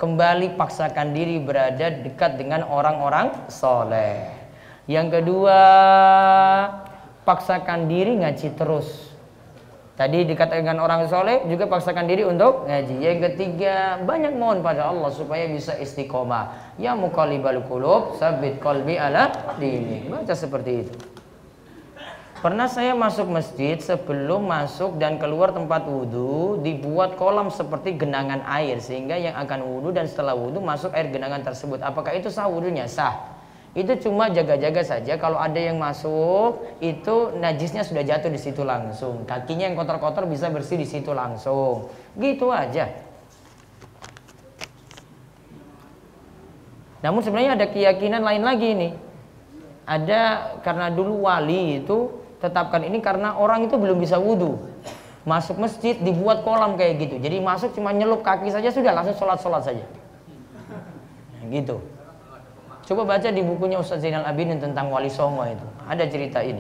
kembali 0.03 0.59
paksakan 0.59 1.15
diri 1.15 1.39
berada 1.39 1.95
dekat 1.95 2.41
dengan 2.41 2.67
orang-orang 2.67 3.31
soleh. 3.47 4.35
Yang 4.91 5.21
kedua, 5.21 5.61
paksakan 7.23 7.87
diri 7.87 8.19
ngaji 8.19 8.57
terus. 8.59 9.10
Tadi 10.01 10.25
dekat 10.25 10.49
dengan 10.49 10.81
orang 10.81 11.05
soleh 11.13 11.45
juga 11.45 11.69
paksakan 11.69 12.09
diri 12.09 12.25
untuk 12.25 12.65
ngaji. 12.65 13.05
Yang 13.05 13.19
ketiga, 13.29 14.01
banyak 14.01 14.33
mohon 14.33 14.65
pada 14.65 14.89
Allah 14.89 15.13
supaya 15.13 15.45
bisa 15.45 15.77
istiqomah. 15.77 16.73
Ya 16.81 16.97
muqallibal 16.97 17.61
qulub, 17.69 18.17
sabit 18.17 18.57
qalbi 18.65 18.97
ala 18.97 19.29
dini. 19.61 20.09
Baca 20.09 20.33
seperti 20.33 20.89
itu. 20.89 20.97
Pernah 22.41 22.73
saya 22.73 22.97
masuk 22.97 23.29
masjid 23.29 23.77
sebelum 23.77 24.49
masuk 24.49 24.97
dan 24.97 25.21
keluar 25.21 25.53
tempat 25.53 25.85
wudhu 25.85 26.65
dibuat 26.65 27.21
kolam 27.21 27.53
seperti 27.53 28.01
genangan 28.01 28.41
air 28.49 28.81
sehingga 28.81 29.21
yang 29.21 29.37
akan 29.37 29.61
wudhu 29.69 29.93
dan 29.93 30.09
setelah 30.09 30.33
wudhu 30.33 30.65
masuk 30.65 30.97
air 30.97 31.13
genangan 31.13 31.45
tersebut. 31.45 31.85
Apakah 31.85 32.17
itu 32.17 32.33
sah 32.33 32.49
wudhunya? 32.49 32.89
Sah. 32.89 33.40
Itu 33.71 33.93
cuma 34.03 34.27
jaga-jaga 34.35 34.83
saja. 34.83 35.15
Kalau 35.15 35.39
ada 35.39 35.55
yang 35.55 35.79
masuk 35.79 36.59
itu 36.83 37.39
najisnya 37.39 37.87
sudah 37.87 38.03
jatuh 38.03 38.27
di 38.27 38.41
situ 38.41 38.67
langsung. 38.67 39.23
Kakinya 39.23 39.71
yang 39.71 39.79
kotor-kotor 39.79 40.27
bisa 40.27 40.51
bersih 40.51 40.75
di 40.75 40.87
situ 40.87 41.15
langsung. 41.15 41.87
Gitu 42.19 42.51
aja. 42.51 42.91
Namun 47.01 47.23
sebenarnya 47.23 47.55
ada 47.55 47.67
keyakinan 47.71 48.21
lain 48.27 48.43
lagi 48.45 48.71
nih 48.77 48.93
ada 49.89 50.21
karena 50.61 50.93
dulu 50.93 51.25
wali 51.25 51.81
itu 51.81 52.13
tetapkan 52.43 52.85
ini 52.85 53.01
karena 53.01 53.41
orang 53.41 53.67
itu 53.67 53.75
belum 53.75 53.99
bisa 53.99 54.21
wudhu 54.21 54.61
masuk 55.25 55.57
masjid 55.57 55.97
dibuat 55.97 56.43
kolam 56.43 56.75
kayak 56.75 57.07
gitu. 57.07 57.17
Jadi 57.23 57.39
masuk 57.39 57.73
cuma 57.73 57.95
nyelup 57.95 58.27
kaki 58.27 58.51
saja 58.51 58.69
sudah 58.75 58.93
langsung 58.93 59.15
sholat 59.15 59.39
sholat 59.39 59.63
saja. 59.63 59.87
Gitu 61.47 62.00
Coba 62.91 63.07
baca 63.07 63.31
di 63.31 63.39
bukunya 63.39 63.79
Ustaz 63.79 64.03
Zainal 64.03 64.27
Abidin 64.27 64.59
tentang 64.59 64.91
Wali 64.91 65.07
Songo 65.07 65.47
itu. 65.47 65.63
Ada 65.87 66.11
cerita 66.11 66.43
ini. 66.43 66.59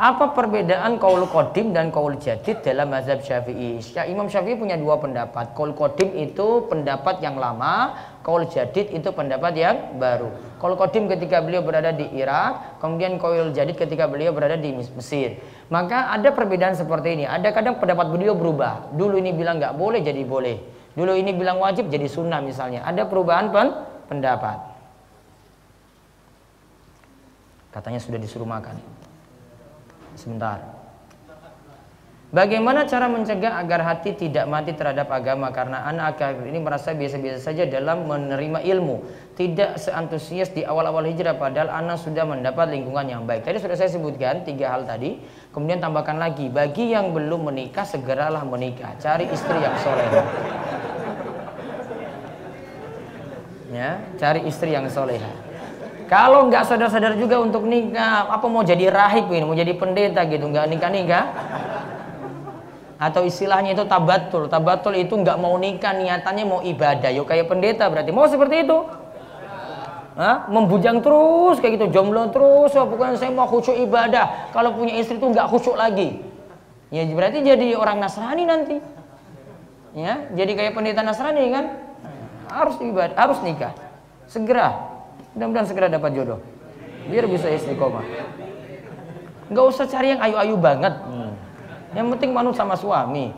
Apa 0.00 0.32
perbedaan 0.32 0.96
kaul 0.96 1.28
kodim 1.28 1.76
dan 1.76 1.92
kaul 1.92 2.16
jadid 2.16 2.64
dalam 2.64 2.88
mazhab 2.88 3.20
syafi'i? 3.20 3.84
Ya, 3.92 4.08
Imam 4.08 4.32
Syafi'i 4.32 4.56
punya 4.56 4.80
dua 4.80 4.96
pendapat. 4.96 5.52
Kaul 5.52 5.76
kodim 5.76 6.16
itu 6.16 6.64
pendapat 6.72 7.20
yang 7.20 7.36
lama, 7.36 7.92
kaul 8.24 8.48
jadid 8.48 8.96
itu 8.96 9.12
pendapat 9.12 9.60
yang 9.60 10.00
baru. 10.00 10.32
Kaul 10.56 10.80
kodim 10.80 11.04
ketika 11.04 11.44
beliau 11.44 11.60
berada 11.60 11.92
di 11.92 12.08
Irak, 12.16 12.80
kemudian 12.80 13.20
kaul 13.20 13.52
jadid 13.52 13.76
ketika 13.76 14.08
beliau 14.08 14.32
berada 14.32 14.56
di 14.56 14.72
Mesir. 14.72 15.36
Maka 15.68 16.16
ada 16.16 16.32
perbedaan 16.32 16.72
seperti 16.72 17.12
ini. 17.20 17.24
Ada 17.28 17.52
kadang 17.52 17.76
pendapat 17.76 18.08
beliau 18.08 18.32
berubah. 18.32 18.88
Dulu 18.96 19.20
ini 19.20 19.36
bilang 19.36 19.60
nggak 19.60 19.76
boleh 19.76 20.00
jadi 20.00 20.24
boleh. 20.24 20.56
Dulu 20.96 21.12
ini 21.12 21.36
bilang 21.36 21.60
wajib 21.60 21.92
jadi 21.92 22.08
sunnah 22.08 22.40
misalnya. 22.40 22.88
Ada 22.88 23.04
perubahan 23.04 23.52
pen 23.52 23.93
pendapat. 24.14 24.58
Katanya 27.74 27.98
sudah 27.98 28.22
disuruh 28.22 28.46
makan. 28.46 28.78
Sebentar. 30.14 30.62
Bagaimana 32.34 32.82
cara 32.82 33.06
mencegah 33.06 33.62
agar 33.62 33.86
hati 33.86 34.10
tidak 34.18 34.50
mati 34.50 34.74
terhadap 34.74 35.06
agama 35.06 35.54
karena 35.54 35.86
anak 35.86 36.18
akhir 36.18 36.50
ini 36.50 36.58
merasa 36.58 36.90
biasa-biasa 36.90 37.38
saja 37.38 37.62
dalam 37.62 38.10
menerima 38.10 38.58
ilmu, 38.74 39.06
tidak 39.38 39.78
seantusias 39.78 40.50
di 40.50 40.66
awal-awal 40.66 41.06
hijrah 41.06 41.38
padahal 41.38 41.70
anak 41.70 42.02
sudah 42.02 42.26
mendapat 42.26 42.74
lingkungan 42.74 43.06
yang 43.06 43.22
baik. 43.22 43.46
Tadi 43.46 43.62
sudah 43.62 43.78
saya 43.78 43.86
sebutkan 43.86 44.42
tiga 44.42 44.74
hal 44.74 44.82
tadi, 44.82 45.22
kemudian 45.54 45.78
tambahkan 45.78 46.18
lagi 46.18 46.50
bagi 46.50 46.90
yang 46.90 47.14
belum 47.14 47.54
menikah 47.54 47.86
segeralah 47.86 48.42
menikah, 48.42 48.98
cari 48.98 49.30
istri 49.30 49.54
yang 49.62 49.78
soleh 49.78 50.10
ya 53.74 53.98
cari 54.14 54.46
istri 54.46 54.70
yang 54.70 54.86
soleha. 54.86 55.26
Kalau 56.06 56.46
nggak 56.46 56.62
sadar-sadar 56.68 57.18
juga 57.18 57.42
untuk 57.42 57.66
nikah 57.66 58.30
apa 58.30 58.46
mau 58.46 58.62
jadi 58.62 58.92
rahib 58.92 59.26
ini 59.34 59.42
mau 59.42 59.56
jadi 59.56 59.74
pendeta 59.74 60.22
gitu 60.28 60.46
nggak 60.46 60.66
nikah 60.70 60.90
nikah 60.92 61.24
atau 62.94 63.26
istilahnya 63.26 63.74
itu 63.74 63.82
tabatul 63.88 64.46
tabatul 64.46 64.94
itu 64.94 65.18
nggak 65.18 65.34
mau 65.42 65.58
nikah 65.58 65.90
niatannya 65.90 66.44
mau 66.46 66.60
ibadah. 66.62 67.10
Yuk 67.10 67.26
kayak 67.26 67.50
pendeta 67.50 67.90
berarti. 67.90 68.14
Mau 68.14 68.30
seperti 68.30 68.62
itu? 68.62 68.78
Hah? 70.14 70.46
membujang 70.46 71.02
terus 71.02 71.58
kayak 71.58 71.82
gitu. 71.82 71.86
Jomblo 71.90 72.30
terus 72.30 72.70
oh, 72.78 72.86
pokoknya 72.86 73.18
saya 73.18 73.34
mau 73.34 73.50
khusyuk 73.50 73.74
ibadah. 73.82 74.54
Kalau 74.54 74.70
punya 74.78 74.94
istri 75.02 75.18
itu 75.18 75.26
nggak 75.26 75.50
khusyuk 75.50 75.74
lagi. 75.74 76.22
Ya 76.94 77.02
berarti 77.10 77.42
jadi 77.42 77.74
orang 77.74 77.98
Nasrani 77.98 78.46
nanti. 78.46 78.78
Ya 79.98 80.30
jadi 80.30 80.54
kayak 80.54 80.72
pendeta 80.78 81.02
Nasrani 81.02 81.50
kan 81.50 81.83
harus 82.48 82.76
ibadah, 82.80 83.16
harus 83.16 83.38
nikah. 83.44 83.72
Segera. 84.28 84.74
Mudah-mudahan 85.34 85.66
segera 85.66 85.86
dapat 85.90 86.10
jodoh. 86.14 86.40
Biar 87.10 87.28
bisa 87.28 87.50
istiqomah. 87.50 88.04
Enggak 89.50 89.64
usah 89.68 89.86
cari 89.90 90.16
yang 90.16 90.20
ayu-ayu 90.24 90.56
banget. 90.56 90.94
Hmm. 91.04 91.32
Yang 91.92 92.06
penting 92.16 92.30
manut 92.32 92.56
sama 92.56 92.74
suami. 92.78 93.34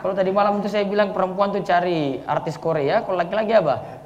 Kalau 0.00 0.16
tadi 0.16 0.32
malam 0.32 0.64
itu 0.64 0.72
saya 0.72 0.88
bilang 0.88 1.12
perempuan 1.12 1.52
tuh 1.52 1.60
cari 1.60 2.24
artis 2.24 2.56
Korea, 2.56 3.04
kalau 3.04 3.20
laki-laki 3.20 3.52
apa? 3.52 4.00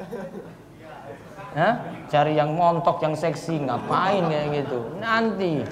Hah? 1.54 1.74
Cari 2.10 2.34
yang 2.34 2.50
montok, 2.50 2.98
yang 2.98 3.14
seksi, 3.14 3.62
ngapain 3.62 4.26
kayak 4.26 4.66
gitu? 4.66 4.98
Nanti. 4.98 5.62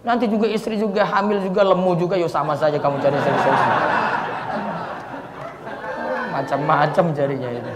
Nanti 0.00 0.24
juga 0.32 0.48
istri 0.48 0.80
juga 0.80 1.04
hamil 1.04 1.44
juga 1.44 1.60
lemu 1.60 1.92
juga, 2.00 2.16
yo 2.16 2.24
sama 2.24 2.56
saja 2.56 2.80
kamu 2.80 3.04
cari 3.04 3.18
seksi 3.20 3.50
macam-macam 6.36 7.04
jarinya 7.16 7.48
itu 7.48 7.72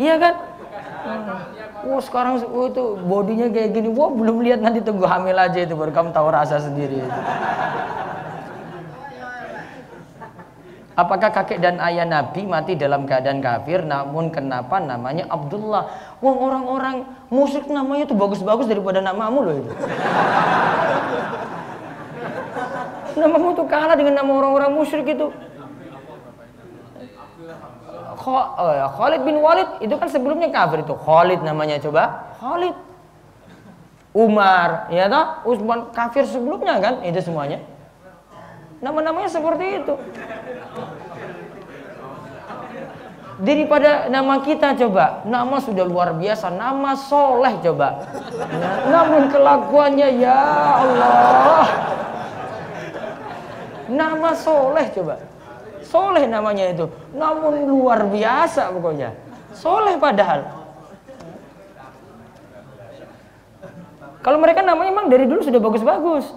iya 0.00 0.16
kan 0.16 0.34
Wah 1.82 1.98
sekarang 1.98 2.38
oh, 2.46 2.70
itu 2.70 2.94
bodinya 3.10 3.50
kayak 3.50 3.74
gini. 3.74 3.90
Wah 3.90 4.06
belum 4.06 4.38
lihat 4.46 4.62
nanti 4.62 4.78
tunggu 4.78 5.02
hamil 5.02 5.34
aja 5.34 5.66
itu 5.66 5.74
baru 5.74 5.90
kamu 5.90 6.14
tahu 6.14 6.30
rasa 6.30 6.62
sendiri. 6.62 7.02
Itu. 7.02 7.20
Apakah 10.92 11.32
kakek 11.32 11.58
dan 11.58 11.80
ayah 11.80 12.04
Nabi 12.04 12.44
mati 12.44 12.76
dalam 12.76 13.08
keadaan 13.08 13.40
kafir 13.40 13.80
namun 13.82 14.30
kenapa 14.30 14.76
namanya 14.76 15.26
Abdullah? 15.26 15.90
Wah 16.22 16.34
orang-orang 16.36 17.08
musik 17.32 17.66
namanya 17.66 18.06
tuh 18.06 18.14
bagus-bagus 18.14 18.70
daripada 18.70 19.02
namamu 19.02 19.40
loh 19.42 19.54
itu. 19.58 19.70
Namamu 23.18 23.58
tuh 23.58 23.66
kalah 23.66 23.96
dengan 23.98 24.22
nama 24.22 24.30
orang-orang 24.36 24.70
musyrik 24.70 25.16
itu. 25.16 25.32
Oh 28.22 28.70
ya, 28.70 28.86
Khalid 28.86 29.26
bin 29.26 29.42
Walid 29.42 29.82
itu 29.82 29.94
kan 29.98 30.06
sebelumnya 30.06 30.46
kafir 30.54 30.86
itu. 30.86 30.94
Khalid 30.94 31.42
namanya 31.42 31.82
coba. 31.82 32.32
Khalid. 32.38 32.74
Umar, 34.12 34.92
ya 34.92 35.08
toh? 35.08 35.56
Utsman 35.56 35.88
kafir 35.96 36.28
sebelumnya 36.28 36.76
kan 36.78 37.00
itu 37.00 37.18
semuanya. 37.24 37.64
Nama-namanya 38.84 39.30
seperti 39.32 39.66
itu. 39.80 39.94
Daripada 43.42 44.06
nama 44.12 44.38
kita 44.44 44.76
coba, 44.78 45.24
nama 45.26 45.58
sudah 45.58 45.82
luar 45.82 46.14
biasa, 46.14 46.52
nama 46.52 46.94
soleh 46.94 47.58
coba. 47.64 48.06
Ya, 48.38 48.70
namun 48.86 49.32
kelakuannya 49.32 50.08
ya 50.20 50.38
Allah. 50.78 51.66
Nama 53.88 54.30
soleh 54.36 54.86
coba. 54.94 55.18
Soleh 55.92 56.24
namanya 56.24 56.72
itu. 56.72 56.88
Namun 57.12 57.68
luar 57.68 58.08
biasa 58.08 58.72
pokoknya. 58.72 59.12
Soleh 59.52 60.00
padahal. 60.00 60.48
Kalau 64.24 64.38
mereka 64.40 64.64
namanya 64.64 64.88
memang 64.88 65.12
dari 65.12 65.28
dulu 65.28 65.44
sudah 65.44 65.60
bagus-bagus. 65.60 66.32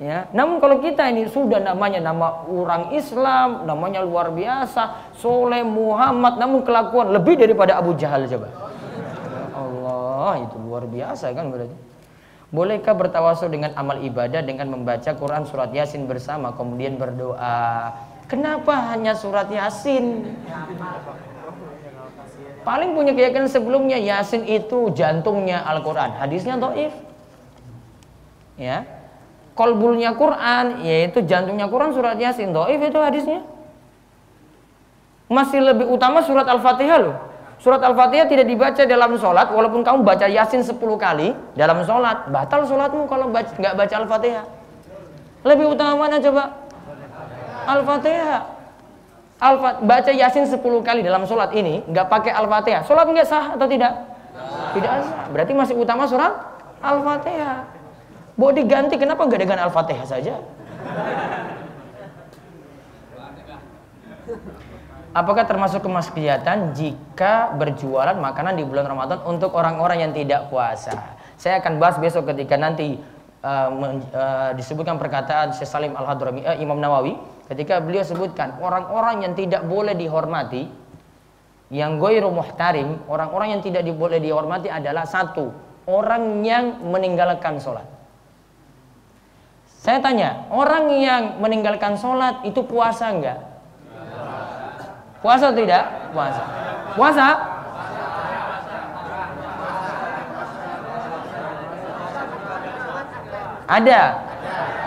Ya, 0.00 0.32
namun 0.32 0.64
kalau 0.64 0.80
kita 0.80 1.12
ini 1.12 1.28
sudah 1.28 1.60
namanya 1.60 2.00
nama 2.00 2.48
orang 2.48 2.96
Islam, 2.96 3.68
namanya 3.68 4.00
luar 4.00 4.32
biasa, 4.32 5.12
Soleh 5.20 5.60
Muhammad, 5.60 6.40
namun 6.40 6.64
kelakuan 6.64 7.12
lebih 7.12 7.36
daripada 7.36 7.76
Abu 7.76 7.92
Jahal 8.00 8.24
coba. 8.24 8.48
Allah, 9.52 10.48
itu 10.48 10.56
luar 10.56 10.88
biasa 10.88 11.36
kan 11.36 11.52
berarti. 11.52 11.76
Bolehkah 12.48 12.96
bertawasul 12.96 13.52
dengan 13.52 13.76
amal 13.76 14.00
ibadah 14.00 14.40
dengan 14.40 14.72
membaca 14.72 15.12
Quran 15.12 15.44
surat 15.44 15.68
Yasin 15.68 16.08
bersama 16.08 16.56
kemudian 16.56 16.96
berdoa? 16.96 17.92
Kenapa 18.30 18.94
hanya 18.94 19.18
surat 19.18 19.50
Yasin? 19.50 20.38
Paling 22.62 22.94
punya 22.94 23.10
keyakinan 23.10 23.50
sebelumnya 23.50 23.98
Yasin 23.98 24.46
itu 24.46 24.94
jantungnya 24.94 25.66
Al-Quran. 25.66 26.14
Hadisnya 26.14 26.54
doif. 26.54 26.94
Ya. 28.54 28.86
Kolbulnya 29.58 30.14
Quran, 30.14 30.86
yaitu 30.86 31.26
jantungnya 31.26 31.66
Quran 31.66 31.90
surat 31.90 32.14
Yasin. 32.14 32.54
Doif 32.54 32.78
itu 32.78 32.98
hadisnya. 33.02 33.42
Masih 35.26 35.58
lebih 35.66 35.90
utama 35.90 36.22
surat 36.22 36.46
Al-Fatihah 36.46 36.98
loh. 37.02 37.16
Surat 37.58 37.82
Al-Fatihah 37.82 38.30
tidak 38.30 38.46
dibaca 38.46 38.82
dalam 38.86 39.18
sholat, 39.18 39.50
walaupun 39.50 39.82
kamu 39.82 40.06
baca 40.06 40.30
Yasin 40.30 40.62
10 40.62 40.78
kali 40.96 41.34
dalam 41.58 41.82
sholat, 41.82 42.30
batal 42.30 42.62
sholatmu 42.64 43.10
kalau 43.10 43.28
nggak 43.34 43.74
baca 43.74 43.94
Al-Fatihah. 44.06 44.46
Lebih 45.44 45.74
utama 45.74 46.06
mana 46.06 46.22
coba? 46.22 46.69
Al-Fatihah. 47.66 48.40
Al 49.40 49.56
baca 49.80 50.12
Yasin 50.12 50.44
10 50.44 50.60
kali 50.60 51.00
dalam 51.00 51.24
sholat 51.24 51.56
ini 51.56 51.80
nggak 51.88 52.06
pakai 52.12 52.32
Al-Fatihah. 52.32 52.84
Sholat 52.84 53.08
nggak 53.08 53.26
sah 53.26 53.56
atau 53.56 53.64
tidak? 53.64 53.92
Tidak 54.76 54.92
sah. 55.00 55.24
Berarti 55.32 55.52
masih 55.56 55.74
utama 55.80 56.04
surat 56.04 56.36
Al-Fatihah. 56.84 57.64
Mau 58.36 58.52
diganti 58.52 58.96
kenapa 59.00 59.24
nggak 59.24 59.40
dengan 59.40 59.58
Al-Fatihah 59.68 60.06
saja? 60.08 60.36
Apakah 65.10 65.42
termasuk 65.42 65.82
kemaksiatan 65.82 66.70
jika 66.78 67.50
berjualan 67.58 68.14
makanan 68.14 68.54
di 68.54 68.62
bulan 68.62 68.86
Ramadan 68.86 69.18
untuk 69.26 69.50
orang-orang 69.58 70.06
yang 70.06 70.12
tidak 70.14 70.46
puasa? 70.54 71.18
Saya 71.34 71.58
akan 71.58 71.82
bahas 71.82 71.98
besok 71.98 72.30
ketika 72.30 72.54
nanti 72.54 72.94
uh, 73.42 73.68
uh, 74.14 74.50
disebutkan 74.54 75.02
perkataan 75.02 75.50
Syekh 75.50 75.66
Salim 75.66 75.98
Al-Hadrami 75.98 76.46
uh, 76.46 76.54
Imam 76.62 76.78
Nawawi 76.78 77.18
ketika 77.50 77.82
beliau 77.82 78.06
sebutkan 78.06 78.62
orang-orang 78.62 79.26
yang 79.26 79.34
tidak 79.34 79.66
boleh 79.66 79.98
dihormati 79.98 80.70
Yang 81.70 82.02
goiru 82.02 82.34
muhtarim, 82.34 82.98
orang-orang 83.06 83.54
yang 83.54 83.62
tidak 83.62 83.86
boleh 83.94 84.18
dihormati 84.18 84.66
adalah 84.66 85.06
satu, 85.06 85.54
orang 85.86 86.42
yang 86.42 86.82
meninggalkan 86.82 87.62
sholat. 87.62 87.86
Saya 89.78 90.02
tanya, 90.02 90.50
orang 90.50 90.90
yang 90.98 91.38
meninggalkan 91.38 91.94
sholat 91.94 92.42
itu 92.42 92.58
puasa 92.66 93.14
enggak? 93.14 93.38
Puasa 95.22 95.54
tidak? 95.54 96.10
Puasa. 96.10 96.42
Puasa? 96.98 97.26
Ada. 103.70 104.00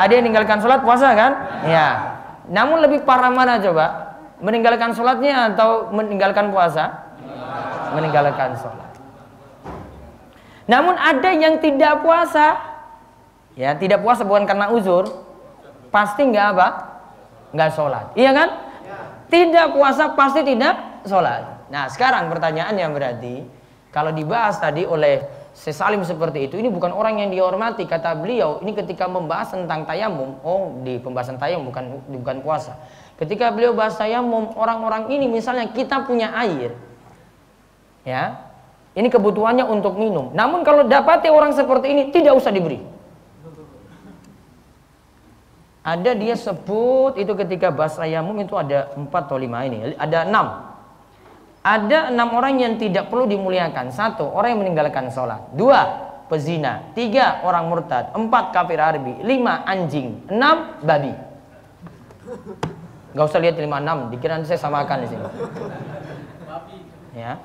Ada 0.04 0.12
yang 0.12 0.24
meninggalkan 0.28 0.60
sholat 0.60 0.84
puasa 0.84 1.16
kan? 1.16 1.32
Ya. 1.64 2.13
Namun 2.50 2.84
lebih 2.84 3.08
parah 3.08 3.32
mana 3.32 3.60
coba? 3.60 4.16
Meninggalkan 4.44 4.92
sholatnya 4.92 5.56
atau 5.56 5.94
meninggalkan 5.96 6.52
puasa? 6.52 7.16
Meninggalkan 7.96 8.60
sholat. 8.60 8.92
Namun 10.68 10.96
ada 10.96 11.30
yang 11.32 11.60
tidak 11.60 12.04
puasa. 12.04 12.60
Ya, 13.54 13.78
tidak 13.78 14.02
puasa 14.02 14.26
bukan 14.28 14.44
karena 14.50 14.72
uzur. 14.74 15.08
Pasti 15.94 16.26
nggak 16.26 16.48
apa? 16.58 16.68
Nggak 17.54 17.72
sholat. 17.78 18.06
Iya 18.18 18.32
kan? 18.34 18.50
Tidak 19.30 19.68
puasa 19.72 20.14
pasti 20.18 20.42
tidak 20.44 21.06
sholat. 21.08 21.70
Nah 21.70 21.90
sekarang 21.90 22.30
pertanyaannya 22.30 22.88
berarti 22.92 23.36
kalau 23.94 24.14
dibahas 24.14 24.58
tadi 24.58 24.86
oleh 24.86 25.43
sesalim 25.54 26.02
seperti 26.02 26.50
itu 26.50 26.58
ini 26.58 26.68
bukan 26.68 26.90
orang 26.90 27.22
yang 27.22 27.30
dihormati 27.30 27.86
kata 27.86 28.18
beliau. 28.18 28.60
Ini 28.66 28.74
ketika 28.74 29.06
membahas 29.06 29.54
tentang 29.54 29.86
tayamum 29.86 30.42
oh 30.42 30.82
di 30.82 30.98
pembahasan 30.98 31.38
tayamum 31.38 31.70
bukan 31.70 32.02
bukan 32.10 32.38
puasa. 32.42 32.82
Ketika 33.16 33.54
beliau 33.54 33.78
bahas 33.78 33.94
tayamum 33.96 34.58
orang-orang 34.58 35.14
ini 35.14 35.30
misalnya 35.30 35.70
kita 35.70 36.04
punya 36.10 36.34
air 36.34 36.74
ya 38.04 38.50
ini 38.98 39.08
kebutuhannya 39.08 39.64
untuk 39.70 39.96
minum. 39.96 40.34
Namun 40.34 40.66
kalau 40.66 40.90
dapati 40.90 41.30
orang 41.30 41.54
seperti 41.54 41.94
ini 41.94 42.04
tidak 42.10 42.34
usah 42.34 42.50
diberi. 42.50 42.82
Ada 45.84 46.16
dia 46.16 46.34
sebut 46.34 47.20
itu 47.20 47.36
ketika 47.38 47.70
bahas 47.70 47.94
tayamum 47.94 48.36
itu 48.42 48.58
ada 48.58 48.90
empat 48.98 49.30
atau 49.30 49.38
lima 49.38 49.62
ini. 49.70 49.94
Ada 50.02 50.26
enam 50.26 50.73
ada 51.64 52.12
enam 52.12 52.36
orang 52.36 52.60
yang 52.60 52.76
tidak 52.76 53.08
perlu 53.08 53.24
dimuliakan. 53.24 53.90
Satu, 53.96 54.28
orang 54.28 54.54
yang 54.54 54.62
meninggalkan 54.68 55.08
sholat. 55.08 55.48
Dua, 55.56 56.12
pezina. 56.28 56.92
Tiga, 56.92 57.40
orang 57.48 57.72
murtad. 57.72 58.12
Empat, 58.12 58.52
kafir 58.52 58.84
Arabi. 58.84 59.24
Lima, 59.24 59.64
anjing. 59.64 60.28
Enam, 60.28 60.84
babi. 60.84 61.16
Gak 63.14 63.26
usah 63.30 63.40
lihat 63.40 63.56
lima 63.62 63.78
enam, 63.78 64.10
dikira 64.10 64.42
saya 64.42 64.58
samakan 64.58 65.06
di 65.06 65.08
sini. 65.14 65.26
Ya. 67.14 67.38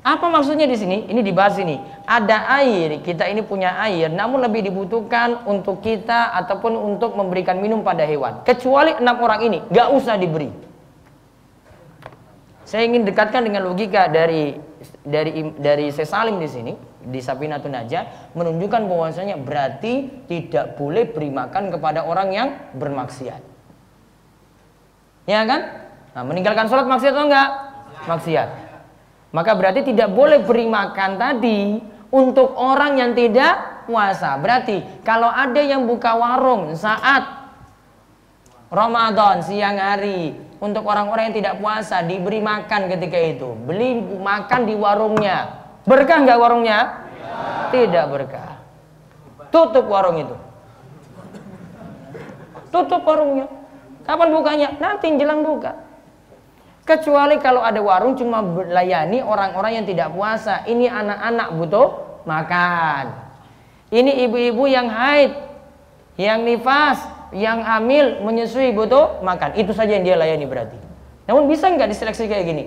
Apa 0.00 0.32
maksudnya 0.32 0.64
di 0.64 0.78
sini? 0.78 1.04
Ini 1.10 1.20
dibahas 1.20 1.60
ini. 1.60 1.76
Ada 2.08 2.48
air, 2.62 3.04
kita 3.04 3.28
ini 3.28 3.44
punya 3.44 3.76
air, 3.84 4.08
namun 4.08 4.40
lebih 4.40 4.64
dibutuhkan 4.64 5.44
untuk 5.44 5.84
kita 5.84 6.32
ataupun 6.32 6.72
untuk 6.72 7.12
memberikan 7.18 7.60
minum 7.60 7.84
pada 7.84 8.06
hewan. 8.08 8.40
Kecuali 8.46 8.96
enam 8.96 9.20
orang 9.20 9.40
ini, 9.44 9.58
gak 9.68 9.92
usah 9.92 10.16
diberi. 10.16 10.69
Saya 12.70 12.86
ingin 12.86 13.02
dekatkan 13.02 13.42
dengan 13.42 13.66
logika 13.66 14.06
dari 14.06 14.54
dari 15.02 15.50
dari 15.58 15.90
Sesalim 15.90 16.38
di 16.38 16.46
sini 16.46 16.72
di 17.02 17.18
Sapinatun 17.18 17.74
Najah 17.74 18.30
menunjukkan 18.38 18.86
bahwasanya 18.86 19.42
berarti 19.42 20.22
tidak 20.30 20.78
boleh 20.78 21.10
beri 21.10 21.34
makan 21.34 21.74
kepada 21.74 22.06
orang 22.06 22.30
yang 22.30 22.48
bermaksiat. 22.78 23.42
Ya 25.26 25.42
kan? 25.50 25.60
Nah, 26.14 26.22
meninggalkan 26.22 26.70
sholat 26.70 26.86
maksiat 26.86 27.10
atau 27.10 27.26
enggak? 27.26 27.50
Maksiat. 28.06 28.48
Maka 29.34 29.50
berarti 29.58 29.90
tidak 29.90 30.14
boleh 30.14 30.38
beri 30.46 30.70
makan 30.70 31.18
tadi 31.18 31.82
untuk 32.14 32.54
orang 32.54 33.02
yang 33.02 33.18
tidak 33.18 33.82
puasa. 33.90 34.38
Berarti 34.38 35.02
kalau 35.02 35.26
ada 35.26 35.58
yang 35.58 35.90
buka 35.90 36.14
warung 36.14 36.70
saat 36.78 37.50
Ramadan 38.70 39.42
siang 39.42 39.74
hari 39.74 40.49
untuk 40.60 40.84
orang-orang 40.84 41.32
yang 41.32 41.36
tidak 41.40 41.54
puasa 41.58 42.04
diberi 42.04 42.44
makan 42.44 42.92
ketika 42.92 43.16
itu. 43.16 43.56
Beli 43.64 44.00
makan 44.20 44.68
di 44.68 44.76
warungnya. 44.76 45.64
Berkah 45.88 46.20
nggak 46.20 46.38
warungnya? 46.38 46.78
Ya. 47.16 47.72
tidak 47.72 48.04
berkah. 48.12 48.52
Tutup 49.48 49.88
warung 49.88 50.20
itu. 50.20 50.36
Tutup 52.70 53.02
warungnya. 53.02 53.48
Kapan 54.04 54.28
bukanya? 54.30 54.68
Nanti 54.76 55.10
jelang 55.16 55.42
buka. 55.42 55.74
Kecuali 56.84 57.40
kalau 57.40 57.64
ada 57.64 57.80
warung 57.80 58.14
cuma 58.14 58.44
melayani 58.44 59.24
orang-orang 59.24 59.82
yang 59.82 59.86
tidak 59.88 60.12
puasa. 60.12 60.62
Ini 60.68 60.86
anak-anak 60.92 61.48
butuh 61.56 61.88
makan. 62.28 63.04
Ini 63.90 64.22
ibu-ibu 64.28 64.70
yang 64.70 64.86
haid 64.86 65.34
yang 66.20 66.44
nifas 66.44 67.00
yang 67.30 67.62
hamil 67.62 68.22
menyusui 68.22 68.74
butuh 68.74 69.22
makan. 69.22 69.54
Itu 69.54 69.70
saja 69.74 69.96
yang 69.98 70.04
dia 70.06 70.16
layani 70.18 70.46
berarti. 70.46 70.78
Namun 71.30 71.46
bisa 71.46 71.70
nggak 71.70 71.90
diseleksi 71.90 72.26
kayak 72.26 72.44
gini? 72.46 72.64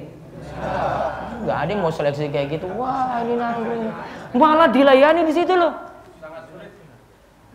Nggak 1.44 1.58
ada 1.68 1.70
yang 1.76 1.82
mau 1.84 1.92
seleksi 1.92 2.32
kayak 2.32 2.48
gitu. 2.60 2.68
Wah 2.80 3.20
ini 3.24 3.36
nanggung. 3.36 3.92
Malah 4.32 4.72
dilayani 4.72 5.28
di 5.28 5.34
situ 5.36 5.54
loh. 5.54 5.76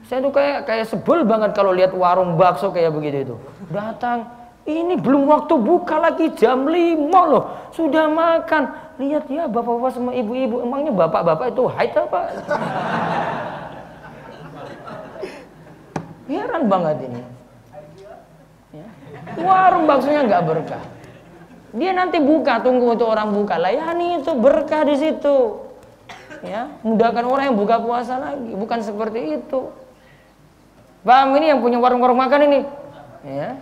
Saya 0.09 0.25
tuh 0.25 0.33
kayak 0.33 0.65
kayak 0.65 0.89
sebel 0.89 1.25
banget 1.25 1.53
kalau 1.53 1.73
lihat 1.73 1.93
warung 1.93 2.37
bakso 2.37 2.73
kayak 2.73 2.93
begitu 2.93 3.17
itu. 3.29 3.37
Datang 3.73 4.29
ini 4.69 5.01
belum 5.01 5.29
waktu 5.29 5.57
buka 5.57 5.97
lagi 6.01 6.33
jam 6.37 6.69
5 6.69 7.09
loh. 7.33 7.45
Sudah 7.73 8.09
makan. 8.09 8.69
Lihat 9.01 9.25
ya 9.33 9.49
bapak-bapak 9.49 9.97
sama 9.97 10.13
ibu-ibu. 10.13 10.61
Emangnya 10.61 10.93
bapak-bapak 10.93 11.57
itu 11.57 11.65
haid 11.73 11.93
apa 11.97 12.21
Heran 16.29 16.69
banget 16.69 16.97
ini. 17.09 17.23
Warung 19.41 19.89
baksonya 19.89 20.29
nggak 20.29 20.45
berkah. 20.45 20.85
Dia 21.73 21.93
nanti 21.93 22.21
buka, 22.21 22.61
tunggu 22.61 22.97
untuk 22.97 23.09
orang 23.09 23.33
buka. 23.33 23.57
Layani 23.57 24.21
itu 24.21 24.33
berkah 24.37 24.85
di 24.85 24.97
situ. 24.97 25.69
Ya, 26.45 26.71
mudahkan 26.87 27.27
orang 27.27 27.51
yang 27.51 27.59
buka 27.59 27.83
puasa 27.83 28.15
lagi, 28.15 28.55
bukan 28.55 28.79
seperti 28.79 29.43
itu. 29.43 29.75
Paham 31.03 31.35
ini 31.41 31.51
yang 31.51 31.59
punya 31.59 31.83
warung-warung 31.83 32.21
makan 32.21 32.41
ini? 32.47 32.61
Ya. 33.27 33.59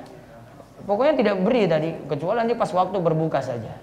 Pokoknya 0.84 1.14
tidak 1.18 1.36
beri 1.40 1.66
tadi, 1.66 1.90
kecuali 2.06 2.44
nanti 2.44 2.54
pas 2.54 2.70
waktu 2.70 2.96
berbuka 3.00 3.40
saja. 3.40 3.74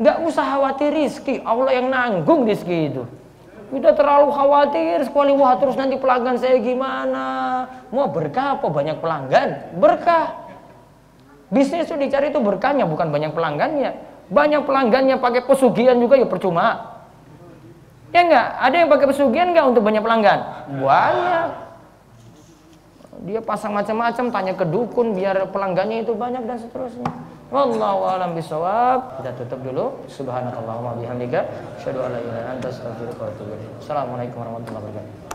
Nggak 0.00 0.16
usah 0.24 0.44
khawatir 0.54 0.94
rizki, 0.94 1.42
Allah 1.44 1.76
yang 1.76 1.92
nanggung 1.92 2.48
rizki 2.48 2.94
itu. 2.94 3.04
Kita 3.72 3.96
terlalu 3.96 4.28
khawatir 4.36 5.00
sekali 5.08 5.32
wah 5.32 5.56
terus 5.56 5.80
nanti 5.80 5.96
pelanggan 5.96 6.36
saya 6.36 6.60
gimana? 6.60 7.24
Mau 7.88 8.04
berkah 8.12 8.60
apa 8.60 8.68
banyak 8.68 9.00
pelanggan? 9.00 9.72
Berkah. 9.80 10.44
Bisnis 11.48 11.88
itu 11.88 11.96
dicari 11.96 12.28
itu 12.28 12.36
berkahnya 12.36 12.84
bukan 12.84 13.08
banyak 13.08 13.32
pelanggannya. 13.32 13.96
Banyak 14.28 14.68
pelanggannya 14.68 15.16
pakai 15.16 15.48
pesugihan 15.48 15.96
juga 15.96 16.20
ya 16.20 16.28
percuma. 16.28 17.00
Ya 18.12 18.28
enggak? 18.28 18.48
Ada 18.60 18.74
yang 18.76 18.88
pakai 18.92 19.06
pesugihan 19.08 19.48
enggak 19.56 19.66
untuk 19.72 19.82
banyak 19.88 20.04
pelanggan? 20.04 20.40
Banyak. 20.76 21.48
Dia 23.24 23.40
pasang 23.40 23.72
macam-macam 23.72 24.24
tanya 24.28 24.52
ke 24.52 24.68
dukun 24.68 25.16
biar 25.16 25.48
pelanggannya 25.48 26.04
itu 26.04 26.12
banyak 26.12 26.44
dan 26.44 26.60
seterusnya. 26.60 27.08
Wallahu 27.52 28.08
a'lam 28.08 28.32
bishawab. 28.32 29.20
Kita 29.20 29.36
tutup 29.36 29.60
dulu. 29.60 30.00
Subhanakallahumma 30.08 30.96
bihamdika 31.04 31.44
asyhadu 31.76 32.00
an 32.00 32.16
la. 32.16 32.56
Assalamualaikum 33.76 34.40
warahmatullahi 34.40 34.80
wabarakatuh. 34.88 35.31